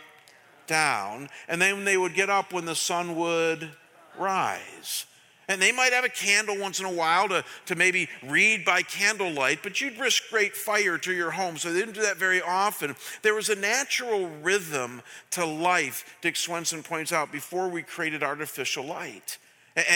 down, 0.66 1.28
and 1.48 1.60
then 1.60 1.84
they 1.84 1.96
would 1.96 2.14
get 2.14 2.30
up 2.30 2.52
when 2.52 2.64
the 2.64 2.74
sun 2.74 3.16
would 3.16 3.70
rise. 4.18 5.06
And 5.48 5.62
they 5.62 5.72
might 5.72 5.94
have 5.94 6.04
a 6.04 6.10
candle 6.10 6.58
once 6.58 6.78
in 6.78 6.84
a 6.84 6.92
while 6.92 7.26
to, 7.28 7.42
to 7.66 7.74
maybe 7.74 8.08
read 8.26 8.66
by 8.66 8.82
candlelight, 8.82 9.62
but 9.62 9.80
you'd 9.80 9.98
risk 9.98 10.24
great 10.30 10.54
fire 10.54 10.98
to 10.98 11.12
your 11.12 11.30
home. 11.30 11.56
So 11.56 11.72
they 11.72 11.80
didn't 11.80 11.94
do 11.94 12.02
that 12.02 12.18
very 12.18 12.42
often. 12.42 12.94
There 13.22 13.34
was 13.34 13.48
a 13.48 13.56
natural 13.56 14.28
rhythm 14.42 15.00
to 15.30 15.46
life, 15.46 16.18
Dick 16.20 16.36
Swenson 16.36 16.82
points 16.82 17.12
out, 17.12 17.32
before 17.32 17.68
we 17.68 17.82
created 17.82 18.22
artificial 18.22 18.84
light. 18.84 19.38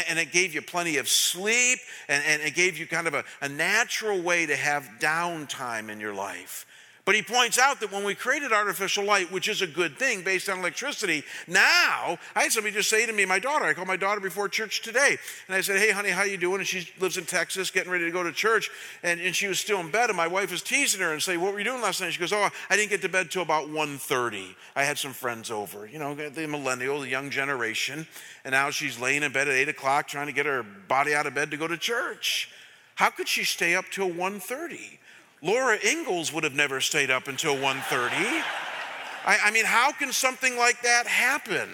And, 0.09 0.19
it 0.19 0.31
gave 0.31 0.55
you 0.55 0.63
plenty 0.63 0.99
of 0.99 1.09
sleep, 1.09 1.81
and, 2.09 2.23
and 2.25 2.41
it 2.41 2.55
gave 2.55 2.79
you 2.79 2.87
kind 2.87 3.09
of 3.09 3.15
a, 3.15 3.25
a 3.41 3.49
natural 3.49 4.23
way 4.23 4.47
to 4.47 4.55
have 4.55 4.89
downtime 5.01 5.91
in 5.91 5.99
your 5.99 6.15
life. 6.15 6.67
But 7.05 7.17
he 7.17 7.23
points 7.23 7.59
out 7.59 7.81
that 7.81 7.91
when 7.91 8.05
we 8.05 8.15
created 8.15 8.53
artificial 8.53 9.05
light, 9.05 9.33
which 9.33 9.49
is 9.49 9.61
a 9.61 9.67
good 9.67 9.99
thing 9.99 10.23
based 10.23 10.49
on 10.49 10.61
electricity, 10.61 11.25
now 11.49 12.17
I 12.37 12.43
had 12.43 12.53
somebody 12.53 12.75
just 12.75 12.89
say 12.89 13.05
to 13.07 13.13
me, 13.13 13.25
my 13.25 13.41
daughter, 13.41 13.65
I 13.65 13.75
called 13.75 13.89
my 13.89 13.97
daughter 13.97 14.21
before 14.21 14.49
church 14.49 14.83
today, 14.83 15.17
and 15.49 15.57
I 15.57 15.63
said, 15.63 15.81
hey, 15.81 15.91
honey, 15.91 16.11
how 16.11 16.23
you 16.23 16.37
doing? 16.37 16.61
And 16.61 16.67
she 16.67 16.89
lives 17.01 17.17
in 17.17 17.25
Texas, 17.25 17.73
getting 17.73 17.91
ready 17.91 18.05
to 18.05 18.13
go 18.13 18.23
to 18.23 18.31
church, 18.31 18.71
and, 19.03 19.21
and 19.21 19.35
she 19.35 19.49
was 19.49 19.59
still 19.59 19.81
in 19.81 19.91
bed, 19.91 20.11
and 20.11 20.17
my 20.17 20.29
wife 20.29 20.53
was 20.53 20.63
teasing 20.63 21.01
her 21.01 21.13
and 21.13 21.21
say, 21.21 21.37
what 21.37 21.53
were 21.53 21.59
you 21.59 21.65
doing 21.65 21.83
last 21.83 22.01
night? 22.01 22.13
She 22.13 22.21
goes, 22.21 22.33
oh, 22.33 22.49
I 22.71 22.77
didn't 22.77 22.91
get 22.91 23.03
to 23.03 23.09
bed 23.09 23.33
till 23.33 23.43
about 23.43 23.67
1.30. 23.67 24.55
I 24.77 24.85
had 24.85 24.97
some 24.97 25.13
friends 25.13 25.51
over, 25.51 25.87
you 25.87 25.99
know, 25.99 26.15
the 26.15 26.47
millennial, 26.47 27.01
the 27.01 27.09
young 27.09 27.31
generation, 27.31 28.07
and 28.45 28.53
now 28.53 28.71
she's 28.71 29.01
laying 29.01 29.25
in 29.25 29.33
bed 29.33 29.49
at 29.49 29.55
8 29.55 29.71
o'clock 29.71 30.07
trying 30.07 30.29
to 30.29 30.33
get 30.33 30.47
her 30.47 30.63
body 30.63 31.17
out 31.17 31.27
of 31.27 31.35
bed 31.35 31.51
to 31.51 31.57
go 31.57 31.67
to 31.67 31.77
church. 31.77 32.49
How 32.95 33.11
could 33.11 33.27
she 33.27 33.43
stay 33.43 33.75
up 33.75 33.87
till 33.91 34.09
1.30? 34.09 34.99
Laura 35.43 35.77
Ingalls 35.85 36.33
would 36.33 36.45
have 36.45 36.55
never 36.55 36.81
stayed 36.81 37.11
up 37.11 37.27
until 37.27 37.57
1.30. 37.57 38.11
I, 39.25 39.39
I 39.45 39.51
mean, 39.51 39.65
how 39.65 39.91
can 39.91 40.13
something 40.13 40.57
like 40.57 40.83
that 40.83 41.09
happen? 41.09 41.69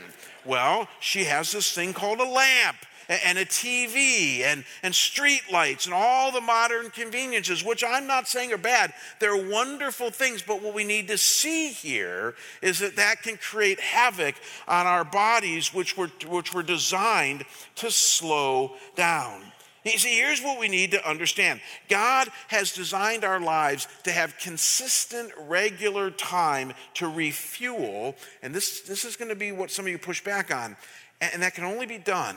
Well, 0.47 0.89
she 1.01 1.25
has 1.25 1.53
this 1.53 1.73
thing 1.73 1.93
called 1.93 2.21
a 2.21 2.25
lamp 2.25 2.79
and 3.09 3.39
a 3.39 3.45
TV 3.45 4.41
and, 4.41 4.65
and 4.83 4.95
street 4.95 5.43
lights 5.51 5.87
and 5.87 5.95
all 5.95 6.33
the 6.33 6.41
modern 6.41 6.91
conveniences, 6.91 7.65
which 7.65 7.83
I'm 7.85 8.07
not 8.07 8.29
saying 8.29 8.53
are 8.53 8.59
bad. 8.59 8.93
They're 9.19 9.51
wonderful 9.51 10.11
things, 10.11 10.43
but 10.43 10.63
what 10.63 10.75
we 10.75 10.85
need 10.85 11.09
to 11.09 11.19
see 11.19 11.69
here 11.69 12.35
is 12.63 12.79
that 12.81 12.97
that 12.97 13.23
can 13.23 13.37
create 13.37 13.81
havoc 13.81 14.35
on 14.67 14.87
our 14.87 15.05
bodies, 15.05 15.73
which 15.73 15.97
were, 15.97 16.11
which 16.27 16.53
were 16.55 16.63
designed 16.63 17.45
to 17.77 17.91
slow 17.91 18.73
down. 18.95 19.43
You 19.85 19.99
see, 19.99 20.17
here's 20.17 20.43
what 20.43 20.59
we 20.59 20.69
need 20.69 20.91
to 20.91 21.09
understand 21.09 21.61
God 21.89 22.29
has 22.49 22.73
designed 22.73 23.25
our 23.25 23.41
lives 23.41 23.87
to 24.05 24.11
have 24.11 24.39
consistent, 24.39 25.31
regular 25.47 26.11
time 26.11 26.73
to 26.95 27.09
refuel. 27.09 28.17
And 28.43 28.55
this, 28.55 28.83
this 28.83 29.05
is 29.05 29.17
going 29.17 29.29
to 29.31 29.37
be 29.37 29.53
what 29.53 29.71
some 29.71 29.87
of 29.87 29.91
you 29.91 29.99
push 29.99 30.23
back 30.23 30.55
on. 30.55 30.77
And 31.21 31.43
that 31.43 31.55
can 31.55 31.65
only 31.65 31.87
be 31.87 31.99
done 31.99 32.37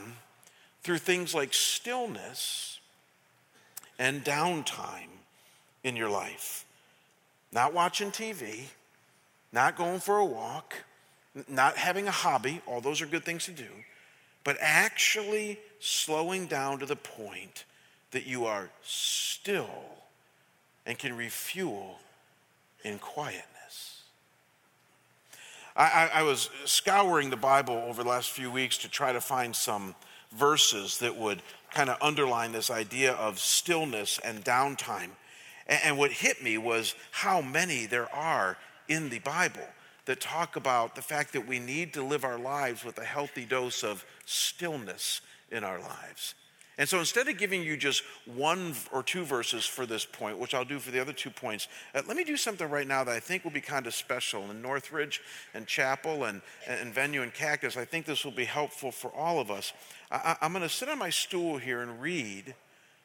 through 0.84 1.00
things 1.00 1.36
like 1.36 1.54
stillness 1.54 2.80
and 4.00 4.24
downtime 4.24 5.10
in 5.84 5.96
your 5.96 6.10
life. 6.10 6.66
Not 7.52 7.74
watching 7.74 8.12
TV, 8.12 8.66
not 9.52 9.76
going 9.76 10.00
for 10.00 10.18
a 10.18 10.26
walk, 10.26 10.76
not 11.48 11.78
having 11.78 12.08
a 12.08 12.12
hobby, 12.12 12.62
all 12.66 12.82
those 12.82 13.02
are 13.02 13.06
good 13.06 13.24
things 13.24 13.46
to 13.46 13.52
do, 13.52 13.68
but 14.44 14.58
actually 14.60 15.60
slowing 15.82 16.46
down 16.46 16.80
to 16.80 16.86
the 16.86 16.96
point 16.96 17.66
that 18.12 18.26
you 18.26 18.46
are 18.46 18.70
still 18.84 19.68
and 20.86 20.98
can 20.98 21.18
refuel 21.18 22.00
in 22.84 23.00
quietness. 23.00 24.04
I, 25.76 25.84
I, 26.14 26.20
I, 26.20 26.24
was 26.24 26.50
scouring 26.66 27.30
the 27.30 27.38
Bible 27.38 27.76
over 27.88 28.04
the 28.04 28.10
last 28.10 28.30
few 28.30 28.52
weeks 28.52 28.78
to 28.80 28.90
try 28.90 29.12
to 29.12 29.22
find 29.22 29.56
some 29.56 29.96
verses 30.32 31.00
that 31.00 31.16
would 31.16 31.42
kind 31.74 31.90
of 31.90 31.98
underline 32.02 32.52
this 32.52 32.70
idea 32.70 33.14
of 33.14 33.40
stillness 33.40 34.20
and 34.24 34.44
downtime. 34.44 35.10
And, 35.68 35.80
and 35.86 35.98
what 35.98 36.12
hit 36.12 36.44
me 36.44 36.58
was 36.58 36.94
how 37.12 37.42
many 37.42 37.86
there 37.86 38.14
are 38.14 38.58
in 38.88 39.10
the 39.10 39.20
Bible 39.20 39.68
that 40.06 40.20
talk 40.20 40.56
about 40.56 40.96
the 40.96 41.02
fact 41.02 41.34
that 41.34 41.48
we 41.48 41.60
need 41.60 41.94
to 41.94 42.04
live 42.04 42.24
our 42.24 42.38
lives 42.38 42.84
with 42.84 42.98
a 42.98 43.06
healthy 43.06 43.46
dose 43.46 43.84
of 43.84 44.04
stillness 44.26 45.22
in 45.52 45.64
our 45.64 45.80
lives. 45.80 46.36
And 46.78 46.90
so 46.90 47.00
instead 47.00 47.28
of 47.28 47.38
giving 47.38 47.62
you 47.62 47.78
just 47.78 48.02
one 48.26 48.74
or 48.92 49.04
two 49.04 49.24
verses 49.24 49.66
for 49.66 49.86
this 49.86 50.04
point, 50.04 50.40
which 50.40 50.56
I'll 50.56 50.66
do 50.66 50.80
for 50.80 50.90
the 50.90 51.00
other 51.00 51.14
two 51.14 51.30
points, 51.30 51.68
uh, 51.94 52.02
let 52.08 52.18
me 52.18 52.24
do 52.24 52.38
something 52.38 52.68
right 52.68 52.88
now 52.88 53.04
that 53.04 53.14
I 53.14 53.20
think 53.20 53.44
will 53.44 53.52
be 53.52 53.62
kind 53.62 53.86
of 53.86 53.94
special. 53.94 54.50
In 54.50 54.62
Northridge 54.62 55.22
and 55.54 55.68
Chapel 55.68 56.24
and, 56.24 56.42
and 56.68 56.94
Venue 56.94 57.22
and 57.22 57.34
Cactus, 57.34 57.78
I 57.78 57.86
think 57.86 58.06
this 58.06 58.24
will 58.26 58.32
be 58.32 58.46
helpful 58.46 58.92
for 58.92 59.12
all 59.12 59.40
of 59.40 59.52
us. 59.52 59.74
I, 60.10 60.38
I'm 60.42 60.54
going 60.54 60.64
to 60.64 60.70
sit 60.70 60.90
on 60.90 60.98
my 60.98 61.10
stool 61.10 61.58
here 61.58 61.82
and 61.82 62.02
read 62.02 62.56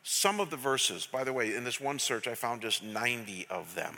some 0.02 0.40
of 0.40 0.50
the 0.50 0.56
verses. 0.56 1.06
By 1.06 1.24
the 1.24 1.32
way, 1.32 1.54
in 1.54 1.64
this 1.64 1.80
one 1.80 1.98
search, 1.98 2.28
I 2.28 2.34
found 2.34 2.62
just 2.62 2.82
90 2.82 3.48
of 3.50 3.74
them 3.74 3.96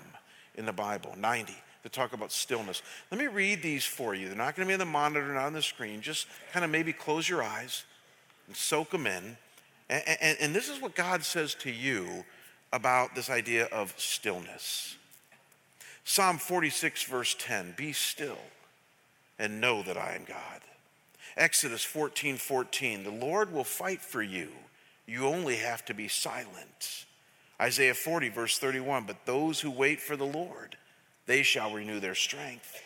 in 0.55 0.67
the 0.67 0.73
Bible, 0.73 1.15
90 1.17 1.55
to 1.85 1.89
talk 1.89 2.15
about 2.15 2.33
stillness. 2.33 2.83
Let 3.13 3.21
me 3.21 3.29
read 3.29 3.63
these 3.63 3.85
for 3.85 4.15
you. 4.15 4.27
They're 4.27 4.37
not 4.37 4.57
going 4.57 4.67
to 4.67 4.71
be 4.71 4.75
on 4.75 4.81
the 4.81 4.87
monitor, 4.87 5.33
not 5.35 5.47
on 5.47 5.53
the 5.53 5.63
screen. 5.63 6.01
Just 6.01 6.27
kind 6.53 6.65
of 6.65 6.71
maybe 6.73 6.93
close 6.93 7.29
your 7.29 7.45
eyes 7.45 7.85
and 8.49 8.57
soak 8.57 8.91
them 8.91 9.07
in. 9.07 9.37
And, 9.89 10.03
and, 10.21 10.39
and 10.41 10.55
this 10.55 10.69
is 10.69 10.83
what 10.83 10.97
God 10.97 11.23
says 11.23 11.55
to 11.57 11.71
you 11.71 12.25
about 12.73 13.15
this 13.15 13.31
idea 13.31 13.67
of 13.67 13.95
stillness. 13.97 14.97
Psalm 16.05 16.39
46, 16.39 17.05
verse 17.05 17.37
10 17.39 17.75
Be 17.77 17.93
still 17.93 18.39
and 19.39 19.61
know 19.61 19.83
that 19.83 19.97
I 19.97 20.15
am 20.15 20.25
God. 20.25 20.61
Exodus 21.37 21.85
14, 21.85 22.37
14 22.37 23.05
The 23.05 23.11
Lord 23.11 23.53
will 23.53 23.65
fight 23.65 24.01
for 24.01 24.23
you. 24.23 24.49
You 25.07 25.27
only 25.27 25.57
have 25.57 25.85
to 25.87 25.95
be 25.95 26.09
silent. 26.09 27.07
Isaiah 27.61 27.95
40, 27.95 28.29
verse 28.31 28.59
31 28.59 29.05
But 29.05 29.27
those 29.27 29.61
who 29.61 29.71
wait 29.71 30.01
for 30.01 30.17
the 30.17 30.27
Lord, 30.27 30.77
they 31.27 31.43
shall 31.43 31.73
renew 31.73 32.01
their 32.01 32.15
strength. 32.15 32.83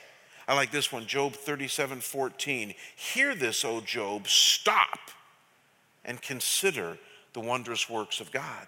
I 0.47 0.55
like 0.55 0.73
this 0.73 0.93
one, 0.93 1.07
Job 1.07 1.35
37, 1.35 2.01
14. 2.01 2.75
Hear 2.97 3.35
this, 3.35 3.65
O 3.65 3.81
Job, 3.81 4.27
stop 4.27 4.99
and 6.05 6.21
consider 6.21 6.99
the 7.33 7.41
wondrous 7.41 7.89
works 7.89 8.21
of 8.21 8.33
God. 8.33 8.67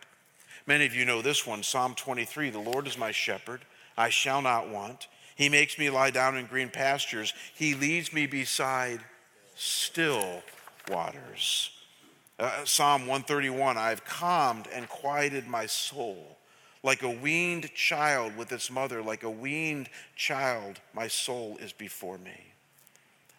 Many 0.66 0.86
of 0.86 0.94
you 0.94 1.04
know 1.04 1.20
this 1.20 1.46
one, 1.46 1.62
Psalm 1.62 1.94
23 1.94 2.50
The 2.50 2.58
Lord 2.58 2.86
is 2.86 2.96
my 2.96 3.10
shepherd, 3.10 3.62
I 3.96 4.08
shall 4.08 4.42
not 4.42 4.68
want. 4.68 5.08
He 5.36 5.48
makes 5.48 5.78
me 5.78 5.90
lie 5.90 6.10
down 6.10 6.36
in 6.36 6.46
green 6.46 6.70
pastures, 6.70 7.34
He 7.54 7.74
leads 7.74 8.12
me 8.12 8.26
beside 8.26 9.00
still 9.54 10.42
waters. 10.88 11.70
Uh, 12.38 12.64
Psalm 12.64 13.02
131 13.02 13.76
I've 13.76 14.04
calmed 14.04 14.66
and 14.72 14.88
quieted 14.88 15.46
my 15.46 15.66
soul. 15.66 16.38
Like 16.82 17.02
a 17.02 17.10
weaned 17.10 17.72
child 17.74 18.36
with 18.36 18.52
its 18.52 18.70
mother, 18.70 19.02
like 19.02 19.22
a 19.22 19.30
weaned 19.30 19.88
child, 20.16 20.80
my 20.92 21.08
soul 21.08 21.56
is 21.58 21.72
before 21.72 22.18
me. 22.18 22.53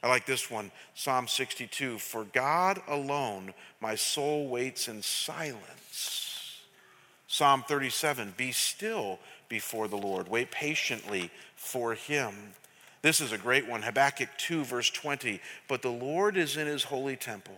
I 0.05 0.07
like 0.07 0.27
this 0.27 0.51
one 0.51 0.71
Psalm 0.93 1.27
62 1.27 1.97
For 1.97 2.25
God 2.25 2.79
alone 2.87 3.55
my 3.81 3.95
soul 3.95 4.47
waits 4.47 4.87
in 4.87 5.01
silence. 5.01 6.61
Psalm 7.27 7.63
37 7.67 8.35
Be 8.37 8.51
still 8.51 9.17
before 9.49 9.87
the 9.87 9.97
Lord, 9.97 10.27
wait 10.27 10.51
patiently 10.51 11.31
for 11.55 11.95
him. 11.95 12.35
This 13.01 13.19
is 13.19 13.31
a 13.31 13.37
great 13.39 13.67
one 13.67 13.81
Habakkuk 13.81 14.29
2, 14.37 14.63
verse 14.63 14.91
20. 14.91 15.41
But 15.67 15.81
the 15.81 15.89
Lord 15.89 16.37
is 16.37 16.55
in 16.55 16.67
his 16.67 16.83
holy 16.83 17.15
temple, 17.15 17.57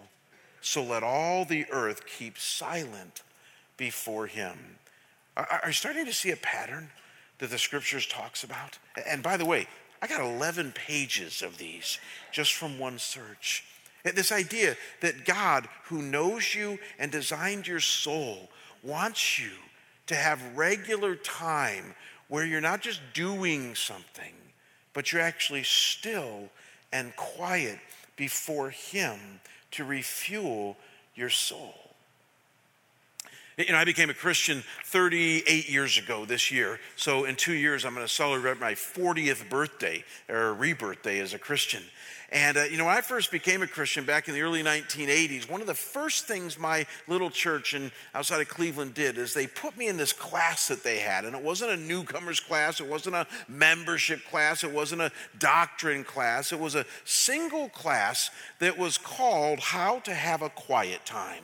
so 0.61 0.81
let 0.81 1.03
all 1.03 1.43
the 1.43 1.65
earth 1.69 2.05
keep 2.05 2.37
silent 2.37 3.23
before 3.75 4.27
him. 4.27 4.57
Are 5.35 5.63
you 5.67 5.73
starting 5.73 6.05
to 6.05 6.13
see 6.13 6.31
a 6.31 6.37
pattern 6.37 6.91
that 7.39 7.49
the 7.49 7.57
scriptures 7.57 8.07
talks 8.07 8.45
about? 8.45 8.77
And 9.05 9.21
by 9.21 9.35
the 9.35 9.45
way, 9.45 9.67
I 10.01 10.07
got 10.07 10.21
11 10.21 10.73
pages 10.73 11.41
of 11.41 11.57
these 11.57 11.99
just 12.31 12.53
from 12.53 12.77
one 12.77 12.99
search. 12.99 13.63
This 14.03 14.31
idea 14.31 14.75
that 15.01 15.25
God, 15.25 15.67
who 15.85 16.01
knows 16.01 16.55
you 16.55 16.79
and 16.97 17.11
designed 17.11 17.67
your 17.67 17.79
soul, 17.79 18.49
wants 18.83 19.39
you 19.39 19.51
to 20.07 20.15
have 20.15 20.55
regular 20.55 21.15
time 21.15 21.95
where 22.27 22.45
you're 22.45 22.61
not 22.61 22.81
just 22.81 23.01
doing 23.13 23.75
something, 23.75 24.33
but 24.93 25.11
you're 25.11 25.21
actually 25.21 25.63
still 25.63 26.49
and 26.91 27.15
quiet 27.15 27.79
before 28.15 28.69
Him 28.69 29.19
to 29.71 29.83
refuel 29.83 30.77
your 31.15 31.29
soul. 31.29 31.86
You 33.57 33.71
know, 33.71 33.79
I 33.79 33.85
became 33.85 34.11
a 34.11 34.13
Christian 34.13 34.63
38 34.85 35.67
years 35.67 35.97
ago 35.97 36.25
this 36.25 36.51
year. 36.51 36.79
So 36.95 37.25
in 37.25 37.35
two 37.35 37.53
years, 37.53 37.85
I'm 37.85 37.95
going 37.95 38.05
to 38.05 38.13
celebrate 38.13 38.59
my 38.59 38.75
40th 38.75 39.49
birthday 39.49 40.03
or 40.29 40.53
rebirth 40.53 41.01
day 41.01 41.17
as 41.21 41.33
a 41.33 41.39
Christian. 41.39 41.81
And, 42.31 42.55
uh, 42.55 42.63
you 42.65 42.77
know, 42.77 42.85
when 42.85 42.95
I 42.95 43.01
first 43.01 43.31
became 43.31 43.63
a 43.63 43.67
Christian 43.67 44.05
back 44.05 44.27
in 44.27 44.35
the 44.35 44.41
early 44.41 44.61
1980s, 44.61 45.49
one 45.49 45.61
of 45.61 45.65
the 45.65 45.73
first 45.73 46.25
things 46.27 46.59
my 46.59 46.85
little 47.07 47.31
church 47.31 47.73
in, 47.73 47.91
outside 48.13 48.41
of 48.41 48.47
Cleveland 48.47 48.93
did 48.93 49.17
is 49.17 49.33
they 49.33 49.47
put 49.47 49.75
me 49.75 49.87
in 49.87 49.97
this 49.97 50.13
class 50.13 50.67
that 50.67 50.83
they 50.83 50.99
had. 50.99 51.25
And 51.25 51.35
it 51.35 51.41
wasn't 51.41 51.71
a 51.71 51.77
newcomer's 51.77 52.39
class, 52.39 52.79
it 52.79 52.87
wasn't 52.87 53.15
a 53.15 53.25
membership 53.47 54.23
class, 54.29 54.63
it 54.63 54.71
wasn't 54.71 55.01
a 55.01 55.11
doctrine 55.39 56.03
class. 56.03 56.51
It 56.51 56.59
was 56.59 56.75
a 56.75 56.85
single 57.05 57.69
class 57.69 58.29
that 58.59 58.77
was 58.77 58.99
called 58.99 59.59
How 59.59 59.97
to 60.01 60.13
Have 60.13 60.43
a 60.43 60.49
Quiet 60.49 61.03
Time. 61.05 61.41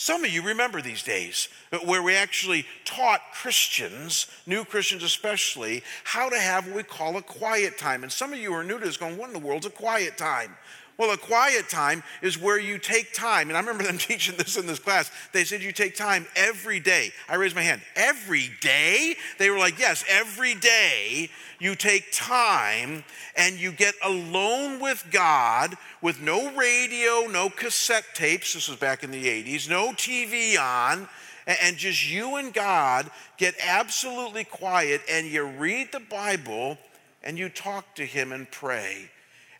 Some 0.00 0.24
of 0.24 0.30
you 0.30 0.40
remember 0.40 0.80
these 0.80 1.02
days 1.02 1.50
where 1.84 2.02
we 2.02 2.16
actually 2.16 2.64
taught 2.86 3.20
Christians, 3.34 4.28
new 4.46 4.64
Christians 4.64 5.02
especially, 5.02 5.82
how 6.04 6.30
to 6.30 6.40
have 6.40 6.66
what 6.66 6.74
we 6.74 6.82
call 6.84 7.18
a 7.18 7.22
quiet 7.22 7.76
time. 7.76 8.02
And 8.02 8.10
some 8.10 8.32
of 8.32 8.38
you 8.38 8.54
are 8.54 8.64
new 8.64 8.78
to 8.78 8.86
this 8.86 8.96
going, 8.96 9.18
what 9.18 9.26
in 9.26 9.34
the 9.34 9.46
world's 9.46 9.66
a 9.66 9.70
quiet 9.70 10.16
time? 10.16 10.56
Well, 11.00 11.12
a 11.12 11.16
quiet 11.16 11.70
time 11.70 12.02
is 12.20 12.36
where 12.36 12.58
you 12.58 12.76
take 12.76 13.14
time. 13.14 13.48
And 13.48 13.56
I 13.56 13.60
remember 13.60 13.84
them 13.84 13.96
teaching 13.98 14.36
this 14.36 14.58
in 14.58 14.66
this 14.66 14.78
class. 14.78 15.10
They 15.32 15.44
said 15.44 15.62
you 15.62 15.72
take 15.72 15.96
time 15.96 16.26
every 16.36 16.78
day. 16.78 17.12
I 17.26 17.36
raised 17.36 17.56
my 17.56 17.62
hand. 17.62 17.80
Every 17.96 18.50
day? 18.60 19.16
They 19.38 19.48
were 19.48 19.56
like, 19.56 19.78
yes, 19.78 20.04
every 20.10 20.54
day 20.56 21.30
you 21.58 21.74
take 21.74 22.12
time 22.12 23.02
and 23.34 23.58
you 23.58 23.72
get 23.72 23.94
alone 24.04 24.78
with 24.78 25.06
God 25.10 25.74
with 26.02 26.20
no 26.20 26.54
radio, 26.54 27.26
no 27.30 27.48
cassette 27.48 28.04
tapes. 28.12 28.52
This 28.52 28.68
was 28.68 28.76
back 28.76 29.02
in 29.02 29.10
the 29.10 29.24
80s, 29.24 29.70
no 29.70 29.92
TV 29.92 30.60
on 30.60 31.08
and 31.46 31.78
just 31.78 32.10
you 32.10 32.36
and 32.36 32.52
God 32.52 33.10
get 33.38 33.54
absolutely 33.66 34.44
quiet 34.44 35.00
and 35.10 35.26
you 35.26 35.46
read 35.46 35.92
the 35.92 36.00
Bible 36.00 36.76
and 37.22 37.38
you 37.38 37.48
talk 37.48 37.94
to 37.94 38.04
Him 38.04 38.32
and 38.32 38.50
pray. 38.50 39.08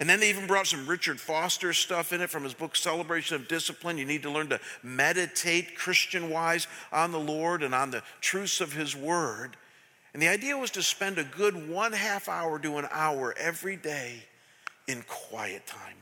And 0.00 0.08
then 0.08 0.18
they 0.18 0.30
even 0.30 0.46
brought 0.46 0.66
some 0.66 0.86
Richard 0.86 1.20
Foster 1.20 1.74
stuff 1.74 2.14
in 2.14 2.22
it 2.22 2.30
from 2.30 2.42
his 2.42 2.54
book, 2.54 2.74
Celebration 2.74 3.36
of 3.36 3.48
Discipline. 3.48 3.98
You 3.98 4.06
need 4.06 4.22
to 4.22 4.30
learn 4.30 4.48
to 4.48 4.58
meditate 4.82 5.76
Christian 5.76 6.30
wise 6.30 6.66
on 6.90 7.12
the 7.12 7.20
Lord 7.20 7.62
and 7.62 7.74
on 7.74 7.90
the 7.90 8.02
truths 8.22 8.62
of 8.62 8.72
His 8.72 8.96
Word. 8.96 9.58
And 10.14 10.22
the 10.22 10.28
idea 10.28 10.56
was 10.56 10.70
to 10.72 10.82
spend 10.82 11.18
a 11.18 11.24
good 11.24 11.68
one 11.68 11.92
half 11.92 12.30
hour 12.30 12.58
to 12.58 12.78
an 12.78 12.88
hour 12.90 13.34
every 13.38 13.76
day 13.76 14.24
in 14.88 15.04
quiet 15.06 15.66
time. 15.66 15.96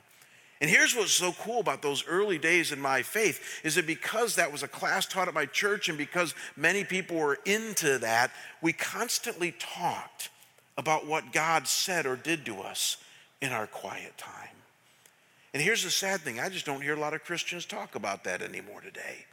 And 0.61 0.71
here's 0.71 0.95
what's 0.95 1.13
so 1.13 1.33
cool 1.33 1.59
about 1.59 1.83
those 1.83 2.07
early 2.07 2.39
days 2.39 2.71
in 2.71 2.81
my 2.81 3.03
faith 3.03 3.61
is 3.65 3.75
that 3.75 3.87
because 3.87 4.37
that 4.37 4.51
was 4.51 4.63
a 4.63 4.69
class 4.69 5.07
taught 5.07 5.29
at 5.29 5.35
my 5.35 5.47
church 5.47 5.89
and 5.89 5.99
because 5.99 6.35
many 6.57 6.85
people 6.85 7.17
were 7.17 7.39
into 7.45 7.99
that, 7.99 8.31
we 8.63 8.73
constantly 8.73 9.55
talked 9.59 10.31
about 10.77 11.07
what 11.07 11.33
God 11.33 11.67
said 11.67 12.07
or 12.07 12.17
did 12.17 12.47
to 12.47 12.61
us 12.61 12.97
in 13.41 13.53
our 13.53 13.67
quiet 13.67 14.17
time. 14.17 14.49
And 15.55 15.63
here's 15.63 15.85
the 15.85 15.91
sad 15.91 16.21
thing 16.21 16.39
I 16.41 16.49
just 16.49 16.67
don't 16.67 16.83
hear 16.83 16.95
a 16.95 17.01
lot 17.01 17.15
of 17.15 17.25
Christians 17.25 17.65
talk 17.65 17.95
about 17.95 18.25
that 18.25 18.43
anymore 18.43 18.81
today. 18.81 19.25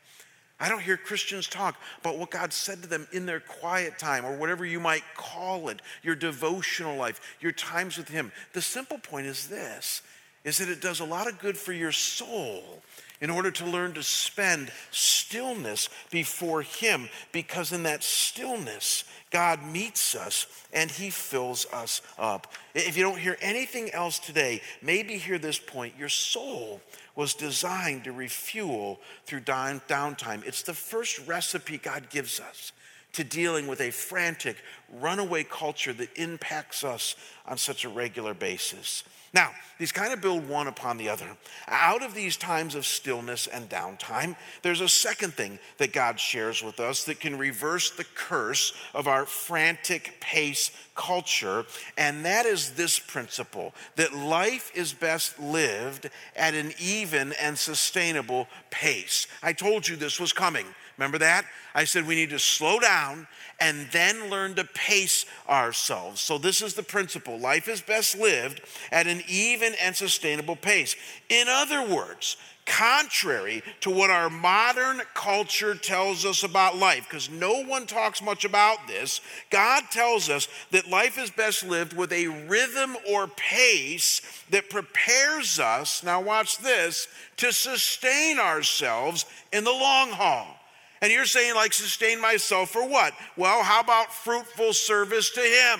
I 0.57 0.69
don't 0.69 0.81
hear 0.81 0.95
Christians 0.95 1.47
talk 1.47 1.75
about 1.99 2.17
what 2.17 2.31
God 2.31 2.53
said 2.53 2.81
to 2.81 2.87
them 2.87 3.07
in 3.11 3.25
their 3.25 3.41
quiet 3.41 3.99
time 3.99 4.25
or 4.25 4.37
whatever 4.37 4.65
you 4.65 4.79
might 4.79 5.03
call 5.15 5.67
it, 5.67 5.81
your 6.01 6.15
devotional 6.15 6.95
life, 6.95 7.19
your 7.41 7.51
times 7.51 7.97
with 7.97 8.07
Him. 8.07 8.31
The 8.53 8.61
simple 8.61 8.97
point 8.97 9.27
is 9.27 9.47
this 9.47 10.01
is 10.45 10.59
that 10.59 10.69
it 10.69 10.79
does 10.79 11.01
a 11.01 11.05
lot 11.05 11.27
of 11.27 11.39
good 11.39 11.57
for 11.57 11.73
your 11.73 11.91
soul 11.91 12.81
in 13.19 13.29
order 13.29 13.49
to 13.49 13.65
learn 13.65 13.93
to 13.93 14.03
spend 14.03 14.71
stillness 14.91 15.89
before 16.11 16.61
Him, 16.61 17.09
because 17.31 17.71
in 17.71 17.83
that 17.83 18.03
stillness, 18.03 19.03
God 19.31 19.65
meets 19.65 20.15
us 20.15 20.47
and 20.71 20.91
He 20.91 21.09
fills 21.09 21.65
us 21.73 22.01
up. 22.19 22.53
If 22.73 22.95
you 22.95 23.03
don't 23.03 23.17
hear 23.17 23.37
anything 23.41 23.89
else 23.91 24.19
today, 24.19 24.61
maybe 24.81 25.17
hear 25.17 25.39
this 25.39 25.57
point 25.57 25.95
your 25.97 26.09
soul 26.09 26.81
was 27.15 27.33
designed 27.33 28.03
to 28.03 28.11
refuel 28.11 28.99
through 29.25 29.41
downtime. 29.41 30.45
It's 30.45 30.61
the 30.61 30.73
first 30.73 31.25
recipe 31.25 31.77
God 31.77 32.09
gives 32.09 32.39
us 32.39 32.71
to 33.13 33.23
dealing 33.23 33.65
with 33.67 33.79
a 33.79 33.91
frantic, 33.91 34.57
runaway 34.91 35.45
culture 35.45 35.93
that 35.93 36.09
impacts 36.17 36.83
us 36.83 37.15
on 37.45 37.57
such 37.57 37.85
a 37.85 37.89
regular 37.89 38.33
basis. 38.33 39.05
Now, 39.35 39.51
these 39.77 39.91
kind 39.91 40.13
of 40.13 40.21
build 40.21 40.47
one 40.47 40.67
upon 40.67 40.95
the 40.95 41.09
other. 41.09 41.27
Out 41.67 42.01
of 42.01 42.13
these 42.13 42.37
times 42.37 42.73
of 42.73 42.85
stillness 42.85 43.47
and 43.47 43.69
downtime, 43.69 44.37
there's 44.61 44.79
a 44.79 44.87
second 44.87 45.33
thing 45.33 45.59
that 45.77 45.91
God 45.91 46.21
shares 46.21 46.63
with 46.63 46.79
us 46.79 47.03
that 47.03 47.19
can 47.19 47.37
reverse 47.37 47.89
the 47.91 48.05
curse 48.15 48.71
of 48.93 49.09
our 49.09 49.25
frantic 49.25 50.21
pace 50.21 50.71
culture, 50.95 51.65
and 51.97 52.23
that 52.23 52.45
is 52.45 52.71
this 52.71 52.97
principle 52.97 53.75
that 53.97 54.13
life 54.13 54.71
is 54.73 54.93
best 54.93 55.37
lived 55.37 56.09
at 56.37 56.53
an 56.53 56.71
even 56.79 57.33
and 57.33 57.57
sustainable 57.57 58.47
pace. 58.71 59.27
I 59.43 59.51
told 59.51 59.85
you 59.85 59.97
this 59.97 60.17
was 60.17 60.31
coming. 60.31 60.65
Remember 60.97 61.17
that? 61.19 61.45
I 61.73 61.83
said 61.83 62.07
we 62.07 62.15
need 62.15 62.29
to 62.29 62.39
slow 62.39 62.79
down 62.79 63.27
and 63.59 63.87
then 63.91 64.29
learn 64.29 64.55
to 64.55 64.63
pace 64.63 65.25
ourselves. 65.47 66.21
So, 66.21 66.37
this 66.37 66.61
is 66.61 66.73
the 66.73 66.83
principle 66.83 67.39
life 67.39 67.67
is 67.67 67.81
best 67.81 68.17
lived 68.17 68.61
at 68.91 69.07
an 69.07 69.21
even 69.27 69.73
and 69.81 69.95
sustainable 69.95 70.55
pace. 70.55 70.95
In 71.29 71.47
other 71.47 71.87
words, 71.87 72.37
contrary 72.65 73.61
to 73.79 73.89
what 73.89 74.09
our 74.09 74.29
modern 74.29 75.01
culture 75.13 75.75
tells 75.75 76.25
us 76.25 76.43
about 76.43 76.77
life, 76.77 77.05
because 77.07 77.29
no 77.29 77.63
one 77.63 77.85
talks 77.85 78.21
much 78.21 78.43
about 78.43 78.87
this, 78.87 79.21
God 79.49 79.83
tells 79.91 80.29
us 80.29 80.47
that 80.71 80.89
life 80.89 81.17
is 81.17 81.29
best 81.29 81.65
lived 81.65 81.93
with 81.93 82.11
a 82.11 82.27
rhythm 82.47 82.97
or 83.09 83.27
pace 83.27 84.21
that 84.49 84.69
prepares 84.69 85.59
us, 85.59 86.03
now 86.03 86.21
watch 86.21 86.57
this, 86.57 87.07
to 87.37 87.53
sustain 87.53 88.39
ourselves 88.39 89.25
in 89.53 89.63
the 89.63 89.71
long 89.71 90.09
haul. 90.09 90.57
And 91.05 91.13
you're 91.13 91.25
saying, 91.25 91.53
like, 91.53 91.71
sustain 91.71 92.19
myself 92.19 92.71
for 92.71 92.83
what? 92.83 93.13
Well, 93.37 93.61
how 93.61 93.79
about 93.79 94.11
fruitful 94.11 94.73
service 94.73 95.29
to 95.29 95.39
Him? 95.39 95.79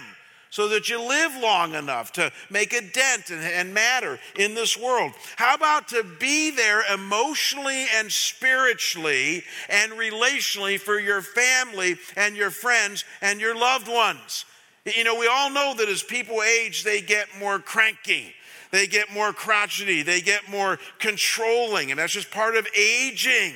So 0.51 0.67
that 0.67 0.87
you 0.87 1.01
live 1.01 1.35
long 1.41 1.73
enough 1.73 2.11
to 2.13 2.31
make 2.51 2.73
a 2.73 2.81
dent 2.81 3.31
and, 3.31 3.41
and 3.41 3.73
matter 3.73 4.19
in 4.37 4.53
this 4.53 4.77
world. 4.77 5.13
How 5.35 5.55
about 5.55 5.87
to 5.87 6.05
be 6.19 6.51
there 6.51 6.83
emotionally 6.93 7.87
and 7.95 8.11
spiritually 8.11 9.41
and 9.67 9.93
relationally 9.93 10.79
for 10.79 10.99
your 10.99 11.23
family 11.23 11.97
and 12.15 12.37
your 12.37 12.51
friends 12.51 13.03
and 13.19 13.41
your 13.41 13.57
loved 13.57 13.87
ones? 13.87 14.45
You 14.85 15.05
know, 15.05 15.17
we 15.17 15.25
all 15.25 15.49
know 15.49 15.73
that 15.75 15.89
as 15.89 16.03
people 16.03 16.43
age, 16.43 16.83
they 16.83 17.01
get 17.01 17.29
more 17.39 17.57
cranky 17.57 18.35
they 18.75 18.87
get 18.87 19.13
more 19.13 19.31
crotchety, 19.31 20.01
they 20.01 20.19
get 20.19 20.49
more 20.49 20.79
controlling, 20.99 21.91
and 21.91 21.99
that's 21.99 22.11
just 22.11 22.29
part 22.29 22.57
of 22.57 22.67
aging. 22.77 23.53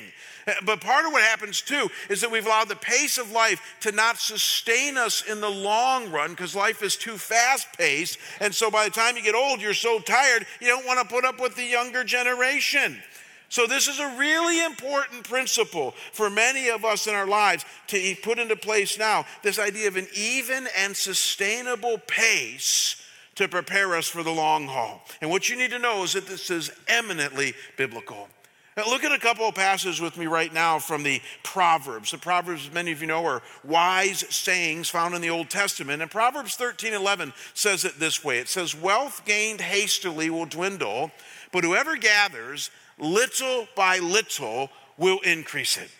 But 0.64 0.80
part 0.80 1.06
of 1.06 1.12
what 1.12 1.22
happens 1.22 1.60
too 1.60 1.88
is 2.08 2.20
that 2.20 2.30
we've 2.30 2.46
allowed 2.46 2.68
the 2.68 2.76
pace 2.76 3.18
of 3.18 3.32
life 3.32 3.60
to 3.80 3.92
not 3.92 4.18
sustain 4.18 4.96
us 4.96 5.22
in 5.22 5.40
the 5.40 5.50
long 5.50 6.10
run 6.10 6.30
because 6.30 6.54
life 6.54 6.82
is 6.82 6.96
too 6.96 7.16
fast 7.16 7.68
paced. 7.76 8.18
And 8.40 8.54
so 8.54 8.70
by 8.70 8.84
the 8.84 8.90
time 8.90 9.16
you 9.16 9.22
get 9.22 9.34
old, 9.34 9.60
you're 9.60 9.74
so 9.74 10.00
tired, 10.00 10.46
you 10.60 10.68
don't 10.68 10.86
want 10.86 11.00
to 11.00 11.14
put 11.14 11.24
up 11.24 11.40
with 11.40 11.56
the 11.56 11.64
younger 11.64 12.04
generation. 12.04 13.02
So, 13.50 13.66
this 13.66 13.88
is 13.88 13.98
a 13.98 14.16
really 14.16 14.64
important 14.64 15.28
principle 15.28 15.92
for 16.12 16.30
many 16.30 16.68
of 16.68 16.84
us 16.84 17.08
in 17.08 17.14
our 17.14 17.26
lives 17.26 17.64
to 17.88 18.14
put 18.22 18.38
into 18.38 18.54
place 18.54 18.96
now 18.96 19.26
this 19.42 19.58
idea 19.58 19.88
of 19.88 19.96
an 19.96 20.06
even 20.14 20.68
and 20.78 20.96
sustainable 20.96 21.98
pace 22.06 23.02
to 23.34 23.48
prepare 23.48 23.96
us 23.96 24.06
for 24.06 24.22
the 24.22 24.30
long 24.30 24.68
haul. 24.68 25.02
And 25.20 25.30
what 25.30 25.48
you 25.48 25.56
need 25.56 25.72
to 25.72 25.80
know 25.80 26.04
is 26.04 26.12
that 26.12 26.28
this 26.28 26.48
is 26.48 26.70
eminently 26.86 27.54
biblical. 27.76 28.28
Now 28.76 28.86
look 28.86 29.04
at 29.04 29.12
a 29.12 29.18
couple 29.18 29.48
of 29.48 29.54
passages 29.54 30.00
with 30.00 30.16
me 30.16 30.26
right 30.26 30.52
now 30.52 30.78
from 30.78 31.02
the 31.02 31.20
Proverbs. 31.42 32.12
The 32.12 32.18
Proverbs, 32.18 32.70
many 32.72 32.92
of 32.92 33.00
you 33.00 33.08
know, 33.08 33.24
are 33.26 33.42
wise 33.64 34.24
sayings 34.30 34.88
found 34.88 35.14
in 35.14 35.20
the 35.20 35.30
Old 35.30 35.50
Testament. 35.50 36.02
And 36.02 36.10
Proverbs 36.10 36.54
13 36.54 36.94
11 36.94 37.32
says 37.52 37.84
it 37.84 37.98
this 37.98 38.22
way 38.22 38.38
it 38.38 38.48
says, 38.48 38.74
Wealth 38.74 39.24
gained 39.24 39.60
hastily 39.60 40.30
will 40.30 40.46
dwindle, 40.46 41.10
but 41.52 41.64
whoever 41.64 41.96
gathers 41.96 42.70
little 42.98 43.66
by 43.74 43.98
little 43.98 44.70
will 44.96 45.18
increase 45.20 45.76
it. 45.76 45.90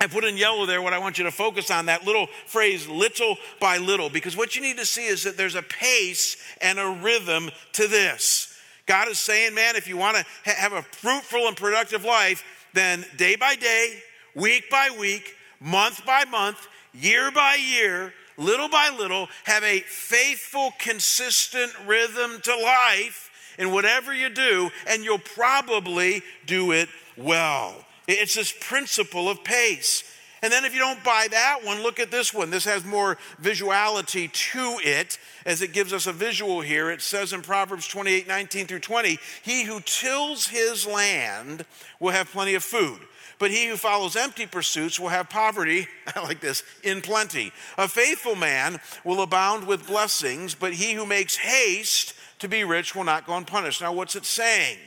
I 0.00 0.06
put 0.06 0.22
in 0.22 0.36
yellow 0.36 0.64
there 0.64 0.80
what 0.80 0.92
I 0.92 0.98
want 0.98 1.18
you 1.18 1.24
to 1.24 1.32
focus 1.32 1.72
on 1.72 1.86
that 1.86 2.04
little 2.04 2.28
phrase, 2.46 2.86
little 2.88 3.36
by 3.58 3.78
little, 3.78 4.08
because 4.08 4.36
what 4.36 4.54
you 4.54 4.62
need 4.62 4.76
to 4.76 4.86
see 4.86 5.06
is 5.06 5.24
that 5.24 5.36
there's 5.36 5.56
a 5.56 5.62
pace 5.62 6.36
and 6.60 6.78
a 6.78 7.00
rhythm 7.02 7.50
to 7.72 7.88
this. 7.88 8.47
God 8.88 9.08
is 9.08 9.18
saying, 9.20 9.54
man, 9.54 9.76
if 9.76 9.86
you 9.86 9.96
want 9.96 10.16
to 10.16 10.24
ha- 10.46 10.56
have 10.56 10.72
a 10.72 10.82
fruitful 10.82 11.46
and 11.46 11.56
productive 11.56 12.04
life, 12.04 12.42
then 12.72 13.04
day 13.16 13.36
by 13.36 13.54
day, 13.54 14.02
week 14.34 14.68
by 14.70 14.90
week, 14.98 15.34
month 15.60 16.04
by 16.04 16.24
month, 16.24 16.66
year 16.92 17.30
by 17.30 17.54
year, 17.54 18.12
little 18.38 18.68
by 18.68 18.88
little, 18.88 19.28
have 19.44 19.62
a 19.62 19.80
faithful, 19.80 20.72
consistent 20.78 21.72
rhythm 21.86 22.40
to 22.42 22.56
life 22.56 23.30
in 23.58 23.72
whatever 23.72 24.14
you 24.14 24.30
do, 24.30 24.70
and 24.86 25.04
you'll 25.04 25.18
probably 25.18 26.22
do 26.46 26.72
it 26.72 26.88
well. 27.16 27.84
It's 28.06 28.34
this 28.34 28.54
principle 28.58 29.28
of 29.28 29.44
pace. 29.44 30.02
And 30.42 30.52
then 30.52 30.64
if 30.64 30.72
you 30.72 30.78
don't 30.78 31.02
buy 31.02 31.26
that 31.30 31.60
one, 31.64 31.82
look 31.82 31.98
at 31.98 32.10
this 32.10 32.32
one. 32.32 32.50
This 32.50 32.64
has 32.64 32.84
more 32.84 33.18
visuality 33.42 34.32
to 34.32 34.78
it 34.82 35.18
as 35.44 35.62
it 35.62 35.72
gives 35.72 35.92
us 35.92 36.06
a 36.06 36.12
visual 36.12 36.60
here. 36.60 36.90
It 36.90 37.02
says 37.02 37.32
in 37.32 37.42
Proverbs 37.42 37.88
28 37.88 38.28
19 38.28 38.66
through 38.66 38.80
20, 38.80 39.18
He 39.42 39.64
who 39.64 39.80
tills 39.80 40.46
his 40.46 40.86
land 40.86 41.64
will 41.98 42.12
have 42.12 42.30
plenty 42.30 42.54
of 42.54 42.62
food. 42.62 43.00
But 43.38 43.50
he 43.52 43.66
who 43.68 43.76
follows 43.76 44.16
empty 44.16 44.46
pursuits 44.46 44.98
will 44.98 45.08
have 45.08 45.30
poverty, 45.30 45.86
I 46.16 46.20
like 46.20 46.40
this, 46.40 46.62
in 46.82 47.00
plenty. 47.02 47.52
A 47.76 47.88
faithful 47.88 48.34
man 48.34 48.80
will 49.04 49.22
abound 49.22 49.66
with 49.66 49.86
blessings, 49.86 50.54
but 50.54 50.72
he 50.74 50.94
who 50.94 51.06
makes 51.06 51.36
haste 51.36 52.14
to 52.40 52.48
be 52.48 52.64
rich 52.64 52.94
will 52.94 53.04
not 53.04 53.26
go 53.26 53.36
unpunished. 53.36 53.80
Now, 53.80 53.92
what's 53.92 54.16
it 54.16 54.24
saying? 54.24 54.78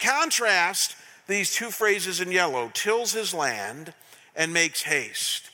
Contrast 0.00 0.96
these 1.28 1.54
two 1.54 1.70
phrases 1.70 2.20
in 2.20 2.30
yellow 2.30 2.70
tills 2.74 3.12
his 3.12 3.32
land 3.32 3.94
and 4.36 4.52
makes 4.52 4.82
haste. 4.82 5.50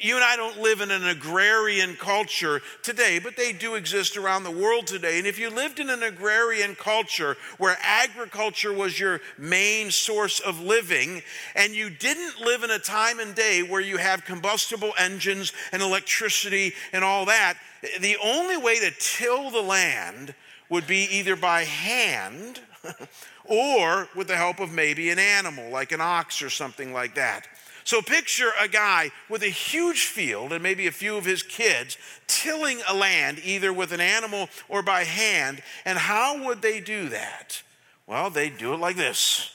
You 0.00 0.14
and 0.14 0.24
I 0.24 0.36
don't 0.36 0.62
live 0.62 0.80
in 0.80 0.90
an 0.90 1.06
agrarian 1.06 1.96
culture 1.96 2.62
today, 2.82 3.18
but 3.18 3.36
they 3.36 3.52
do 3.52 3.74
exist 3.74 4.16
around 4.16 4.44
the 4.44 4.50
world 4.50 4.86
today. 4.86 5.18
And 5.18 5.26
if 5.26 5.38
you 5.38 5.50
lived 5.50 5.80
in 5.80 5.90
an 5.90 6.02
agrarian 6.02 6.74
culture 6.74 7.36
where 7.58 7.76
agriculture 7.82 8.72
was 8.72 8.98
your 8.98 9.20
main 9.36 9.90
source 9.90 10.40
of 10.40 10.62
living, 10.62 11.20
and 11.54 11.74
you 11.74 11.90
didn't 11.90 12.40
live 12.40 12.62
in 12.62 12.70
a 12.70 12.78
time 12.78 13.20
and 13.20 13.34
day 13.34 13.62
where 13.62 13.82
you 13.82 13.98
have 13.98 14.24
combustible 14.24 14.94
engines 14.96 15.52
and 15.72 15.82
electricity 15.82 16.72
and 16.94 17.04
all 17.04 17.26
that, 17.26 17.58
the 18.00 18.16
only 18.24 18.56
way 18.56 18.78
to 18.78 18.90
till 18.98 19.50
the 19.50 19.60
land 19.60 20.34
would 20.70 20.86
be 20.86 21.06
either 21.10 21.36
by 21.36 21.64
hand 21.64 22.60
or 23.44 24.08
with 24.16 24.26
the 24.26 24.36
help 24.36 24.58
of 24.58 24.72
maybe 24.72 25.10
an 25.10 25.18
animal, 25.18 25.68
like 25.68 25.92
an 25.92 26.00
ox 26.00 26.40
or 26.40 26.48
something 26.48 26.94
like 26.94 27.14
that. 27.16 27.46
So 27.84 28.02
picture 28.02 28.50
a 28.60 28.68
guy 28.68 29.10
with 29.28 29.42
a 29.42 29.48
huge 29.48 30.06
field 30.06 30.52
and 30.52 30.62
maybe 30.62 30.86
a 30.86 30.92
few 30.92 31.16
of 31.16 31.24
his 31.24 31.42
kids 31.42 31.98
tilling 32.26 32.80
a 32.88 32.94
land 32.94 33.40
either 33.44 33.72
with 33.72 33.92
an 33.92 34.00
animal 34.00 34.48
or 34.68 34.82
by 34.82 35.04
hand. 35.04 35.62
And 35.84 35.98
how 35.98 36.44
would 36.46 36.62
they 36.62 36.80
do 36.80 37.08
that? 37.08 37.62
Well, 38.06 38.30
they'd 38.30 38.58
do 38.58 38.74
it 38.74 38.80
like 38.80 38.96
this, 38.96 39.52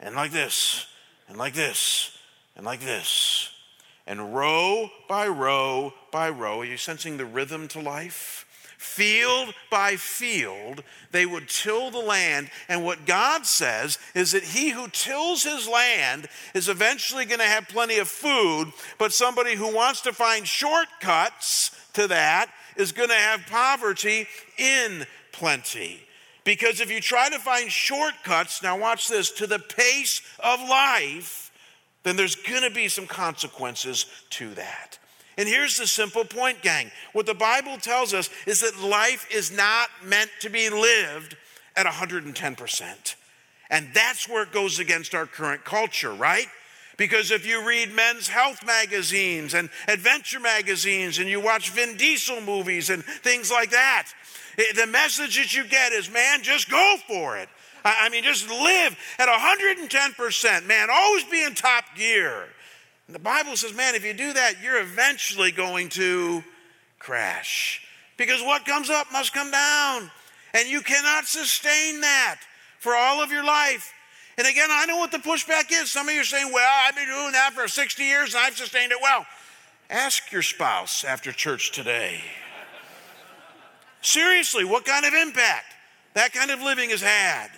and 0.00 0.14
like 0.14 0.30
this, 0.30 0.86
and 1.28 1.36
like 1.36 1.54
this, 1.54 2.16
and 2.56 2.64
like 2.64 2.80
this. 2.80 3.50
And 4.06 4.34
row 4.34 4.90
by 5.08 5.28
row 5.28 5.92
by 6.10 6.30
row. 6.30 6.60
Are 6.60 6.64
you 6.64 6.78
sensing 6.78 7.18
the 7.18 7.26
rhythm 7.26 7.68
to 7.68 7.80
life? 7.80 8.46
Field 8.78 9.52
by 9.70 9.96
field, 9.96 10.84
they 11.10 11.26
would 11.26 11.48
till 11.48 11.90
the 11.90 11.98
land. 11.98 12.48
And 12.68 12.84
what 12.84 13.06
God 13.06 13.44
says 13.44 13.98
is 14.14 14.32
that 14.32 14.44
he 14.44 14.70
who 14.70 14.88
tills 14.88 15.42
his 15.42 15.68
land 15.68 16.28
is 16.54 16.68
eventually 16.68 17.24
going 17.24 17.40
to 17.40 17.44
have 17.44 17.68
plenty 17.68 17.98
of 17.98 18.08
food, 18.08 18.72
but 18.96 19.12
somebody 19.12 19.56
who 19.56 19.74
wants 19.74 20.00
to 20.02 20.12
find 20.12 20.46
shortcuts 20.46 21.72
to 21.94 22.06
that 22.06 22.50
is 22.76 22.92
going 22.92 23.08
to 23.08 23.14
have 23.16 23.46
poverty 23.50 24.28
in 24.56 25.04
plenty. 25.32 26.00
Because 26.44 26.80
if 26.80 26.90
you 26.90 27.00
try 27.00 27.28
to 27.28 27.38
find 27.40 27.70
shortcuts, 27.70 28.62
now 28.62 28.78
watch 28.78 29.08
this, 29.08 29.32
to 29.32 29.46
the 29.48 29.58
pace 29.58 30.22
of 30.38 30.60
life, 30.60 31.50
then 32.04 32.16
there's 32.16 32.36
going 32.36 32.62
to 32.62 32.70
be 32.70 32.88
some 32.88 33.08
consequences 33.08 34.06
to 34.30 34.54
that. 34.54 34.98
And 35.38 35.48
here's 35.48 35.78
the 35.78 35.86
simple 35.86 36.24
point, 36.24 36.62
gang. 36.62 36.90
What 37.12 37.26
the 37.26 37.32
Bible 37.32 37.78
tells 37.78 38.12
us 38.12 38.28
is 38.44 38.60
that 38.60 38.80
life 38.80 39.26
is 39.30 39.56
not 39.56 39.88
meant 40.04 40.30
to 40.40 40.50
be 40.50 40.68
lived 40.68 41.36
at 41.76 41.86
110%. 41.86 43.14
And 43.70 43.88
that's 43.94 44.28
where 44.28 44.42
it 44.42 44.50
goes 44.50 44.80
against 44.80 45.14
our 45.14 45.26
current 45.26 45.64
culture, 45.64 46.12
right? 46.12 46.48
Because 46.96 47.30
if 47.30 47.46
you 47.46 47.64
read 47.64 47.94
men's 47.94 48.26
health 48.26 48.66
magazines 48.66 49.54
and 49.54 49.70
adventure 49.86 50.40
magazines 50.40 51.20
and 51.20 51.28
you 51.28 51.40
watch 51.40 51.70
Vin 51.70 51.96
Diesel 51.96 52.40
movies 52.40 52.90
and 52.90 53.04
things 53.04 53.52
like 53.52 53.70
that, 53.70 54.08
eh, 54.58 54.64
the 54.74 54.88
message 54.88 55.36
that 55.36 55.54
you 55.54 55.64
get 55.64 55.92
is 55.92 56.10
man, 56.10 56.42
just 56.42 56.68
go 56.68 56.96
for 57.06 57.38
it. 57.38 57.48
I 57.84 58.08
mean, 58.08 58.24
just 58.24 58.50
live 58.50 58.98
at 59.20 59.28
110%, 59.28 60.66
man, 60.66 60.88
always 60.90 61.22
be 61.24 61.44
in 61.44 61.54
top 61.54 61.84
gear. 61.96 62.48
And 63.08 63.14
the 63.14 63.20
Bible 63.20 63.56
says, 63.56 63.74
man, 63.74 63.94
if 63.94 64.04
you 64.04 64.12
do 64.12 64.32
that, 64.34 64.62
you're 64.62 64.80
eventually 64.80 65.50
going 65.50 65.88
to 65.90 66.44
crash. 66.98 67.82
Because 68.18 68.42
what 68.42 68.66
comes 68.66 68.90
up 68.90 69.10
must 69.10 69.32
come 69.32 69.50
down. 69.50 70.10
And 70.54 70.68
you 70.68 70.82
cannot 70.82 71.26
sustain 71.26 72.02
that 72.02 72.40
for 72.78 72.94
all 72.94 73.22
of 73.22 73.32
your 73.32 73.44
life. 73.44 73.92
And 74.36 74.46
again, 74.46 74.68
I 74.70 74.86
know 74.86 74.98
what 74.98 75.10
the 75.10 75.18
pushback 75.18 75.72
is. 75.72 75.90
Some 75.90 76.08
of 76.08 76.14
you 76.14 76.20
are 76.20 76.24
saying, 76.24 76.50
well, 76.52 76.70
I've 76.86 76.94
been 76.94 77.08
doing 77.08 77.32
that 77.32 77.54
for 77.54 77.66
60 77.66 78.02
years 78.02 78.34
and 78.34 78.44
I've 78.44 78.56
sustained 78.56 78.92
it 78.92 78.98
well. 79.02 79.26
Ask 79.90 80.30
your 80.30 80.42
spouse 80.42 81.02
after 81.02 81.32
church 81.32 81.72
today. 81.72 82.20
Seriously, 84.02 84.64
what 84.64 84.84
kind 84.84 85.04
of 85.06 85.14
impact 85.14 85.74
that 86.14 86.32
kind 86.32 86.50
of 86.50 86.60
living 86.60 86.90
has 86.90 87.00
had 87.00 87.48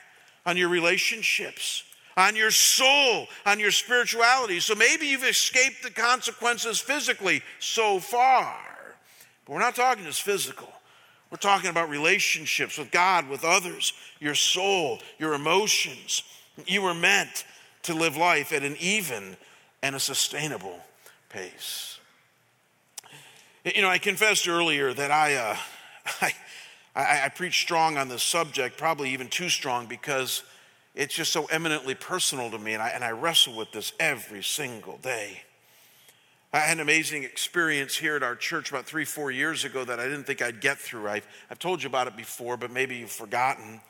on 0.46 0.56
your 0.56 0.68
relationships, 0.68 1.82
on 2.20 2.37
your 2.37 2.50
soul, 2.50 3.26
on 3.46 3.59
your 3.59 3.70
spirituality. 3.70 4.61
So 4.61 4.74
maybe 4.74 5.06
you've 5.06 5.24
escaped 5.24 5.83
the 5.83 5.90
consequences 5.90 6.78
physically 6.78 7.42
so 7.61 7.98
far. 7.98 8.59
But 9.46 9.54
we're 9.54 9.61
not 9.61 9.74
talking 9.74 10.04
just 10.04 10.20
physical. 10.20 10.68
We're 11.30 11.38
talking 11.38 11.70
about 11.70 11.88
relationships 11.88 12.76
with 12.76 12.90
God, 12.90 13.30
with 13.30 13.42
others, 13.42 13.94
your 14.20 14.35
soul, 14.35 14.98
your 15.18 15.33
emotions. 15.33 16.22
You 16.66 16.83
were 16.83 16.92
meant 16.92 17.46
to 17.85 17.94
live 17.94 18.18
life 18.18 18.52
at 18.52 18.64
an 18.64 18.76
even 18.78 19.38
and 19.83 19.96
a 19.96 20.00
sustainable 20.00 20.78
pace. 21.30 21.98
You 23.64 23.80
know, 23.80 23.88
I 23.88 23.96
confessed 23.96 24.46
earlier 24.46 24.92
that 24.92 25.11
I, 25.11 25.37
uh, 25.37 25.56
I, 26.20 26.33
I, 26.94 27.24
I 27.24 27.28
preach 27.30 27.62
strong 27.62 27.96
on 27.96 28.11
this 28.11 28.22
subject, 28.22 28.76
probably 28.76 29.11
even 29.11 29.28
too 29.28 29.48
strong, 29.48 29.87
because 29.87 30.42
it's 30.94 31.14
just 31.14 31.33
so 31.33 31.44
eminently 31.46 31.94
personal 31.94 32.50
to 32.50 32.59
me, 32.59 32.74
and 32.74 32.83
I, 32.83 32.88
and 32.88 33.05
I 33.05 33.11
wrestle 33.11 33.57
with 33.57 33.70
this 33.72 33.92
every 34.00 34.42
single 34.42 34.98
day. 34.98 35.42
I 36.53 36.59
had 36.59 36.79
an 36.79 36.81
amazing 36.81 37.22
experience 37.22 37.96
here 37.96 38.16
at 38.16 38.24
our 38.24 38.35
church 38.35 38.70
about 38.70 38.85
three, 38.85 39.05
four 39.05 39.31
years 39.31 39.64
ago 39.64 39.85
that 39.85 40.00
I 40.00 40.05
didn't 40.05 40.24
think 40.24 40.42
I'd 40.42 40.61
get 40.61 40.79
through. 40.79 41.09
I've, 41.09 41.26
I've 41.48 41.61
told 41.61 41.81
you 41.81 41.88
about 41.88 42.09
it 42.09 42.16
before, 42.16 42.57
but 42.57 42.72
maybe 42.72 42.96
you've 42.96 43.12
forgotten. 43.12 43.81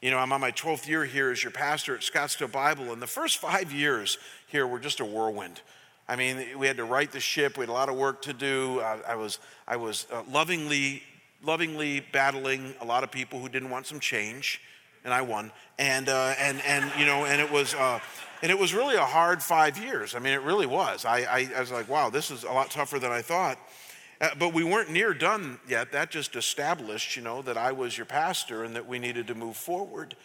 You 0.00 0.12
know, 0.12 0.18
I'm 0.18 0.32
on 0.32 0.40
my 0.40 0.52
12th 0.52 0.86
year 0.86 1.04
here 1.04 1.32
as 1.32 1.42
your 1.42 1.50
pastor 1.50 1.96
at 1.96 2.02
Scottsdale 2.02 2.52
Bible, 2.52 2.92
and 2.92 3.02
the 3.02 3.08
first 3.08 3.38
five 3.38 3.72
years 3.72 4.18
here 4.46 4.68
were 4.68 4.78
just 4.78 5.00
a 5.00 5.04
whirlwind. 5.04 5.60
I 6.08 6.14
mean, 6.14 6.56
we 6.56 6.68
had 6.68 6.76
to 6.76 6.84
right 6.84 7.10
the 7.10 7.18
ship. 7.18 7.58
We 7.58 7.62
had 7.62 7.70
a 7.70 7.72
lot 7.72 7.88
of 7.88 7.96
work 7.96 8.22
to 8.22 8.32
do. 8.32 8.80
I, 8.82 9.00
I 9.08 9.14
was, 9.16 9.40
I 9.66 9.74
was 9.74 10.06
uh, 10.12 10.22
lovingly, 10.30 11.02
lovingly 11.42 12.06
battling 12.12 12.72
a 12.80 12.84
lot 12.84 13.02
of 13.02 13.10
people 13.10 13.40
who 13.40 13.48
didn't 13.48 13.70
want 13.70 13.86
some 13.86 13.98
change 13.98 14.60
and 15.06 15.14
I 15.14 15.22
won. 15.22 15.50
And 15.78 16.10
uh, 16.10 16.34
and 16.38 16.60
and 16.66 16.92
you 16.98 17.06
know, 17.06 17.24
and 17.24 17.40
it 17.40 17.50
was 17.50 17.74
uh, 17.74 18.00
and 18.42 18.50
it 18.50 18.58
was 18.58 18.74
really 18.74 18.96
a 18.96 19.04
hard 19.04 19.42
five 19.42 19.78
years. 19.78 20.14
I 20.14 20.18
mean, 20.18 20.34
it 20.34 20.42
really 20.42 20.66
was. 20.66 21.06
I, 21.06 21.20
I, 21.20 21.48
I 21.56 21.60
was 21.60 21.72
like, 21.72 21.88
wow, 21.88 22.10
this 22.10 22.30
is 22.30 22.44
a 22.44 22.52
lot 22.52 22.70
tougher 22.70 22.98
than 22.98 23.12
I 23.12 23.22
thought. 23.22 23.58
Uh, 24.20 24.30
but 24.38 24.52
we 24.52 24.64
weren't 24.64 24.90
near 24.90 25.14
done 25.14 25.58
yet. 25.68 25.92
That 25.92 26.10
just 26.10 26.36
established, 26.36 27.16
you 27.16 27.22
know, 27.22 27.42
that 27.42 27.56
I 27.56 27.72
was 27.72 27.96
your 27.96 28.06
pastor 28.06 28.64
and 28.64 28.74
that 28.74 28.86
we 28.86 28.98
needed 28.98 29.26
to 29.28 29.34
move 29.34 29.56
forward. 29.56 30.16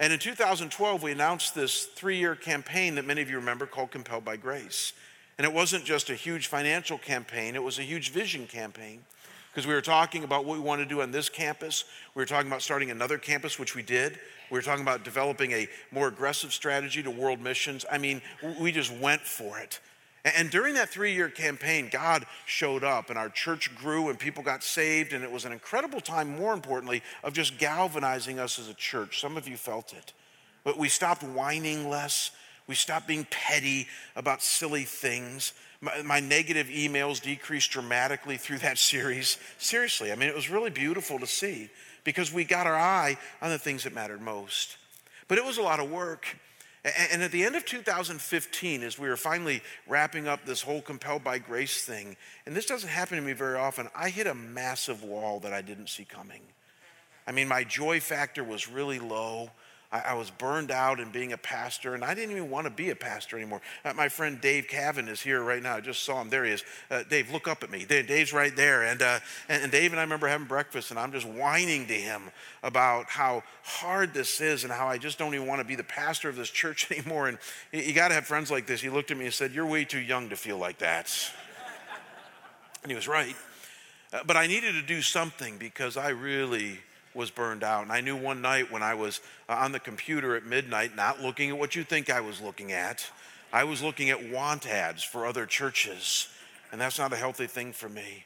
And 0.00 0.12
in 0.12 0.18
2012, 0.18 1.02
we 1.02 1.12
announced 1.12 1.54
this 1.54 1.84
three-year 1.84 2.36
campaign 2.36 2.96
that 2.96 3.06
many 3.06 3.22
of 3.22 3.30
you 3.30 3.36
remember 3.36 3.66
called 3.66 3.90
Compelled 3.90 4.24
by 4.24 4.36
Grace. 4.36 4.92
And 5.38 5.44
it 5.44 5.52
wasn't 5.52 5.84
just 5.84 6.10
a 6.10 6.14
huge 6.14 6.48
financial 6.48 6.98
campaign; 6.98 7.54
it 7.54 7.62
was 7.62 7.78
a 7.78 7.82
huge 7.82 8.10
vision 8.10 8.46
campaign. 8.46 9.02
Because 9.50 9.66
we 9.66 9.74
were 9.74 9.80
talking 9.80 10.24
about 10.24 10.44
what 10.44 10.56
we 10.56 10.62
want 10.62 10.80
to 10.80 10.86
do 10.86 11.02
on 11.02 11.10
this 11.10 11.28
campus. 11.28 11.84
We 12.14 12.22
were 12.22 12.26
talking 12.26 12.48
about 12.48 12.62
starting 12.62 12.90
another 12.90 13.18
campus, 13.18 13.58
which 13.58 13.74
we 13.74 13.82
did. 13.82 14.18
We 14.50 14.58
were 14.58 14.62
talking 14.62 14.82
about 14.82 15.04
developing 15.04 15.52
a 15.52 15.68
more 15.90 16.08
aggressive 16.08 16.52
strategy 16.52 17.02
to 17.02 17.10
world 17.10 17.40
missions. 17.40 17.84
I 17.90 17.98
mean, 17.98 18.22
we 18.60 18.72
just 18.72 18.92
went 18.92 19.22
for 19.22 19.58
it. 19.58 19.80
And 20.24 20.50
during 20.50 20.74
that 20.74 20.88
three 20.88 21.14
year 21.14 21.28
campaign, 21.28 21.88
God 21.90 22.26
showed 22.46 22.84
up 22.84 23.10
and 23.10 23.18
our 23.18 23.28
church 23.28 23.74
grew 23.76 24.08
and 24.08 24.18
people 24.18 24.42
got 24.42 24.62
saved. 24.62 25.12
And 25.12 25.24
it 25.24 25.30
was 25.30 25.44
an 25.44 25.52
incredible 25.52 26.00
time, 26.00 26.36
more 26.36 26.52
importantly, 26.52 27.02
of 27.22 27.32
just 27.32 27.58
galvanizing 27.58 28.38
us 28.38 28.58
as 28.58 28.68
a 28.68 28.74
church. 28.74 29.20
Some 29.20 29.36
of 29.36 29.48
you 29.48 29.56
felt 29.56 29.92
it. 29.92 30.12
But 30.64 30.76
we 30.76 30.88
stopped 30.88 31.22
whining 31.22 31.88
less. 31.88 32.32
We 32.68 32.74
stopped 32.74 33.08
being 33.08 33.26
petty 33.30 33.88
about 34.14 34.42
silly 34.42 34.84
things. 34.84 35.54
My, 35.80 36.02
my, 36.02 36.20
negative 36.20 36.66
emails 36.68 37.20
decreased 37.20 37.70
dramatically 37.70 38.36
through 38.36 38.58
that 38.58 38.78
series. 38.92 39.38
Seriously, 39.58 40.12
I 40.12 40.14
mean, 40.14 40.28
it 40.28 40.34
was 40.34 40.50
really 40.50 40.70
beautiful 40.70 41.18
to 41.18 41.26
see 41.26 41.70
because 42.04 42.32
we 42.32 42.44
got 42.44 42.66
our 42.66 42.76
eye 42.76 43.16
on 43.42 43.50
the 43.50 43.58
things 43.58 43.84
that 43.84 43.94
mattered 43.94 44.20
most. 44.20 44.76
But 45.26 45.38
it 45.38 45.44
was 45.44 45.58
a 45.58 45.62
lot 45.62 45.80
of 45.80 45.90
work. 45.90 46.26
And 47.10 47.22
at 47.22 47.32
the 47.32 47.44
end 47.44 47.56
of 47.56 47.64
2015, 47.64 48.82
as 48.82 48.98
we 48.98 49.08
were 49.08 49.16
finally 49.16 49.62
wrapping 49.86 50.28
up 50.28 50.44
this 50.44 50.62
whole 50.62 50.80
compelled 50.80 51.24
by 51.24 51.38
grace 51.38 51.84
thing, 51.84 52.16
and 52.46 52.54
this 52.54 52.66
doesn't 52.66 52.88
happen 52.88 53.16
to 53.16 53.22
me 53.22 53.32
very 53.32 53.58
often, 53.58 53.88
I 53.94 54.10
hit 54.10 54.26
a 54.26 54.34
massive 54.34 55.02
wall 55.02 55.40
that 55.40 55.52
I 55.52 55.60
didn't 55.60 55.88
see 55.88 56.04
coming. 56.04 56.42
I 57.26 57.32
mean, 57.32 57.48
my 57.48 57.64
joy 57.64 58.00
factor 58.00 58.42
was 58.42 58.68
really 58.68 58.98
low. 58.98 59.50
I, 59.90 60.00
I, 60.00 60.14
was 60.14 60.30
burned 60.30 60.70
out 60.70 61.00
in 61.00 61.10
being 61.10 61.32
a 61.32 61.38
pastor, 61.38 61.94
and 61.94 62.04
I 62.04 62.12
didn't 62.14 62.32
even 62.32 62.50
want 62.50 62.66
to 62.66 62.70
be 62.70 62.90
a 62.90 62.96
pastor 62.96 63.38
anymore. 63.38 63.62
Uh, 63.84 63.94
my 63.94 64.08
friend 64.08 64.38
Dave 64.38 64.68
Cavan 64.68 65.08
is 65.08 65.20
here 65.20 65.42
right 65.42 65.62
now. 65.62 65.76
I 65.76 65.80
just 65.80 66.02
saw 66.02 66.20
him. 66.20 66.28
There 66.28 66.44
he 66.44 66.52
is. 66.52 66.64
Uh, 66.90 67.04
Dave, 67.08 67.32
look 67.32 67.48
up 67.48 67.62
at 67.62 67.70
me. 67.70 67.86
Dave, 67.86 68.06
Dave's 68.06 68.34
right 68.34 68.54
there. 68.54 68.82
And, 68.82 69.00
uh, 69.00 69.20
and, 69.48 69.62
and 69.62 69.72
Dave 69.72 69.92
and 69.92 69.98
I 69.98 70.02
remember 70.02 70.28
having 70.28 70.46
breakfast, 70.46 70.90
and 70.90 71.00
I'm 71.00 71.10
just 71.10 71.26
whining 71.26 71.86
to 71.86 71.94
him 71.94 72.24
about 72.62 73.06
how 73.06 73.42
hard 73.62 74.12
this 74.12 74.42
is 74.42 74.64
and 74.64 74.72
how 74.72 74.88
I 74.88 74.98
just 74.98 75.18
don't 75.18 75.34
even 75.34 75.46
want 75.46 75.60
to 75.60 75.66
be 75.66 75.74
the 75.74 75.84
pastor 75.84 76.28
of 76.28 76.36
this 76.36 76.50
church 76.50 76.90
anymore. 76.92 77.28
And 77.28 77.38
you, 77.72 77.80
you 77.80 77.92
got 77.94 78.08
to 78.08 78.14
have 78.14 78.26
friends 78.26 78.50
like 78.50 78.66
this. 78.66 78.82
He 78.82 78.90
looked 78.90 79.10
at 79.10 79.16
me 79.16 79.24
and 79.24 79.34
said, 79.34 79.52
You're 79.52 79.66
way 79.66 79.84
too 79.84 80.00
young 80.00 80.28
to 80.28 80.36
feel 80.36 80.58
like 80.58 80.78
that. 80.78 81.10
and 82.82 82.92
he 82.92 82.96
was 82.96 83.08
right. 83.08 83.34
Uh, 84.12 84.20
but 84.26 84.36
I 84.36 84.46
needed 84.46 84.72
to 84.72 84.82
do 84.82 85.00
something 85.00 85.56
because 85.56 85.96
I 85.96 86.10
really 86.10 86.78
was 87.14 87.30
burned 87.30 87.64
out. 87.64 87.82
And 87.82 87.92
I 87.92 88.00
knew 88.00 88.16
one 88.16 88.40
night 88.40 88.70
when 88.70 88.82
I 88.82 88.94
was 88.94 89.20
uh, 89.48 89.54
on 89.54 89.72
the 89.72 89.80
computer 89.80 90.36
at 90.36 90.44
midnight, 90.44 90.96
not 90.96 91.20
looking 91.20 91.50
at 91.50 91.58
what 91.58 91.74
you 91.74 91.84
think 91.84 92.10
I 92.10 92.20
was 92.20 92.40
looking 92.40 92.72
at, 92.72 93.10
I 93.52 93.64
was 93.64 93.82
looking 93.82 94.10
at 94.10 94.30
want 94.30 94.66
ads 94.66 95.02
for 95.02 95.26
other 95.26 95.46
churches. 95.46 96.28
And 96.70 96.80
that's 96.80 96.98
not 96.98 97.12
a 97.12 97.16
healthy 97.16 97.46
thing 97.46 97.72
for 97.72 97.88
me. 97.88 98.24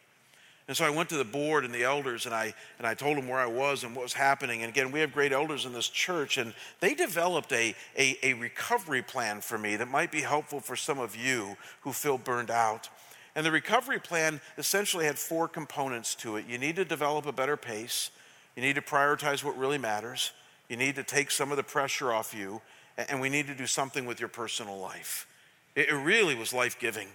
And 0.68 0.76
so 0.76 0.84
I 0.84 0.90
went 0.90 1.08
to 1.08 1.16
the 1.16 1.24
board 1.24 1.64
and 1.64 1.74
the 1.74 1.82
elders 1.82 2.24
and 2.24 2.34
I, 2.34 2.54
and 2.78 2.86
I 2.86 2.94
told 2.94 3.16
them 3.16 3.28
where 3.28 3.40
I 3.40 3.46
was 3.46 3.84
and 3.84 3.94
what 3.94 4.04
was 4.04 4.12
happening. 4.12 4.62
And 4.62 4.70
again, 4.70 4.92
we 4.92 5.00
have 5.00 5.12
great 5.12 5.32
elders 5.32 5.66
in 5.66 5.72
this 5.72 5.88
church, 5.88 6.38
and 6.38 6.54
they 6.80 6.94
developed 6.94 7.52
a, 7.52 7.74
a, 7.98 8.16
a 8.22 8.32
recovery 8.34 9.02
plan 9.02 9.40
for 9.40 9.58
me 9.58 9.76
that 9.76 9.88
might 9.88 10.12
be 10.12 10.20
helpful 10.20 10.60
for 10.60 10.76
some 10.76 10.98
of 10.98 11.16
you 11.16 11.56
who 11.80 11.92
feel 11.92 12.16
burned 12.16 12.50
out. 12.50 12.88
And 13.34 13.44
the 13.44 13.50
recovery 13.50 13.98
plan 13.98 14.40
essentially 14.56 15.04
had 15.04 15.18
four 15.18 15.48
components 15.48 16.14
to 16.16 16.36
it. 16.36 16.46
You 16.48 16.58
need 16.58 16.76
to 16.76 16.84
develop 16.84 17.26
a 17.26 17.32
better 17.32 17.56
pace, 17.56 18.10
you 18.56 18.62
need 18.62 18.74
to 18.74 18.82
prioritize 18.82 19.42
what 19.42 19.56
really 19.56 19.78
matters. 19.78 20.32
You 20.68 20.76
need 20.76 20.96
to 20.96 21.02
take 21.02 21.30
some 21.30 21.50
of 21.50 21.56
the 21.56 21.62
pressure 21.62 22.12
off 22.12 22.34
you, 22.34 22.60
and 22.96 23.20
we 23.20 23.28
need 23.28 23.46
to 23.46 23.54
do 23.54 23.66
something 23.66 24.06
with 24.06 24.20
your 24.20 24.28
personal 24.28 24.78
life. 24.78 25.26
It 25.74 25.92
really 25.92 26.34
was 26.34 26.52
life 26.52 26.78
giving. 26.78 27.08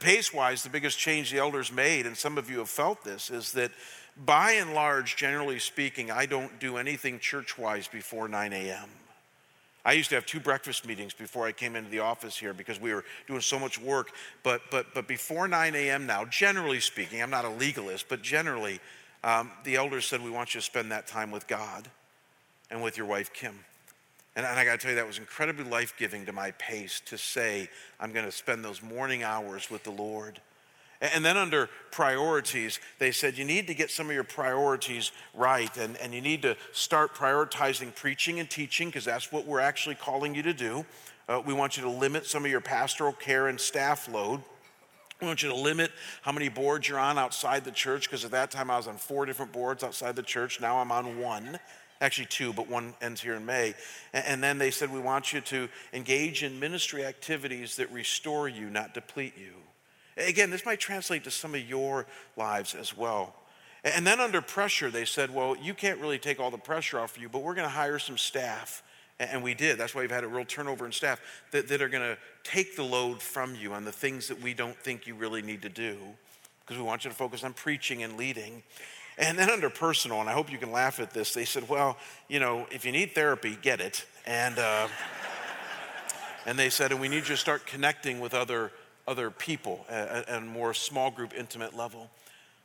Pace 0.00 0.32
wise, 0.32 0.62
the 0.62 0.70
biggest 0.70 0.98
change 0.98 1.30
the 1.30 1.38
elders 1.38 1.70
made, 1.70 2.06
and 2.06 2.16
some 2.16 2.38
of 2.38 2.50
you 2.50 2.58
have 2.58 2.70
felt 2.70 3.04
this, 3.04 3.30
is 3.30 3.52
that 3.52 3.70
by 4.24 4.52
and 4.52 4.74
large, 4.74 5.16
generally 5.16 5.58
speaking, 5.58 6.10
I 6.10 6.26
don't 6.26 6.58
do 6.60 6.76
anything 6.76 7.18
church 7.18 7.58
wise 7.58 7.88
before 7.88 8.28
9 8.28 8.52
a.m. 8.52 8.88
I 9.84 9.92
used 9.92 10.08
to 10.10 10.14
have 10.14 10.24
two 10.24 10.40
breakfast 10.40 10.86
meetings 10.86 11.12
before 11.12 11.46
I 11.46 11.52
came 11.52 11.76
into 11.76 11.90
the 11.90 11.98
office 11.98 12.38
here 12.38 12.54
because 12.54 12.80
we 12.80 12.94
were 12.94 13.04
doing 13.26 13.42
so 13.42 13.58
much 13.58 13.78
work. 13.78 14.12
But, 14.42 14.62
but, 14.70 14.94
but 14.94 15.06
before 15.06 15.46
9 15.46 15.74
a.m. 15.74 16.06
now, 16.06 16.24
generally 16.24 16.80
speaking, 16.80 17.22
I'm 17.22 17.28
not 17.28 17.44
a 17.44 17.50
legalist, 17.50 18.08
but 18.08 18.22
generally, 18.22 18.80
um, 19.24 19.50
the 19.64 19.76
elders 19.76 20.04
said, 20.04 20.22
We 20.22 20.30
want 20.30 20.54
you 20.54 20.60
to 20.60 20.64
spend 20.64 20.92
that 20.92 21.08
time 21.08 21.30
with 21.30 21.48
God 21.48 21.88
and 22.70 22.82
with 22.82 22.96
your 22.96 23.06
wife, 23.06 23.32
Kim. 23.32 23.58
And, 24.36 24.44
and 24.44 24.58
I 24.58 24.64
got 24.64 24.72
to 24.72 24.78
tell 24.78 24.90
you, 24.90 24.96
that 24.96 25.06
was 25.06 25.18
incredibly 25.18 25.64
life 25.64 25.94
giving 25.98 26.26
to 26.26 26.32
my 26.32 26.50
pace 26.52 27.00
to 27.06 27.16
say, 27.16 27.68
I'm 27.98 28.12
going 28.12 28.26
to 28.26 28.32
spend 28.32 28.64
those 28.64 28.82
morning 28.82 29.22
hours 29.22 29.70
with 29.70 29.82
the 29.82 29.90
Lord. 29.90 30.40
And 31.00 31.24
then 31.24 31.36
under 31.36 31.68
priorities, 31.90 32.80
they 32.98 33.10
said 33.12 33.36
you 33.36 33.44
need 33.44 33.66
to 33.66 33.74
get 33.74 33.90
some 33.90 34.08
of 34.08 34.14
your 34.14 34.24
priorities 34.24 35.12
right, 35.34 35.74
and, 35.76 35.96
and 35.98 36.14
you 36.14 36.20
need 36.20 36.42
to 36.42 36.56
start 36.72 37.14
prioritizing 37.14 37.94
preaching 37.94 38.40
and 38.40 38.48
teaching, 38.48 38.88
because 38.88 39.04
that's 39.04 39.32
what 39.32 39.46
we're 39.46 39.60
actually 39.60 39.96
calling 39.96 40.34
you 40.34 40.42
to 40.42 40.54
do. 40.54 40.84
Uh, 41.28 41.42
we 41.44 41.52
want 41.52 41.76
you 41.76 41.82
to 41.82 41.90
limit 41.90 42.26
some 42.26 42.44
of 42.44 42.50
your 42.50 42.60
pastoral 42.60 43.12
care 43.12 43.48
and 43.48 43.60
staff 43.60 44.08
load. 44.08 44.42
I 45.20 45.26
want 45.26 45.42
you 45.42 45.48
to 45.48 45.54
limit 45.54 45.92
how 46.22 46.32
many 46.32 46.48
boards 46.48 46.88
you're 46.88 46.98
on 46.98 47.18
outside 47.18 47.64
the 47.64 47.70
church, 47.70 48.08
because 48.08 48.24
at 48.24 48.32
that 48.32 48.50
time 48.50 48.70
I 48.70 48.76
was 48.76 48.86
on 48.86 48.96
four 48.96 49.26
different 49.26 49.52
boards 49.52 49.84
outside 49.84 50.16
the 50.16 50.22
church. 50.22 50.60
Now 50.60 50.78
I'm 50.78 50.90
on 50.90 51.18
one, 51.18 51.58
actually 52.00 52.26
two, 52.26 52.52
but 52.52 52.68
one 52.68 52.94
ends 53.00 53.20
here 53.20 53.34
in 53.34 53.46
May. 53.46 53.74
And 54.12 54.42
then 54.42 54.58
they 54.58 54.70
said, 54.70 54.92
We 54.92 55.00
want 55.00 55.32
you 55.32 55.40
to 55.42 55.68
engage 55.92 56.42
in 56.42 56.58
ministry 56.58 57.04
activities 57.04 57.76
that 57.76 57.90
restore 57.92 58.48
you, 58.48 58.70
not 58.70 58.92
deplete 58.92 59.34
you. 59.38 59.52
Again, 60.16 60.50
this 60.50 60.64
might 60.66 60.80
translate 60.80 61.24
to 61.24 61.30
some 61.30 61.54
of 61.54 61.60
your 61.60 62.06
lives 62.36 62.74
as 62.74 62.96
well. 62.96 63.34
And 63.84 64.06
then 64.06 64.20
under 64.20 64.40
pressure, 64.40 64.90
they 64.90 65.04
said, 65.04 65.32
Well, 65.32 65.56
you 65.56 65.74
can't 65.74 66.00
really 66.00 66.18
take 66.18 66.40
all 66.40 66.50
the 66.50 66.58
pressure 66.58 66.98
off 66.98 67.18
you, 67.18 67.28
but 67.28 67.42
we're 67.42 67.54
going 67.54 67.68
to 67.68 67.74
hire 67.74 67.98
some 67.98 68.18
staff 68.18 68.82
and 69.20 69.42
we 69.42 69.54
did. 69.54 69.78
That's 69.78 69.94
why 69.94 70.00
we've 70.00 70.10
had 70.10 70.24
a 70.24 70.28
real 70.28 70.44
turnover 70.44 70.84
in 70.86 70.92
staff 70.92 71.20
that, 71.52 71.68
that 71.68 71.80
are 71.80 71.88
going 71.88 72.02
to 72.02 72.18
take 72.44 72.76
the 72.76 72.84
load 72.84 73.20
from 73.20 73.56
you 73.56 73.72
on 73.72 73.84
the 73.84 73.92
things 73.92 74.28
that 74.28 74.40
we 74.40 74.54
don't 74.54 74.76
think 74.76 75.06
you 75.06 75.14
really 75.14 75.42
need 75.42 75.62
to 75.62 75.68
do 75.68 75.96
because 76.60 76.76
we 76.78 76.84
want 76.84 77.04
you 77.04 77.10
to 77.10 77.16
focus 77.16 77.42
on 77.42 77.52
preaching 77.52 78.02
and 78.02 78.16
leading. 78.16 78.62
And 79.16 79.38
then 79.38 79.50
under 79.50 79.70
personal, 79.70 80.20
and 80.20 80.28
I 80.28 80.32
hope 80.32 80.50
you 80.50 80.58
can 80.58 80.72
laugh 80.72 81.00
at 81.00 81.12
this, 81.12 81.34
they 81.34 81.44
said, 81.44 81.68
well, 81.68 81.96
you 82.28 82.40
know, 82.40 82.66
if 82.70 82.84
you 82.84 82.92
need 82.92 83.14
therapy, 83.14 83.56
get 83.60 83.80
it. 83.80 84.04
And, 84.26 84.58
uh, 84.58 84.88
and 86.46 86.58
they 86.58 86.70
said, 86.70 86.90
and 86.92 87.00
we 87.00 87.08
need 87.08 87.16
you 87.16 87.22
to 87.22 87.36
start 87.36 87.66
connecting 87.66 88.20
with 88.20 88.34
other, 88.34 88.72
other 89.06 89.30
people 89.30 89.84
at, 89.88 90.28
at 90.28 90.38
a 90.38 90.40
more 90.40 90.74
small 90.74 91.10
group, 91.10 91.32
intimate 91.34 91.76
level. 91.76 92.10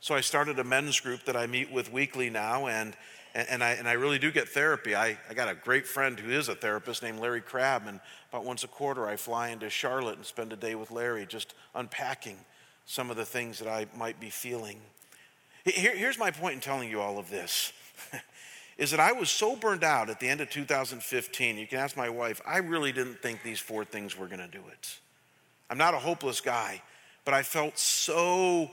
So 0.01 0.15
I 0.15 0.21
started 0.21 0.59
a 0.59 0.63
men's 0.63 0.99
group 0.99 1.25
that 1.25 1.35
I 1.35 1.45
meet 1.45 1.71
with 1.71 1.91
weekly 1.91 2.29
now, 2.29 2.67
and 2.67 2.95
and, 3.33 3.47
and, 3.49 3.63
I, 3.63 3.71
and 3.71 3.87
I 3.87 3.93
really 3.93 4.19
do 4.19 4.31
get 4.31 4.49
therapy. 4.49 4.95
I, 4.95 5.17
I 5.29 5.33
got 5.33 5.49
a 5.49 5.55
great 5.55 5.87
friend 5.87 6.19
who 6.19 6.31
is 6.31 6.49
a 6.49 6.55
therapist 6.55 7.03
named 7.03 7.19
Larry 7.19 7.41
Crabb, 7.41 7.87
and 7.87 7.99
about 8.31 8.45
once 8.45 8.63
a 8.63 8.67
quarter 8.67 9.07
I 9.07 9.15
fly 9.15 9.49
into 9.49 9.69
Charlotte 9.69 10.17
and 10.17 10.25
spend 10.25 10.53
a 10.53 10.55
day 10.55 10.75
with 10.75 10.91
Larry 10.91 11.25
just 11.25 11.53
unpacking 11.75 12.37
some 12.85 13.09
of 13.09 13.17
the 13.17 13.25
things 13.25 13.59
that 13.59 13.67
I 13.67 13.85
might 13.95 14.19
be 14.19 14.29
feeling. 14.29 14.79
Here, 15.63 15.95
here's 15.95 16.17
my 16.17 16.31
point 16.31 16.55
in 16.55 16.61
telling 16.61 16.89
you 16.89 17.01
all 17.01 17.19
of 17.19 17.29
this. 17.29 17.71
is 18.79 18.91
that 18.91 18.99
I 18.99 19.11
was 19.11 19.29
so 19.29 19.57
burned 19.57 19.83
out 19.83 20.09
at 20.09 20.21
the 20.21 20.27
end 20.27 20.39
of 20.39 20.49
2015. 20.49 21.57
You 21.57 21.67
can 21.67 21.79
ask 21.79 21.97
my 21.97 22.09
wife, 22.09 22.41
I 22.47 22.59
really 22.59 22.93
didn't 22.93 23.21
think 23.21 23.43
these 23.43 23.59
four 23.59 23.83
things 23.83 24.17
were 24.17 24.27
going 24.27 24.39
to 24.39 24.47
do 24.47 24.63
it. 24.71 24.99
I'm 25.69 25.77
not 25.77 25.93
a 25.93 25.99
hopeless 25.99 26.39
guy, 26.39 26.81
but 27.25 27.33
I 27.33 27.43
felt 27.43 27.77
so 27.77 28.71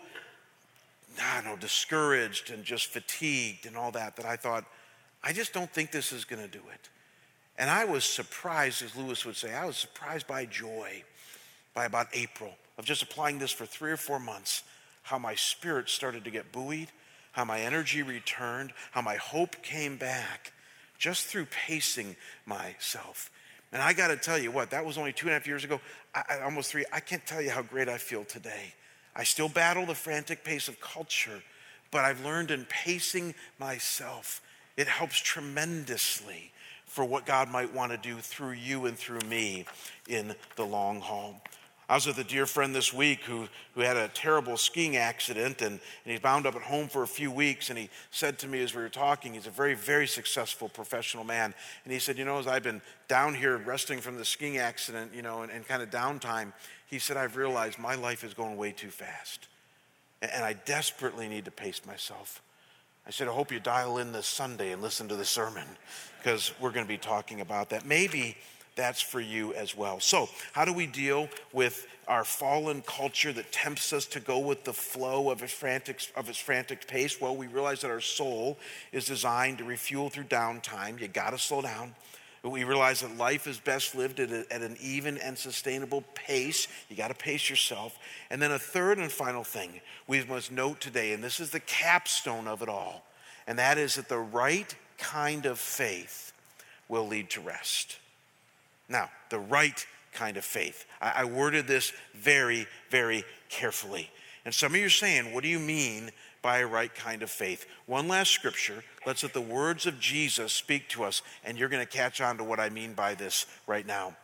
I 1.20 1.42
don't 1.42 1.52
know, 1.52 1.56
discouraged 1.56 2.50
and 2.50 2.64
just 2.64 2.86
fatigued 2.86 3.66
and 3.66 3.76
all 3.76 3.92
that, 3.92 4.16
that 4.16 4.26
I 4.26 4.36
thought, 4.36 4.64
I 5.22 5.32
just 5.32 5.52
don't 5.52 5.70
think 5.70 5.90
this 5.90 6.12
is 6.12 6.24
going 6.24 6.42
to 6.42 6.48
do 6.48 6.62
it. 6.72 6.88
And 7.58 7.70
I 7.70 7.84
was 7.84 8.04
surprised, 8.04 8.82
as 8.82 8.96
Lewis 8.96 9.24
would 9.24 9.36
say, 9.36 9.54
I 9.54 9.64
was 9.64 9.76
surprised 9.76 10.26
by 10.26 10.44
joy 10.44 11.02
by 11.74 11.86
about 11.86 12.08
April 12.12 12.54
of 12.78 12.84
just 12.84 13.02
applying 13.02 13.38
this 13.38 13.50
for 13.50 13.66
three 13.66 13.90
or 13.90 13.96
four 13.96 14.18
months, 14.18 14.62
how 15.02 15.18
my 15.18 15.34
spirit 15.34 15.88
started 15.88 16.24
to 16.24 16.30
get 16.30 16.52
buoyed, 16.52 16.88
how 17.32 17.44
my 17.44 17.60
energy 17.60 18.02
returned, 18.02 18.72
how 18.92 19.00
my 19.00 19.16
hope 19.16 19.62
came 19.62 19.96
back 19.96 20.52
just 20.98 21.26
through 21.26 21.46
pacing 21.46 22.16
myself. 22.44 23.30
And 23.72 23.82
I 23.82 23.92
got 23.92 24.08
to 24.08 24.16
tell 24.16 24.38
you 24.38 24.50
what, 24.50 24.70
that 24.70 24.84
was 24.84 24.96
only 24.96 25.12
two 25.12 25.26
and 25.26 25.32
a 25.32 25.34
half 25.34 25.46
years 25.46 25.64
ago, 25.64 25.80
I, 26.14 26.40
almost 26.40 26.70
three. 26.70 26.84
I 26.92 27.00
can't 27.00 27.26
tell 27.26 27.42
you 27.42 27.50
how 27.50 27.62
great 27.62 27.88
I 27.88 27.98
feel 27.98 28.24
today. 28.24 28.74
I 29.16 29.24
still 29.24 29.48
battle 29.48 29.86
the 29.86 29.94
frantic 29.94 30.44
pace 30.44 30.68
of 30.68 30.78
culture, 30.78 31.42
but 31.90 32.04
I've 32.04 32.22
learned 32.22 32.50
in 32.50 32.66
pacing 32.66 33.34
myself, 33.58 34.42
it 34.76 34.86
helps 34.86 35.18
tremendously 35.18 36.52
for 36.84 37.04
what 37.04 37.24
God 37.24 37.50
might 37.50 37.74
want 37.74 37.92
to 37.92 37.98
do 37.98 38.18
through 38.18 38.52
you 38.52 38.84
and 38.86 38.96
through 38.96 39.20
me 39.20 39.64
in 40.06 40.34
the 40.56 40.64
long 40.64 41.00
haul. 41.00 41.42
I 41.88 41.94
was 41.94 42.04
with 42.04 42.18
a 42.18 42.24
dear 42.24 42.46
friend 42.46 42.74
this 42.74 42.92
week 42.92 43.22
who, 43.22 43.46
who 43.76 43.82
had 43.82 43.96
a 43.96 44.08
terrible 44.08 44.56
skiing 44.56 44.96
accident 44.96 45.62
and, 45.62 45.74
and 45.74 45.80
he's 46.04 46.18
bound 46.18 46.44
up 46.44 46.56
at 46.56 46.62
home 46.62 46.88
for 46.88 47.04
a 47.04 47.06
few 47.06 47.30
weeks. 47.30 47.70
And 47.70 47.78
he 47.78 47.90
said 48.10 48.40
to 48.40 48.48
me 48.48 48.60
as 48.60 48.74
we 48.74 48.82
were 48.82 48.88
talking, 48.88 49.34
he's 49.34 49.46
a 49.46 49.50
very, 49.50 49.74
very 49.74 50.08
successful 50.08 50.68
professional 50.68 51.22
man. 51.22 51.54
And 51.84 51.92
he 51.92 52.00
said, 52.00 52.18
You 52.18 52.24
know, 52.24 52.40
as 52.40 52.48
I've 52.48 52.64
been 52.64 52.82
down 53.06 53.34
here 53.34 53.56
resting 53.58 54.00
from 54.00 54.16
the 54.16 54.24
skiing 54.24 54.58
accident, 54.58 55.12
you 55.14 55.22
know, 55.22 55.42
and, 55.42 55.52
and 55.52 55.66
kind 55.66 55.80
of 55.80 55.90
downtime, 55.90 56.52
he 56.86 56.98
said, 56.98 57.16
I've 57.16 57.36
realized 57.36 57.78
my 57.78 57.94
life 57.94 58.24
is 58.24 58.34
going 58.34 58.56
way 58.56 58.72
too 58.72 58.90
fast. 58.90 59.48
and 60.22 60.44
I 60.44 60.54
desperately 60.54 61.28
need 61.28 61.44
to 61.44 61.50
pace 61.50 61.84
myself. 61.86 62.42
I 63.06 63.10
said, 63.10 63.28
I 63.28 63.32
hope 63.32 63.52
you 63.52 63.60
dial 63.60 63.98
in 63.98 64.12
this 64.12 64.26
Sunday 64.26 64.72
and 64.72 64.82
listen 64.82 65.08
to 65.08 65.16
the 65.16 65.24
sermon 65.24 65.66
because 66.18 66.52
we're 66.58 66.72
going 66.72 66.84
to 66.84 66.88
be 66.88 66.98
talking 66.98 67.40
about 67.40 67.70
that. 67.70 67.86
Maybe 67.86 68.36
that's 68.74 69.00
for 69.00 69.20
you 69.20 69.54
as 69.54 69.76
well. 69.76 70.00
So, 70.00 70.28
how 70.52 70.64
do 70.64 70.72
we 70.72 70.86
deal 70.86 71.28
with 71.52 71.86
our 72.08 72.24
fallen 72.24 72.82
culture 72.82 73.32
that 73.32 73.50
tempts 73.52 73.92
us 73.92 74.06
to 74.06 74.20
go 74.20 74.38
with 74.38 74.64
the 74.64 74.72
flow 74.72 75.30
of 75.30 75.42
its 75.42 75.52
frantic, 75.52 76.00
of 76.14 76.28
its 76.28 76.38
frantic 76.38 76.86
pace? 76.86 77.20
Well, 77.20 77.36
we 77.36 77.46
realize 77.46 77.80
that 77.80 77.90
our 77.90 78.00
soul 78.00 78.58
is 78.92 79.06
designed 79.06 79.58
to 79.58 79.64
refuel 79.64 80.10
through 80.10 80.24
downtime. 80.24 81.00
You 81.00 81.08
got 81.08 81.30
to 81.30 81.38
slow 81.38 81.62
down. 81.62 81.94
We 82.48 82.64
realize 82.64 83.00
that 83.00 83.16
life 83.16 83.46
is 83.46 83.58
best 83.58 83.94
lived 83.94 84.20
at, 84.20 84.30
a, 84.30 84.46
at 84.52 84.62
an 84.62 84.76
even 84.80 85.18
and 85.18 85.36
sustainable 85.36 86.04
pace. 86.14 86.68
You 86.88 86.96
got 86.96 87.08
to 87.08 87.14
pace 87.14 87.50
yourself. 87.50 87.98
And 88.30 88.40
then 88.40 88.52
a 88.52 88.58
third 88.58 88.98
and 88.98 89.10
final 89.10 89.42
thing 89.44 89.80
we 90.06 90.22
must 90.24 90.52
note 90.52 90.80
today, 90.80 91.12
and 91.12 91.22
this 91.22 91.40
is 91.40 91.50
the 91.50 91.60
capstone 91.60 92.46
of 92.46 92.62
it 92.62 92.68
all, 92.68 93.04
and 93.46 93.58
that 93.58 93.78
is 93.78 93.96
that 93.96 94.08
the 94.08 94.18
right 94.18 94.74
kind 94.98 95.46
of 95.46 95.58
faith 95.58 96.32
will 96.88 97.06
lead 97.06 97.30
to 97.30 97.40
rest. 97.40 97.98
Now, 98.88 99.10
the 99.30 99.38
right 99.38 99.84
kind 100.12 100.36
of 100.36 100.44
faith. 100.44 100.86
I, 101.00 101.12
I 101.16 101.24
worded 101.24 101.66
this 101.66 101.92
very, 102.14 102.66
very 102.90 103.24
carefully. 103.48 104.10
And 104.44 104.54
some 104.54 104.72
of 104.72 104.80
you 104.80 104.86
are 104.86 104.90
saying, 104.90 105.34
what 105.34 105.42
do 105.42 105.48
you 105.48 105.58
mean 105.58 106.10
by 106.46 106.58
a 106.58 106.66
right 106.68 106.94
kind 106.94 107.24
of 107.24 107.30
faith? 107.30 107.66
One 107.86 108.06
last 108.06 108.30
scripture. 108.30 108.84
Let's 109.04 109.24
let 109.24 109.32
the 109.32 109.40
words 109.40 109.84
of 109.84 109.98
Jesus 109.98 110.52
speak 110.52 110.88
to 110.90 111.02
us, 111.02 111.22
and 111.44 111.58
you're 111.58 111.68
going 111.68 111.84
to 111.84 111.90
catch 111.90 112.20
on 112.20 112.38
to 112.38 112.44
what 112.44 112.60
I 112.60 112.68
mean 112.68 112.92
by 112.92 113.16
this 113.16 113.46
right 113.66 113.84
now. 113.84 114.14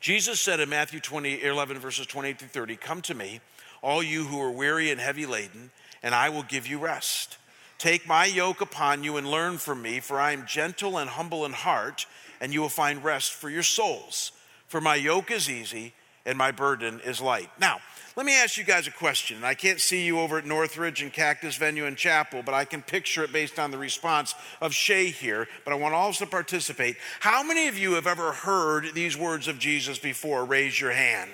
Jesus 0.00 0.38
said 0.38 0.60
in 0.60 0.68
Matthew 0.68 1.00
20, 1.00 1.42
11, 1.42 1.78
verses 1.78 2.06
28 2.06 2.38
through 2.38 2.48
30, 2.48 2.76
Come 2.76 3.00
to 3.00 3.14
me, 3.14 3.40
all 3.80 4.02
you 4.02 4.24
who 4.24 4.38
are 4.38 4.50
weary 4.50 4.90
and 4.90 5.00
heavy 5.00 5.24
laden, 5.24 5.70
and 6.02 6.14
I 6.14 6.28
will 6.28 6.42
give 6.42 6.66
you 6.66 6.78
rest. 6.78 7.38
Take 7.78 8.06
my 8.06 8.26
yoke 8.26 8.60
upon 8.60 9.02
you 9.02 9.16
and 9.16 9.26
learn 9.26 9.56
from 9.56 9.80
me, 9.80 10.00
for 10.00 10.20
I 10.20 10.32
am 10.32 10.44
gentle 10.44 10.98
and 10.98 11.08
humble 11.08 11.46
in 11.46 11.52
heart, 11.52 12.04
and 12.38 12.52
you 12.52 12.60
will 12.60 12.68
find 12.68 13.02
rest 13.02 13.32
for 13.32 13.48
your 13.48 13.62
souls. 13.62 14.32
For 14.68 14.82
my 14.82 14.96
yoke 14.96 15.30
is 15.30 15.48
easy 15.48 15.94
and 16.26 16.38
my 16.38 16.50
burden 16.50 17.00
is 17.00 17.20
light. 17.20 17.50
Now, 17.60 17.80
let 18.16 18.26
me 18.26 18.34
ask 18.34 18.56
you 18.56 18.64
guys 18.64 18.86
a 18.86 18.92
question. 18.92 19.42
I 19.42 19.54
can't 19.54 19.80
see 19.80 20.06
you 20.06 20.20
over 20.20 20.38
at 20.38 20.46
Northridge 20.46 21.02
and 21.02 21.12
Cactus 21.12 21.56
Venue 21.56 21.86
and 21.86 21.96
Chapel, 21.96 22.42
but 22.44 22.54
I 22.54 22.64
can 22.64 22.80
picture 22.80 23.24
it 23.24 23.32
based 23.32 23.58
on 23.58 23.72
the 23.72 23.78
response 23.78 24.36
of 24.60 24.72
Shea 24.72 25.10
here. 25.10 25.48
But 25.64 25.72
I 25.72 25.76
want 25.76 25.94
all 25.94 26.08
of 26.08 26.12
us 26.12 26.18
to 26.18 26.26
participate. 26.26 26.96
How 27.20 27.42
many 27.42 27.66
of 27.66 27.76
you 27.76 27.94
have 27.94 28.06
ever 28.06 28.30
heard 28.32 28.94
these 28.94 29.16
words 29.16 29.48
of 29.48 29.58
Jesus 29.58 29.98
before? 29.98 30.44
Raise 30.44 30.80
your 30.80 30.92
hand. 30.92 31.32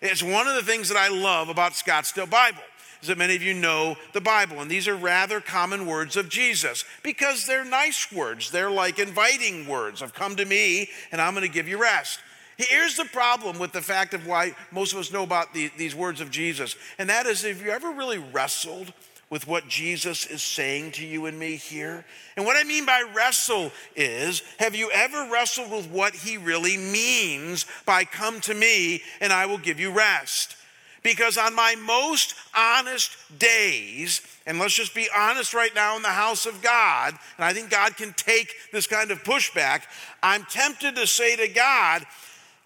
It's 0.00 0.22
one 0.22 0.46
of 0.46 0.54
the 0.54 0.62
things 0.62 0.88
that 0.88 0.98
I 0.98 1.08
love 1.08 1.48
about 1.48 1.72
Scottsdale 1.72 2.30
Bible 2.30 2.62
is 3.04 3.08
that 3.08 3.18
many 3.18 3.36
of 3.36 3.42
you 3.42 3.52
know 3.52 3.96
the 4.14 4.20
Bible, 4.20 4.60
and 4.60 4.70
these 4.70 4.88
are 4.88 4.96
rather 4.96 5.38
common 5.38 5.84
words 5.84 6.16
of 6.16 6.30
Jesus 6.30 6.86
because 7.02 7.44
they're 7.44 7.64
nice 7.64 8.10
words. 8.10 8.50
They're 8.50 8.70
like 8.70 8.98
inviting 8.98 9.66
words 9.66 10.00
of 10.00 10.14
come 10.14 10.36
to 10.36 10.44
me 10.44 10.88
and 11.12 11.20
I'm 11.20 11.34
going 11.34 11.46
to 11.46 11.52
give 11.52 11.68
you 11.68 11.76
rest. 11.76 12.20
Here's 12.56 12.96
the 12.96 13.04
problem 13.06 13.58
with 13.58 13.72
the 13.72 13.82
fact 13.82 14.14
of 14.14 14.26
why 14.26 14.54
most 14.70 14.92
of 14.92 14.98
us 14.98 15.12
know 15.12 15.24
about 15.24 15.52
the, 15.54 15.70
these 15.76 15.94
words 15.94 16.20
of 16.20 16.30
Jesus, 16.30 16.76
and 16.98 17.08
that 17.10 17.26
is 17.26 17.44
if 17.44 17.64
you 17.64 17.70
ever 17.70 17.90
really 17.90 18.18
wrestled 18.18 18.92
with 19.30 19.48
what 19.48 19.66
Jesus 19.66 20.26
is 20.26 20.42
saying 20.42 20.92
to 20.92 21.04
you 21.04 21.26
and 21.26 21.36
me 21.36 21.56
here? 21.56 22.04
And 22.36 22.46
what 22.46 22.56
I 22.56 22.62
mean 22.62 22.86
by 22.86 23.02
wrestle 23.16 23.72
is 23.96 24.42
have 24.58 24.76
you 24.76 24.90
ever 24.92 25.28
wrestled 25.28 25.72
with 25.72 25.90
what 25.90 26.14
he 26.14 26.36
really 26.36 26.76
means 26.76 27.66
by 27.84 28.04
come 28.04 28.40
to 28.42 28.54
me 28.54 29.02
and 29.20 29.32
I 29.32 29.46
will 29.46 29.58
give 29.58 29.80
you 29.80 29.90
rest? 29.90 30.56
Because 31.02 31.36
on 31.36 31.54
my 31.54 31.74
most 31.74 32.34
honest 32.56 33.10
days, 33.38 34.22
and 34.46 34.58
let's 34.58 34.74
just 34.74 34.94
be 34.94 35.08
honest 35.14 35.52
right 35.52 35.74
now 35.74 35.96
in 35.96 36.02
the 36.02 36.08
house 36.08 36.46
of 36.46 36.62
God, 36.62 37.14
and 37.36 37.44
I 37.44 37.52
think 37.52 37.70
God 37.70 37.96
can 37.96 38.14
take 38.14 38.54
this 38.72 38.86
kind 38.86 39.10
of 39.10 39.22
pushback, 39.22 39.82
I'm 40.22 40.44
tempted 40.44 40.96
to 40.96 41.06
say 41.06 41.36
to 41.36 41.48
God, 41.48 42.06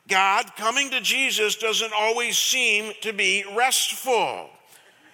God, 0.09 0.57
coming 0.57 0.91
to 0.91 1.01
Jesus 1.01 1.57
doesn't 1.57 1.93
always 1.93 2.39
seem 2.39 2.93
to 3.03 3.13
be 3.13 3.45
restful. 3.55 4.51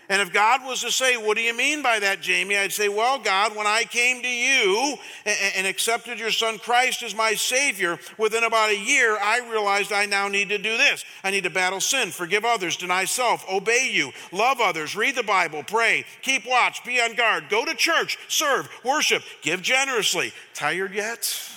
And 0.08 0.20
if 0.20 0.32
God 0.32 0.64
was 0.64 0.82
to 0.82 0.90
say, 0.90 1.16
What 1.16 1.36
do 1.36 1.42
you 1.42 1.56
mean 1.56 1.82
by 1.82 1.98
that, 1.98 2.20
Jamie? 2.20 2.56
I'd 2.56 2.72
say, 2.72 2.88
Well, 2.88 3.18
God, 3.18 3.56
when 3.56 3.66
I 3.66 3.84
came 3.84 4.22
to 4.22 4.28
you 4.28 4.96
and 5.24 5.66
accepted 5.66 6.18
your 6.18 6.30
son 6.30 6.58
Christ 6.58 7.02
as 7.02 7.14
my 7.14 7.34
Savior, 7.34 7.98
within 8.18 8.44
about 8.44 8.70
a 8.70 8.78
year, 8.78 9.16
I 9.16 9.48
realized 9.50 9.92
I 9.92 10.04
now 10.06 10.28
need 10.28 10.50
to 10.50 10.58
do 10.58 10.76
this. 10.76 11.04
I 11.22 11.30
need 11.30 11.44
to 11.44 11.50
battle 11.50 11.80
sin, 11.80 12.10
forgive 12.10 12.44
others, 12.44 12.76
deny 12.76 13.06
self, 13.06 13.48
obey 13.50 13.90
you, 13.90 14.12
love 14.30 14.60
others, 14.60 14.94
read 14.94 15.16
the 15.16 15.22
Bible, 15.22 15.62
pray, 15.62 16.04
keep 16.20 16.46
watch, 16.46 16.84
be 16.84 17.00
on 17.00 17.14
guard, 17.14 17.48
go 17.48 17.64
to 17.64 17.74
church, 17.74 18.18
serve, 18.28 18.68
worship, 18.84 19.22
give 19.40 19.62
generously. 19.62 20.32
Tired 20.52 20.94
yet? 20.94 21.53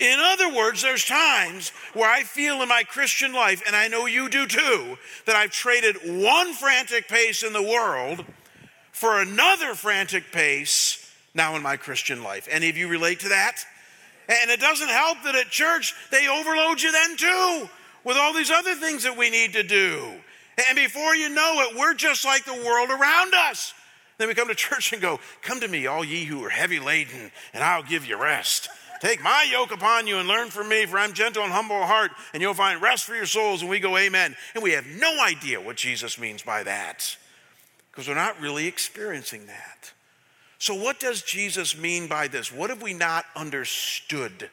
In 0.00 0.18
other 0.20 0.54
words, 0.54 0.82
there's 0.82 1.04
times 1.04 1.70
where 1.94 2.10
I 2.10 2.22
feel 2.22 2.62
in 2.62 2.68
my 2.68 2.82
Christian 2.82 3.32
life, 3.32 3.62
and 3.66 3.74
I 3.74 3.88
know 3.88 4.06
you 4.06 4.28
do 4.28 4.46
too, 4.46 4.98
that 5.24 5.36
I've 5.36 5.50
traded 5.50 5.96
one 6.04 6.52
frantic 6.52 7.08
pace 7.08 7.42
in 7.42 7.52
the 7.52 7.62
world 7.62 8.24
for 8.92 9.20
another 9.20 9.74
frantic 9.74 10.32
pace 10.32 11.02
now 11.34 11.56
in 11.56 11.62
my 11.62 11.76
Christian 11.76 12.22
life. 12.22 12.48
Any 12.50 12.68
of 12.68 12.76
you 12.76 12.88
relate 12.88 13.20
to 13.20 13.28
that? 13.28 13.64
And 14.28 14.50
it 14.50 14.60
doesn't 14.60 14.88
help 14.88 15.22
that 15.24 15.36
at 15.36 15.50
church 15.50 15.94
they 16.10 16.28
overload 16.28 16.82
you 16.82 16.90
then 16.90 17.16
too 17.16 17.68
with 18.04 18.16
all 18.16 18.32
these 18.32 18.50
other 18.50 18.74
things 18.74 19.04
that 19.04 19.16
we 19.16 19.30
need 19.30 19.52
to 19.52 19.62
do. 19.62 20.12
And 20.68 20.76
before 20.76 21.14
you 21.14 21.28
know 21.28 21.60
it, 21.68 21.76
we're 21.76 21.94
just 21.94 22.24
like 22.24 22.44
the 22.44 22.54
world 22.54 22.90
around 22.90 23.34
us. 23.34 23.74
Then 24.18 24.28
we 24.28 24.34
come 24.34 24.48
to 24.48 24.54
church 24.56 24.92
and 24.92 25.02
go, 25.02 25.20
Come 25.42 25.60
to 25.60 25.68
me, 25.68 25.86
all 25.86 26.04
ye 26.04 26.24
who 26.24 26.42
are 26.44 26.50
heavy 26.50 26.80
laden, 26.80 27.30
and 27.52 27.62
I'll 27.62 27.82
give 27.82 28.06
you 28.06 28.20
rest. 28.20 28.68
Take 29.00 29.22
my 29.22 29.46
yoke 29.50 29.72
upon 29.72 30.06
you 30.06 30.18
and 30.18 30.28
learn 30.28 30.48
from 30.48 30.68
me, 30.68 30.86
for 30.86 30.98
I'm 30.98 31.12
gentle 31.12 31.42
and 31.42 31.52
humble 31.52 31.76
of 31.76 31.88
heart, 31.88 32.12
and 32.32 32.42
you'll 32.42 32.54
find 32.54 32.80
rest 32.80 33.04
for 33.04 33.14
your 33.14 33.26
souls. 33.26 33.60
And 33.60 33.70
we 33.70 33.80
go, 33.80 33.96
Amen. 33.96 34.36
And 34.54 34.62
we 34.62 34.72
have 34.72 34.86
no 34.86 35.20
idea 35.22 35.60
what 35.60 35.76
Jesus 35.76 36.18
means 36.18 36.42
by 36.42 36.62
that 36.62 37.16
because 37.90 38.08
we're 38.08 38.14
not 38.14 38.40
really 38.40 38.66
experiencing 38.66 39.46
that. 39.46 39.92
So, 40.58 40.74
what 40.74 41.00
does 41.00 41.22
Jesus 41.22 41.76
mean 41.76 42.08
by 42.08 42.28
this? 42.28 42.52
What 42.52 42.70
have 42.70 42.82
we 42.82 42.94
not 42.94 43.24
understood 43.34 44.50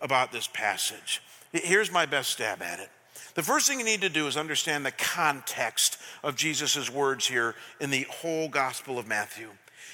about 0.00 0.32
this 0.32 0.46
passage? 0.46 1.22
Here's 1.52 1.92
my 1.92 2.06
best 2.06 2.30
stab 2.30 2.62
at 2.62 2.80
it. 2.80 2.90
The 3.34 3.42
first 3.42 3.68
thing 3.68 3.78
you 3.78 3.84
need 3.84 4.00
to 4.00 4.08
do 4.08 4.26
is 4.26 4.36
understand 4.36 4.84
the 4.84 4.92
context 4.92 5.98
of 6.22 6.36
Jesus' 6.36 6.90
words 6.90 7.26
here 7.26 7.54
in 7.80 7.90
the 7.90 8.06
whole 8.10 8.48
Gospel 8.48 8.98
of 8.98 9.06
Matthew. 9.06 9.50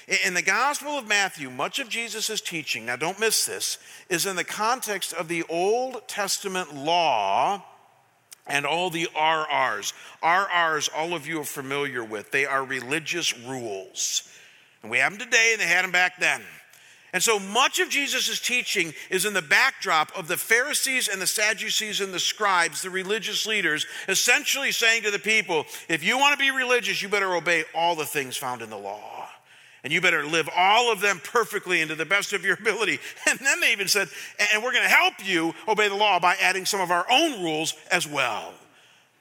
In 0.07 0.33
the 0.33 0.41
Gospel 0.41 0.97
of 0.97 1.07
Matthew, 1.07 1.49
much 1.49 1.79
of 1.79 1.87
Jesus' 1.87 2.41
teaching, 2.41 2.85
now 2.85 2.97
don't 2.97 3.19
miss 3.19 3.45
this, 3.45 3.77
is 4.09 4.25
in 4.25 4.35
the 4.35 4.43
context 4.43 5.13
of 5.13 5.29
the 5.29 5.43
Old 5.49 6.07
Testament 6.07 6.75
law 6.75 7.63
and 8.45 8.65
all 8.65 8.89
the 8.89 9.07
RRs. 9.15 9.93
RRs, 10.21 10.89
all 10.93 11.13
of 11.13 11.25
you 11.25 11.39
are 11.39 11.45
familiar 11.45 12.03
with. 12.03 12.31
They 12.31 12.45
are 12.45 12.65
religious 12.65 13.37
rules. 13.39 14.29
And 14.81 14.91
we 14.91 14.97
have 14.97 15.17
them 15.17 15.19
today, 15.19 15.51
and 15.53 15.61
they 15.61 15.67
had 15.67 15.85
them 15.85 15.91
back 15.91 16.19
then. 16.19 16.41
And 17.13 17.23
so 17.23 17.39
much 17.39 17.79
of 17.79 17.89
Jesus' 17.89 18.41
teaching 18.41 18.93
is 19.09 19.25
in 19.25 19.33
the 19.33 19.41
backdrop 19.41 20.11
of 20.17 20.27
the 20.27 20.35
Pharisees 20.35 21.07
and 21.07 21.21
the 21.21 21.27
Sadducees 21.27 22.01
and 22.01 22.13
the 22.13 22.19
scribes, 22.19 22.81
the 22.81 22.89
religious 22.89 23.45
leaders, 23.45 23.85
essentially 24.09 24.73
saying 24.73 25.03
to 25.03 25.11
the 25.11 25.19
people, 25.19 25.65
if 25.87 26.03
you 26.03 26.17
want 26.17 26.33
to 26.33 26.43
be 26.43 26.51
religious, 26.51 27.01
you 27.01 27.07
better 27.07 27.35
obey 27.35 27.63
all 27.73 27.95
the 27.95 28.03
things 28.03 28.35
found 28.35 28.61
in 28.61 28.69
the 28.69 28.77
law 28.77 29.12
and 29.83 29.91
you 29.91 29.99
better 29.99 30.25
live 30.25 30.49
all 30.55 30.91
of 30.91 31.01
them 31.01 31.19
perfectly 31.23 31.81
and 31.81 31.89
to 31.89 31.95
the 31.95 32.05
best 32.05 32.33
of 32.33 32.45
your 32.45 32.55
ability. 32.55 32.99
And 33.29 33.39
then 33.39 33.59
they 33.59 33.71
even 33.71 33.87
said, 33.87 34.09
and 34.53 34.63
we're 34.63 34.71
going 34.71 34.83
to 34.83 34.89
help 34.89 35.15
you 35.25 35.53
obey 35.67 35.89
the 35.89 35.95
law 35.95 36.19
by 36.19 36.35
adding 36.35 36.65
some 36.65 36.81
of 36.81 36.91
our 36.91 37.05
own 37.09 37.41
rules 37.41 37.73
as 37.91 38.07
well. 38.07 38.53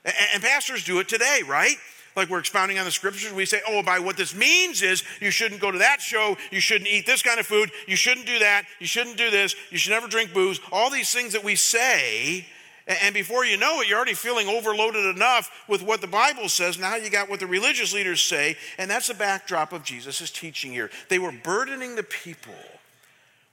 And 0.05 0.43
pastors 0.43 0.85
do 0.85 0.99
it 0.99 1.09
today, 1.09 1.41
right? 1.47 1.77
Like 2.15 2.29
we're 2.29 2.41
expounding 2.41 2.79
on 2.79 2.85
the 2.85 2.91
scriptures, 2.91 3.33
we 3.33 3.47
say, 3.47 3.61
oh, 3.67 3.83
by 3.83 3.99
what 3.99 4.17
this 4.17 4.35
means 4.35 4.83
is 4.83 5.03
you 5.21 5.31
shouldn't 5.31 5.61
go 5.61 5.71
to 5.71 5.79
that 5.79 6.01
show, 6.01 6.37
you 6.51 6.61
shouldn't 6.61 6.91
eat 6.91 7.07
this 7.07 7.23
kind 7.23 7.41
of 7.41 7.47
food, 7.47 7.71
you 7.87 7.97
shouldn't 7.97 8.27
do 8.27 8.39
that, 8.41 8.65
you 8.81 8.87
shouldn't 8.87 9.17
do 9.17 9.31
this, 9.31 9.55
you 9.71 9.79
should 9.79 9.93
never 9.93 10.09
drink 10.09 10.35
booze. 10.35 10.61
All 10.71 10.91
these 10.91 11.13
things 11.13 11.33
that 11.33 11.45
we 11.45 11.55
say 11.55 12.47
and 12.87 13.15
before 13.15 13.45
you 13.45 13.57
know 13.57 13.81
it, 13.81 13.89
you're 13.89 13.97
already 13.97 14.15
feeling 14.15 14.49
overloaded 14.49 15.15
enough 15.15 15.51
with 15.69 15.83
what 15.83 16.01
the 16.01 16.07
Bible 16.07 16.49
says. 16.49 16.79
Now 16.79 16.97
you 16.97 17.11
got 17.11 17.31
what 17.31 17.41
the 17.41 17.47
religious 17.47 17.95
leaders 17.95 18.21
say, 18.21 18.57
and 18.77 18.91
that's 18.91 19.09
the 19.09 19.15
backdrop 19.15 19.73
of 19.73 19.85
Jesus' 19.85 20.31
teaching 20.31 20.73
here. 20.73 20.91
They 21.09 21.19
were 21.19 21.33
burdening 21.33 21.95
the 21.95 22.03
people 22.03 22.55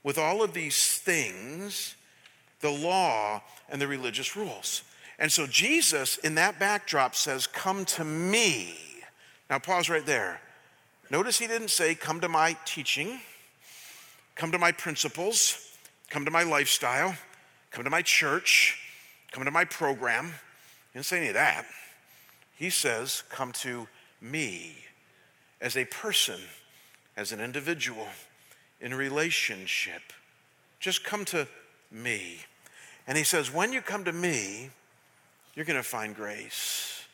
with 0.02 0.18
all 0.18 0.42
of 0.42 0.52
these 0.52 0.98
things 0.98 1.94
the 2.60 2.70
law 2.70 3.42
and 3.70 3.80
the 3.80 3.86
religious 3.86 4.36
rules. 4.36 4.82
And 5.18 5.30
so 5.30 5.46
Jesus, 5.46 6.18
in 6.18 6.34
that 6.34 6.58
backdrop, 6.58 7.14
says, 7.14 7.46
Come 7.46 7.84
to 7.86 8.04
me. 8.04 8.76
Now, 9.48 9.58
pause 9.58 9.88
right 9.88 10.04
there. 10.04 10.40
Notice 11.10 11.38
he 11.38 11.46
didn't 11.46 11.70
say, 11.70 11.94
Come 11.94 12.20
to 12.20 12.28
my 12.28 12.56
teaching, 12.64 13.20
come 14.34 14.52
to 14.52 14.58
my 14.58 14.72
principles, 14.72 15.70
come 16.10 16.24
to 16.24 16.30
my 16.30 16.42
lifestyle, 16.42 17.14
come 17.70 17.84
to 17.84 17.90
my 17.90 18.02
church 18.02 18.78
come 19.30 19.44
to 19.44 19.50
my 19.50 19.64
program. 19.64 20.26
He 20.26 20.98
didn't 20.98 21.06
say 21.06 21.18
any 21.18 21.28
of 21.28 21.34
that. 21.34 21.64
He 22.56 22.70
says, 22.70 23.22
Come 23.30 23.52
to 23.52 23.88
me 24.20 24.76
as 25.60 25.76
a 25.76 25.84
person, 25.84 26.40
as 27.16 27.32
an 27.32 27.40
individual, 27.40 28.08
in 28.80 28.94
relationship. 28.94 30.02
Just 30.78 31.04
come 31.04 31.24
to 31.26 31.46
me. 31.90 32.38
And 33.06 33.16
he 33.16 33.24
says, 33.24 33.52
When 33.52 33.72
you 33.72 33.80
come 33.80 34.04
to 34.04 34.12
me, 34.12 34.70
you're 35.54 35.64
going 35.66 35.76
to 35.76 35.82
find 35.82 36.14
grace. 36.14 37.04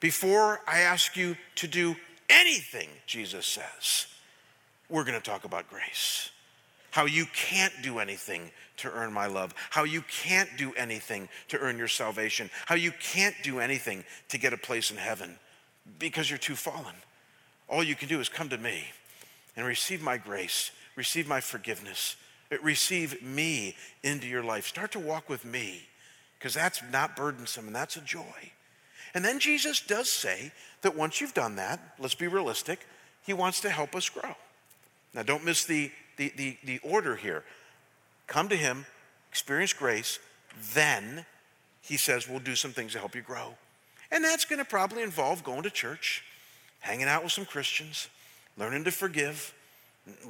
Before 0.00 0.60
I 0.66 0.80
ask 0.80 1.16
you 1.16 1.36
to 1.56 1.68
do 1.68 1.94
anything, 2.30 2.88
Jesus 3.06 3.46
says, 3.46 4.06
we're 4.88 5.04
going 5.04 5.18
to 5.18 5.24
talk 5.24 5.44
about 5.44 5.68
grace. 5.68 6.30
How 6.90 7.06
you 7.06 7.26
can't 7.26 7.72
do 7.82 7.98
anything 7.98 8.50
to 8.78 8.90
earn 8.90 9.12
my 9.12 9.26
love. 9.26 9.54
How 9.70 9.84
you 9.84 10.02
can't 10.02 10.48
do 10.56 10.72
anything 10.74 11.28
to 11.48 11.58
earn 11.58 11.78
your 11.78 11.88
salvation. 11.88 12.50
How 12.66 12.74
you 12.74 12.92
can't 12.92 13.34
do 13.42 13.60
anything 13.60 14.04
to 14.28 14.38
get 14.38 14.52
a 14.52 14.58
place 14.58 14.90
in 14.90 14.96
heaven 14.96 15.38
because 15.98 16.28
you're 16.28 16.38
too 16.38 16.56
fallen. 16.56 16.94
All 17.68 17.84
you 17.84 17.94
can 17.94 18.08
do 18.08 18.20
is 18.20 18.28
come 18.28 18.48
to 18.48 18.58
me 18.58 18.84
and 19.56 19.66
receive 19.66 20.02
my 20.02 20.16
grace, 20.16 20.70
receive 20.96 21.28
my 21.28 21.40
forgiveness, 21.40 22.16
eh, 22.50 22.56
receive 22.62 23.22
me 23.22 23.76
into 24.02 24.26
your 24.26 24.42
life. 24.42 24.66
Start 24.66 24.92
to 24.92 24.98
walk 24.98 25.28
with 25.28 25.44
me 25.44 25.86
because 26.38 26.54
that's 26.54 26.82
not 26.90 27.16
burdensome 27.16 27.66
and 27.66 27.76
that's 27.76 27.96
a 27.96 28.00
joy. 28.00 28.52
And 29.14 29.24
then 29.24 29.38
Jesus 29.38 29.80
does 29.80 30.08
say 30.08 30.52
that 30.82 30.96
once 30.96 31.20
you've 31.20 31.34
done 31.34 31.56
that, 31.56 31.94
let's 31.98 32.14
be 32.14 32.28
realistic, 32.28 32.86
he 33.26 33.32
wants 33.32 33.60
to 33.60 33.70
help 33.70 33.94
us 33.94 34.08
grow. 34.08 34.34
Now, 35.12 35.22
don't 35.22 35.44
miss 35.44 35.64
the, 35.64 35.90
the, 36.20 36.32
the, 36.36 36.56
the 36.64 36.78
order 36.80 37.16
here. 37.16 37.42
Come 38.26 38.50
to 38.50 38.56
him, 38.56 38.84
experience 39.30 39.72
grace, 39.72 40.18
then 40.74 41.24
he 41.80 41.96
says 41.96 42.28
we'll 42.28 42.40
do 42.40 42.54
some 42.54 42.72
things 42.72 42.92
to 42.92 42.98
help 42.98 43.14
you 43.14 43.22
grow. 43.22 43.54
And 44.10 44.22
that's 44.22 44.44
going 44.44 44.58
to 44.58 44.64
probably 44.66 45.02
involve 45.02 45.42
going 45.42 45.62
to 45.62 45.70
church, 45.70 46.22
hanging 46.80 47.06
out 47.06 47.22
with 47.22 47.32
some 47.32 47.46
Christians, 47.46 48.08
learning 48.58 48.84
to 48.84 48.90
forgive, 48.90 49.54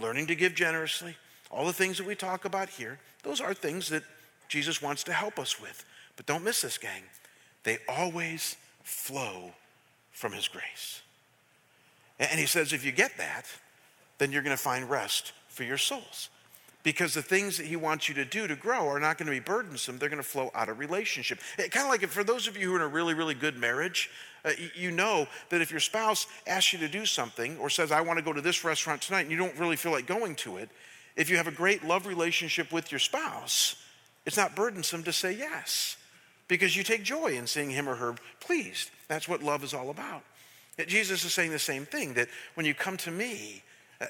learning 0.00 0.28
to 0.28 0.36
give 0.36 0.54
generously, 0.54 1.16
all 1.50 1.66
the 1.66 1.72
things 1.72 1.98
that 1.98 2.06
we 2.06 2.14
talk 2.14 2.44
about 2.44 2.68
here. 2.68 3.00
Those 3.24 3.40
are 3.40 3.52
things 3.52 3.88
that 3.88 4.04
Jesus 4.48 4.80
wants 4.80 5.02
to 5.04 5.12
help 5.12 5.40
us 5.40 5.60
with. 5.60 5.84
But 6.14 6.26
don't 6.26 6.44
miss 6.44 6.60
this, 6.60 6.78
gang. 6.78 7.02
They 7.64 7.78
always 7.88 8.56
flow 8.84 9.54
from 10.12 10.32
his 10.32 10.46
grace. 10.46 11.02
And 12.20 12.38
he 12.38 12.46
says, 12.46 12.72
if 12.72 12.84
you 12.84 12.92
get 12.92 13.16
that, 13.16 13.46
then 14.18 14.30
you're 14.30 14.42
going 14.42 14.56
to 14.56 14.62
find 14.62 14.88
rest 14.88 15.32
for 15.50 15.64
your 15.64 15.78
souls. 15.78 16.30
Because 16.82 17.12
the 17.12 17.22
things 17.22 17.58
that 17.58 17.66
he 17.66 17.76
wants 17.76 18.08
you 18.08 18.14
to 18.14 18.24
do 18.24 18.46
to 18.46 18.56
grow 18.56 18.88
are 18.88 18.98
not 18.98 19.18
going 19.18 19.26
to 19.26 19.32
be 19.32 19.40
burdensome. 19.40 19.98
They're 19.98 20.08
going 20.08 20.22
to 20.22 20.26
flow 20.26 20.50
out 20.54 20.70
of 20.70 20.78
relationship. 20.78 21.40
It, 21.58 21.70
kind 21.70 21.84
of 21.84 21.90
like 21.90 22.08
for 22.08 22.24
those 22.24 22.48
of 22.48 22.56
you 22.56 22.68
who 22.68 22.72
are 22.74 22.76
in 22.76 22.82
a 22.82 22.88
really, 22.88 23.12
really 23.12 23.34
good 23.34 23.58
marriage, 23.58 24.08
uh, 24.46 24.52
you 24.74 24.90
know 24.90 25.28
that 25.50 25.60
if 25.60 25.70
your 25.70 25.80
spouse 25.80 26.26
asks 26.46 26.72
you 26.72 26.78
to 26.78 26.88
do 26.88 27.04
something 27.04 27.58
or 27.58 27.68
says, 27.68 27.92
I 27.92 28.00
want 28.00 28.18
to 28.18 28.24
go 28.24 28.32
to 28.32 28.40
this 28.40 28.64
restaurant 28.64 29.02
tonight, 29.02 29.22
and 29.22 29.30
you 29.30 29.36
don't 29.36 29.58
really 29.58 29.76
feel 29.76 29.92
like 29.92 30.06
going 30.06 30.36
to 30.36 30.56
it, 30.56 30.70
if 31.16 31.28
you 31.28 31.36
have 31.36 31.48
a 31.48 31.52
great 31.52 31.84
love 31.84 32.06
relationship 32.06 32.72
with 32.72 32.90
your 32.90 32.98
spouse, 32.98 33.76
it's 34.24 34.38
not 34.38 34.56
burdensome 34.56 35.02
to 35.02 35.12
say 35.12 35.32
yes 35.32 35.98
because 36.48 36.76
you 36.76 36.82
take 36.82 37.02
joy 37.02 37.36
in 37.36 37.46
seeing 37.46 37.70
him 37.70 37.88
or 37.88 37.96
her 37.96 38.14
pleased. 38.40 38.90
That's 39.08 39.28
what 39.28 39.42
love 39.42 39.62
is 39.64 39.74
all 39.74 39.90
about. 39.90 40.22
Jesus 40.86 41.24
is 41.24 41.34
saying 41.34 41.50
the 41.50 41.58
same 41.58 41.84
thing 41.84 42.14
that 42.14 42.28
when 42.54 42.64
you 42.64 42.74
come 42.74 42.96
to 42.98 43.10
me, 43.10 43.62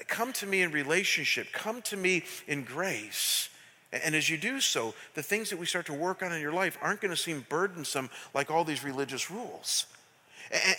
come 0.07 0.33
to 0.33 0.45
me 0.45 0.61
in 0.61 0.71
relationship, 0.71 1.51
come 1.51 1.81
to 1.83 1.97
me 1.97 2.23
in 2.47 2.63
grace. 2.63 3.49
And 3.91 4.15
as 4.15 4.29
you 4.29 4.37
do 4.37 4.61
so, 4.61 4.93
the 5.15 5.23
things 5.23 5.49
that 5.49 5.57
we 5.59 5.65
start 5.65 5.85
to 5.87 5.93
work 5.93 6.23
on 6.23 6.31
in 6.31 6.41
your 6.41 6.53
life 6.53 6.77
aren't 6.81 7.01
going 7.01 7.11
to 7.11 7.17
seem 7.17 7.45
burdensome 7.49 8.09
like 8.33 8.49
all 8.49 8.63
these 8.63 8.83
religious 8.83 9.29
rules. 9.29 9.85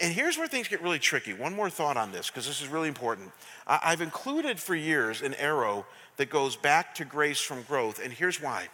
And 0.01 0.13
here's 0.13 0.37
where 0.37 0.49
things 0.49 0.69
get 0.69 0.83
really 0.83 0.99
tricky. 0.99 1.33
One 1.33 1.55
more 1.55 1.71
thought 1.71 1.97
on 1.97 2.13
this, 2.13 2.29
because 2.29 2.47
this 2.47 2.61
is 2.61 2.69
really 2.69 2.89
important. 2.89 3.33
I've 3.67 4.01
included 4.01 4.59
for 4.59 4.75
years 4.75 5.23
an 5.23 5.35
arrow 5.35 5.87
that 6.17 6.29
goes 6.31 6.57
back 6.57 6.95
to 6.97 7.05
grace 7.05 7.41
from 7.41 7.63
growth, 7.63 8.01
and 8.03 8.13
here's 8.13 8.41
why. 8.41 8.69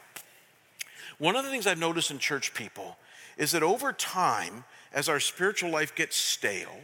One 1.18 1.36
of 1.36 1.44
the 1.44 1.50
things 1.50 1.66
I've 1.66 1.78
noticed 1.78 2.10
in 2.10 2.18
church 2.18 2.54
people 2.54 2.96
is 3.36 3.52
that 3.52 3.62
over 3.62 3.92
time, 3.92 4.64
as 4.92 5.08
our 5.08 5.20
spiritual 5.20 5.70
life 5.70 5.94
gets 5.94 6.16
stale, 6.16 6.80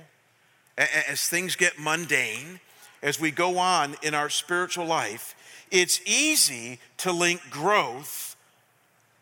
as 0.77 1.29
things 1.29 1.57
get 1.57 1.79
mundane, 1.79 2.61
as 3.05 3.21
we 3.21 3.31
go 3.31 3.59
on 3.59 3.95
in 4.03 4.15
our 4.15 4.31
spiritual 4.31 4.87
life, 4.87 5.37
it's 5.71 6.01
easy 6.07 6.81
to 6.97 7.13
link 7.13 7.41
growth 7.51 8.35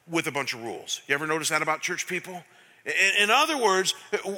with 0.09 0.27
a 0.29 0.33
bunch 0.33 0.55
of 0.55 0.63
rules. 0.63 1.03
You 1.09 1.15
ever 1.15 1.27
notice 1.27 1.49
that 1.51 1.63
about 1.63 1.81
church 1.83 2.07
people? 2.07 2.43
In, 3.19 3.31
other 3.31 3.57
words, 3.57 3.95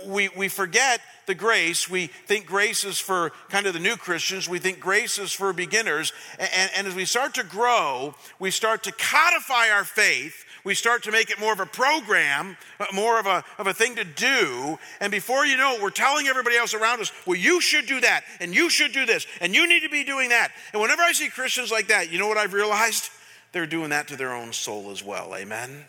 we, 0.06 0.28
we 0.28 0.48
forget 0.48 1.00
the 1.26 1.34
grace. 1.34 1.88
We 1.88 2.08
think 2.08 2.44
grace 2.44 2.84
is 2.84 2.98
for 2.98 3.32
kind 3.48 3.66
of 3.66 3.72
the 3.72 3.80
new 3.80 3.96
Christians. 3.96 4.48
We 4.48 4.58
think 4.58 4.80
grace 4.80 5.18
is 5.18 5.32
for 5.32 5.52
beginners. 5.54 6.12
And, 6.38 6.70
and 6.76 6.86
as 6.86 6.94
we 6.94 7.06
start 7.06 7.34
to 7.34 7.44
grow, 7.44 8.14
we 8.38 8.50
start 8.50 8.82
to 8.84 8.92
codify 8.92 9.70
our 9.70 9.84
faith 9.84 10.44
we 10.64 10.74
start 10.74 11.02
to 11.04 11.12
make 11.12 11.30
it 11.30 11.38
more 11.38 11.52
of 11.52 11.60
a 11.60 11.66
program, 11.66 12.56
uh, 12.80 12.86
more 12.92 13.20
of 13.20 13.26
a, 13.26 13.44
of 13.58 13.66
a 13.66 13.74
thing 13.74 13.96
to 13.96 14.04
do. 14.04 14.78
And 15.00 15.10
before 15.10 15.44
you 15.44 15.56
know 15.56 15.74
it, 15.74 15.82
we're 15.82 15.90
telling 15.90 16.26
everybody 16.26 16.56
else 16.56 16.74
around 16.74 17.00
us, 17.00 17.12
well, 17.26 17.36
you 17.36 17.60
should 17.60 17.86
do 17.86 18.00
that, 18.00 18.24
and 18.40 18.54
you 18.54 18.70
should 18.70 18.92
do 18.92 19.04
this, 19.04 19.26
and 19.40 19.54
you 19.54 19.68
need 19.68 19.80
to 19.80 19.90
be 19.90 20.04
doing 20.04 20.30
that. 20.30 20.50
And 20.72 20.80
whenever 20.80 21.02
I 21.02 21.12
see 21.12 21.28
Christians 21.28 21.70
like 21.70 21.88
that, 21.88 22.10
you 22.10 22.18
know 22.18 22.28
what 22.28 22.38
I've 22.38 22.54
realized? 22.54 23.10
They're 23.52 23.66
doing 23.66 23.90
that 23.90 24.08
to 24.08 24.16
their 24.16 24.34
own 24.34 24.52
soul 24.52 24.90
as 24.90 25.04
well. 25.04 25.36
Amen? 25.36 25.84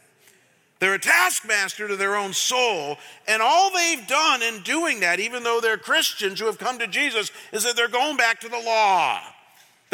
They're 0.80 0.94
a 0.94 1.00
taskmaster 1.00 1.88
to 1.88 1.96
their 1.96 2.16
own 2.16 2.34
soul. 2.34 2.98
And 3.28 3.42
all 3.42 3.72
they've 3.72 4.06
done 4.08 4.44
in 4.44 4.62
doing 4.62 5.00
that, 5.00 5.20
even 5.20 5.44
though 5.44 5.62
they're 5.62 5.78
Christians 5.78 6.40
who 6.40 6.46
have 6.48 6.60
come 6.60 6.80
to 6.80 6.88
Jesus, 6.88 7.32
is 7.54 7.64
that 7.64 7.76
they're 7.76 7.88
going 7.88 8.18
back 8.18 8.42
to 8.42 8.50
the 8.50 8.60
law. 8.60 9.22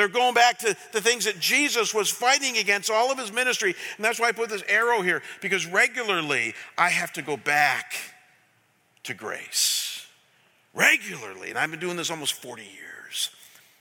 They're 0.02 0.08
going 0.08 0.34
back 0.34 0.58
to 0.60 0.76
the 0.94 1.00
things 1.00 1.26
that 1.26 1.40
Jesus 1.40 1.94
was 1.94 2.10
fighting 2.10 2.58
against 2.58 2.90
all 2.90 3.12
of 3.12 3.20
his 3.20 3.32
ministry. 3.32 3.76
And 3.98 4.04
that's 4.04 4.20
why 4.20 4.30
I 4.30 4.32
put 4.32 4.50
this 4.50 4.64
arrow 4.68 5.04
here, 5.04 5.22
because 5.42 5.68
regularly 5.68 6.56
I 6.76 6.90
have 6.90 7.14
to 7.14 7.22
go 7.22 7.38
back 7.38 7.94
to 9.04 9.14
grace. 9.14 10.08
Regularly. 10.74 11.52
And 11.52 11.60
I've 11.60 11.70
been 11.70 11.80
doing 11.80 11.98
this 11.98 12.10
almost 12.10 12.34
40 12.34 12.64
years. 12.64 13.30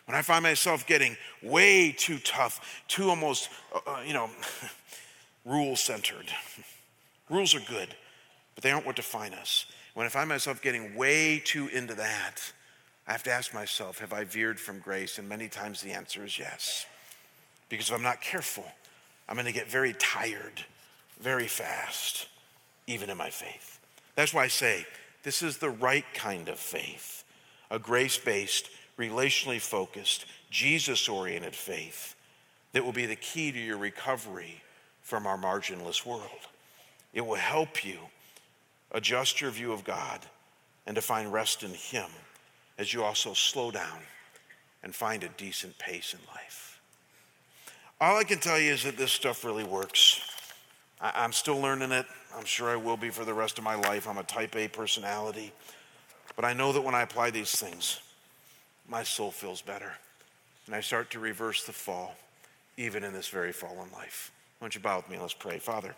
When 0.04 0.14
I 0.14 0.20
find 0.20 0.42
myself 0.42 0.86
getting 0.86 1.16
way 1.42 1.92
too 1.92 2.18
tough, 2.18 2.82
too 2.86 3.08
almost, 3.08 3.48
uh, 3.74 3.78
uh 3.90 4.02
you 4.06 4.12
know, 4.12 4.28
rule 5.46 5.74
centered. 5.74 6.26
Rules 7.30 7.54
are 7.54 7.60
good, 7.60 7.94
but 8.54 8.62
they 8.62 8.72
aren't 8.72 8.84
what 8.84 8.96
define 8.96 9.32
us. 9.32 9.64
When 9.94 10.04
I 10.04 10.10
find 10.10 10.28
myself 10.28 10.60
getting 10.60 10.96
way 10.96 11.40
too 11.42 11.68
into 11.68 11.94
that, 11.94 12.52
I 13.11 13.12
have 13.14 13.24
to 13.24 13.32
ask 13.32 13.52
myself, 13.52 13.98
have 13.98 14.12
I 14.12 14.22
veered 14.22 14.61
from 14.61 14.78
grace? 14.78 15.18
And 15.18 15.28
many 15.28 15.48
times 15.48 15.80
the 15.80 15.90
answer 15.90 16.24
is 16.24 16.38
yes. 16.38 16.86
Because 17.68 17.88
if 17.88 17.96
I'm 17.96 18.04
not 18.04 18.20
careful, 18.20 18.64
I'm 19.28 19.34
going 19.34 19.46
to 19.46 19.52
get 19.52 19.68
very 19.68 19.94
tired 19.94 20.64
very 21.20 21.48
fast, 21.48 22.28
even 22.86 23.11
in 23.11 23.16
my 23.16 23.28
faith. 23.28 23.80
That's 24.14 24.32
why 24.32 24.44
I 24.44 24.48
say 24.48 24.86
this 25.24 25.42
is 25.42 25.58
the 25.58 25.70
right 25.70 26.04
kind 26.14 26.48
of 26.48 26.61
faith 26.61 27.24
a 27.68 27.80
grace 27.80 28.16
based, 28.16 28.70
relationally 28.96 29.61
focused, 29.61 30.24
Jesus 30.48 31.08
oriented 31.08 31.56
faith 31.56 32.14
that 32.72 32.84
will 32.84 32.92
be 32.92 33.06
the 33.06 33.16
key 33.16 33.50
to 33.50 33.58
your 33.58 33.76
recovery 33.76 34.62
from 35.02 35.26
our 35.26 35.36
marginless 35.36 36.06
world. 36.06 36.46
It 37.12 37.26
will 37.26 37.34
help 37.34 37.84
you 37.84 37.98
adjust 38.92 39.40
your 39.40 39.50
view 39.50 39.72
of 39.72 39.82
God 39.82 40.20
and 40.86 40.94
to 40.94 41.02
find 41.02 41.32
rest 41.32 41.64
in 41.64 41.74
Him 41.74 42.06
as 42.81 42.95
you 42.95 43.05
also 43.05 43.35
slow 43.35 43.70
down 43.70 43.99
and 44.83 44.95
find 44.95 45.22
a 45.22 45.28
decent 45.37 45.78
pace 45.78 46.14
in 46.14 46.20
life. 46.35 46.81
All 48.01 48.16
I 48.16 48.24
can 48.24 48.39
tell 48.39 48.59
you 48.59 48.72
is 48.72 48.85
that 48.85 48.97
this 48.97 49.12
stuff 49.12 49.45
really 49.45 49.64
works. 49.64 50.22
I, 50.99 51.24
am 51.24 51.33
still 51.33 51.61
learning 51.61 51.93
it. 51.93 52.07
I'm 52.35 52.47
sure 52.47 52.70
I 52.70 52.76
will 52.76 52.97
be 52.97 53.11
for 53.11 53.26
the 53.26 53.35
rest 53.35 53.59
of 53.59 53.64
my 53.64 53.74
life. 53.74 54.09
I'm 54.09 54.16
a 54.16 54.22
type 54.22 54.57
A 54.57 54.66
personality. 54.66 55.53
But 56.37 56.47
I 56.47 56.55
know 56.55 56.72
that 56.72 56.81
when 56.81 56.95
I 56.95 57.03
apply 57.03 57.31
these 57.31 57.55
things, 57.55 58.01
my 58.89 59.03
soul 59.03 59.31
feels 59.31 59.61
better. 59.61 59.93
And 60.64 60.74
I 60.74 60.81
start 60.81 61.11
to 61.11 61.18
reverse 61.18 61.64
the 61.64 61.72
fall, 61.72 62.16
even 62.78 63.05
in 63.05 63.12
this 63.12 63.28
very 63.28 63.53
fallen 63.53 63.91
life. 63.93 64.33
Why 64.59 64.66
don't 64.66 64.74
you 64.74 64.81
bow 64.81 64.97
with 64.97 65.11
me? 65.11 65.18
Let's 65.18 65.35
pray. 65.35 65.59
Father, 65.59 65.95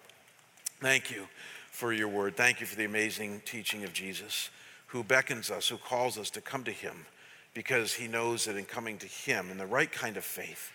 thank 0.80 1.12
you 1.12 1.28
for 1.70 1.93
your 1.93 2.09
word. 2.09 2.37
Thank 2.37 2.61
you 2.61 2.66
for 2.66 2.74
the 2.74 2.87
amazing 2.87 3.43
teaching 3.45 3.85
of 3.85 3.93
Jesus 3.93 4.51
who 4.93 5.03
beckons 5.03 5.51
us, 5.51 5.68
who 5.68 5.78
calls 5.78 6.18
us 6.18 6.28
to 6.28 6.40
come 6.40 6.64
to 6.64 6.70
him 6.70 7.07
because 7.55 7.95
he 7.95 8.07
knows 8.07 8.45
that 8.45 8.57
in 8.57 8.64
coming 8.64 8.99
to 8.99 9.07
him 9.07 9.51
in 9.51 9.57
the 9.57 9.66
right 9.66 9.90
kind 9.90 10.18
of 10.18 10.24
faith, 10.24 10.70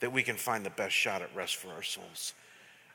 that 0.00 0.12
we 0.12 0.22
can 0.24 0.36
find 0.36 0.66
the 0.66 0.70
best 0.70 0.94
shot 0.94 1.22
at 1.22 1.34
rest 1.36 1.56
for 1.56 1.68
our 1.68 1.82
souls. 1.82 2.34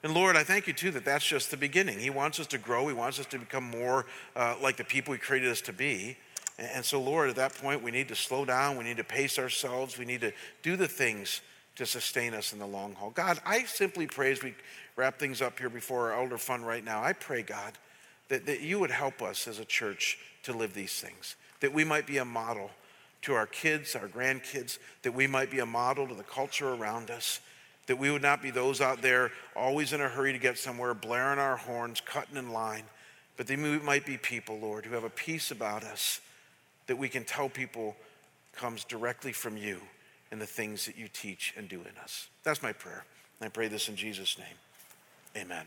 And 0.03 0.13
Lord, 0.13 0.35
I 0.35 0.43
thank 0.43 0.67
you 0.67 0.73
too 0.73 0.91
that 0.91 1.05
that's 1.05 1.25
just 1.25 1.49
the 1.49 1.57
beginning. 1.57 1.99
He 1.99 2.09
wants 2.09 2.39
us 2.39 2.47
to 2.47 2.57
grow, 2.57 2.87
He 2.87 2.93
wants 2.93 3.19
us 3.19 3.25
to 3.27 3.39
become 3.39 3.63
more 3.63 4.05
uh, 4.35 4.55
like 4.61 4.75
the 4.75 4.83
people 4.83 5.13
He 5.13 5.19
created 5.19 5.49
us 5.49 5.61
to 5.61 5.73
be. 5.73 6.17
And 6.57 6.83
so, 6.83 7.01
Lord, 7.01 7.29
at 7.29 7.35
that 7.37 7.55
point, 7.55 7.81
we 7.81 7.91
need 7.91 8.09
to 8.09 8.15
slow 8.15 8.45
down, 8.45 8.77
we 8.77 8.83
need 8.83 8.97
to 8.97 9.03
pace 9.03 9.39
ourselves, 9.39 9.97
we 9.97 10.05
need 10.05 10.21
to 10.21 10.33
do 10.61 10.75
the 10.75 10.87
things 10.87 11.41
to 11.77 11.85
sustain 11.85 12.33
us 12.33 12.53
in 12.53 12.59
the 12.59 12.67
long 12.67 12.93
haul. 12.95 13.11
God, 13.11 13.39
I 13.45 13.63
simply 13.63 14.07
pray 14.07 14.31
as 14.31 14.43
we 14.43 14.55
wrap 14.95 15.19
things 15.19 15.41
up 15.41 15.57
here 15.57 15.69
before 15.69 16.11
our 16.11 16.21
elder 16.21 16.37
fund 16.37 16.67
right 16.67 16.83
now, 16.83 17.01
I 17.03 17.13
pray, 17.13 17.43
God, 17.43 17.73
that, 18.29 18.45
that 18.45 18.61
you 18.61 18.79
would 18.79 18.91
help 18.91 19.21
us 19.21 19.47
as 19.47 19.59
a 19.59 19.65
church 19.65 20.17
to 20.45 20.53
live 20.53 20.73
these 20.73 20.99
things, 20.99 21.35
that 21.59 21.73
we 21.73 21.83
might 21.83 22.07
be 22.07 22.17
a 22.17 22.25
model 22.25 22.71
to 23.23 23.33
our 23.33 23.47
kids, 23.47 23.95
our 23.95 24.07
grandkids, 24.07 24.77
that 25.03 25.13
we 25.13 25.27
might 25.27 25.51
be 25.51 25.59
a 25.59 25.65
model 25.65 26.07
to 26.07 26.13
the 26.13 26.23
culture 26.23 26.73
around 26.73 27.09
us, 27.09 27.39
that 27.87 27.97
we 27.97 28.11
would 28.11 28.21
not 28.21 28.41
be 28.41 28.51
those 28.51 28.81
out 28.81 29.01
there 29.01 29.31
always 29.55 29.93
in 29.93 30.01
a 30.01 30.07
hurry 30.09 30.31
to 30.31 30.39
get 30.39 30.57
somewhere, 30.57 30.93
blaring 30.93 31.39
our 31.39 31.57
horns, 31.57 32.01
cutting 32.01 32.37
in 32.37 32.51
line, 32.51 32.83
but 33.37 33.47
that 33.47 33.57
we 33.57 33.79
might 33.79 34.05
be 34.05 34.17
people, 34.17 34.57
Lord, 34.59 34.85
who 34.85 34.93
have 34.93 35.03
a 35.03 35.09
peace 35.09 35.51
about 35.51 35.83
us 35.83 36.21
that 36.87 36.97
we 36.97 37.09
can 37.09 37.23
tell 37.23 37.49
people 37.49 37.95
comes 38.53 38.83
directly 38.83 39.31
from 39.31 39.57
you 39.57 39.81
and 40.31 40.39
the 40.39 40.45
things 40.45 40.85
that 40.85 40.97
you 40.97 41.07
teach 41.07 41.53
and 41.57 41.67
do 41.67 41.81
in 41.81 41.97
us. 42.01 42.27
That's 42.43 42.63
my 42.63 42.73
prayer. 42.73 43.05
I 43.41 43.49
pray 43.49 43.67
this 43.67 43.89
in 43.89 43.95
Jesus' 43.95 44.37
name. 44.37 45.43
Amen. 45.43 45.65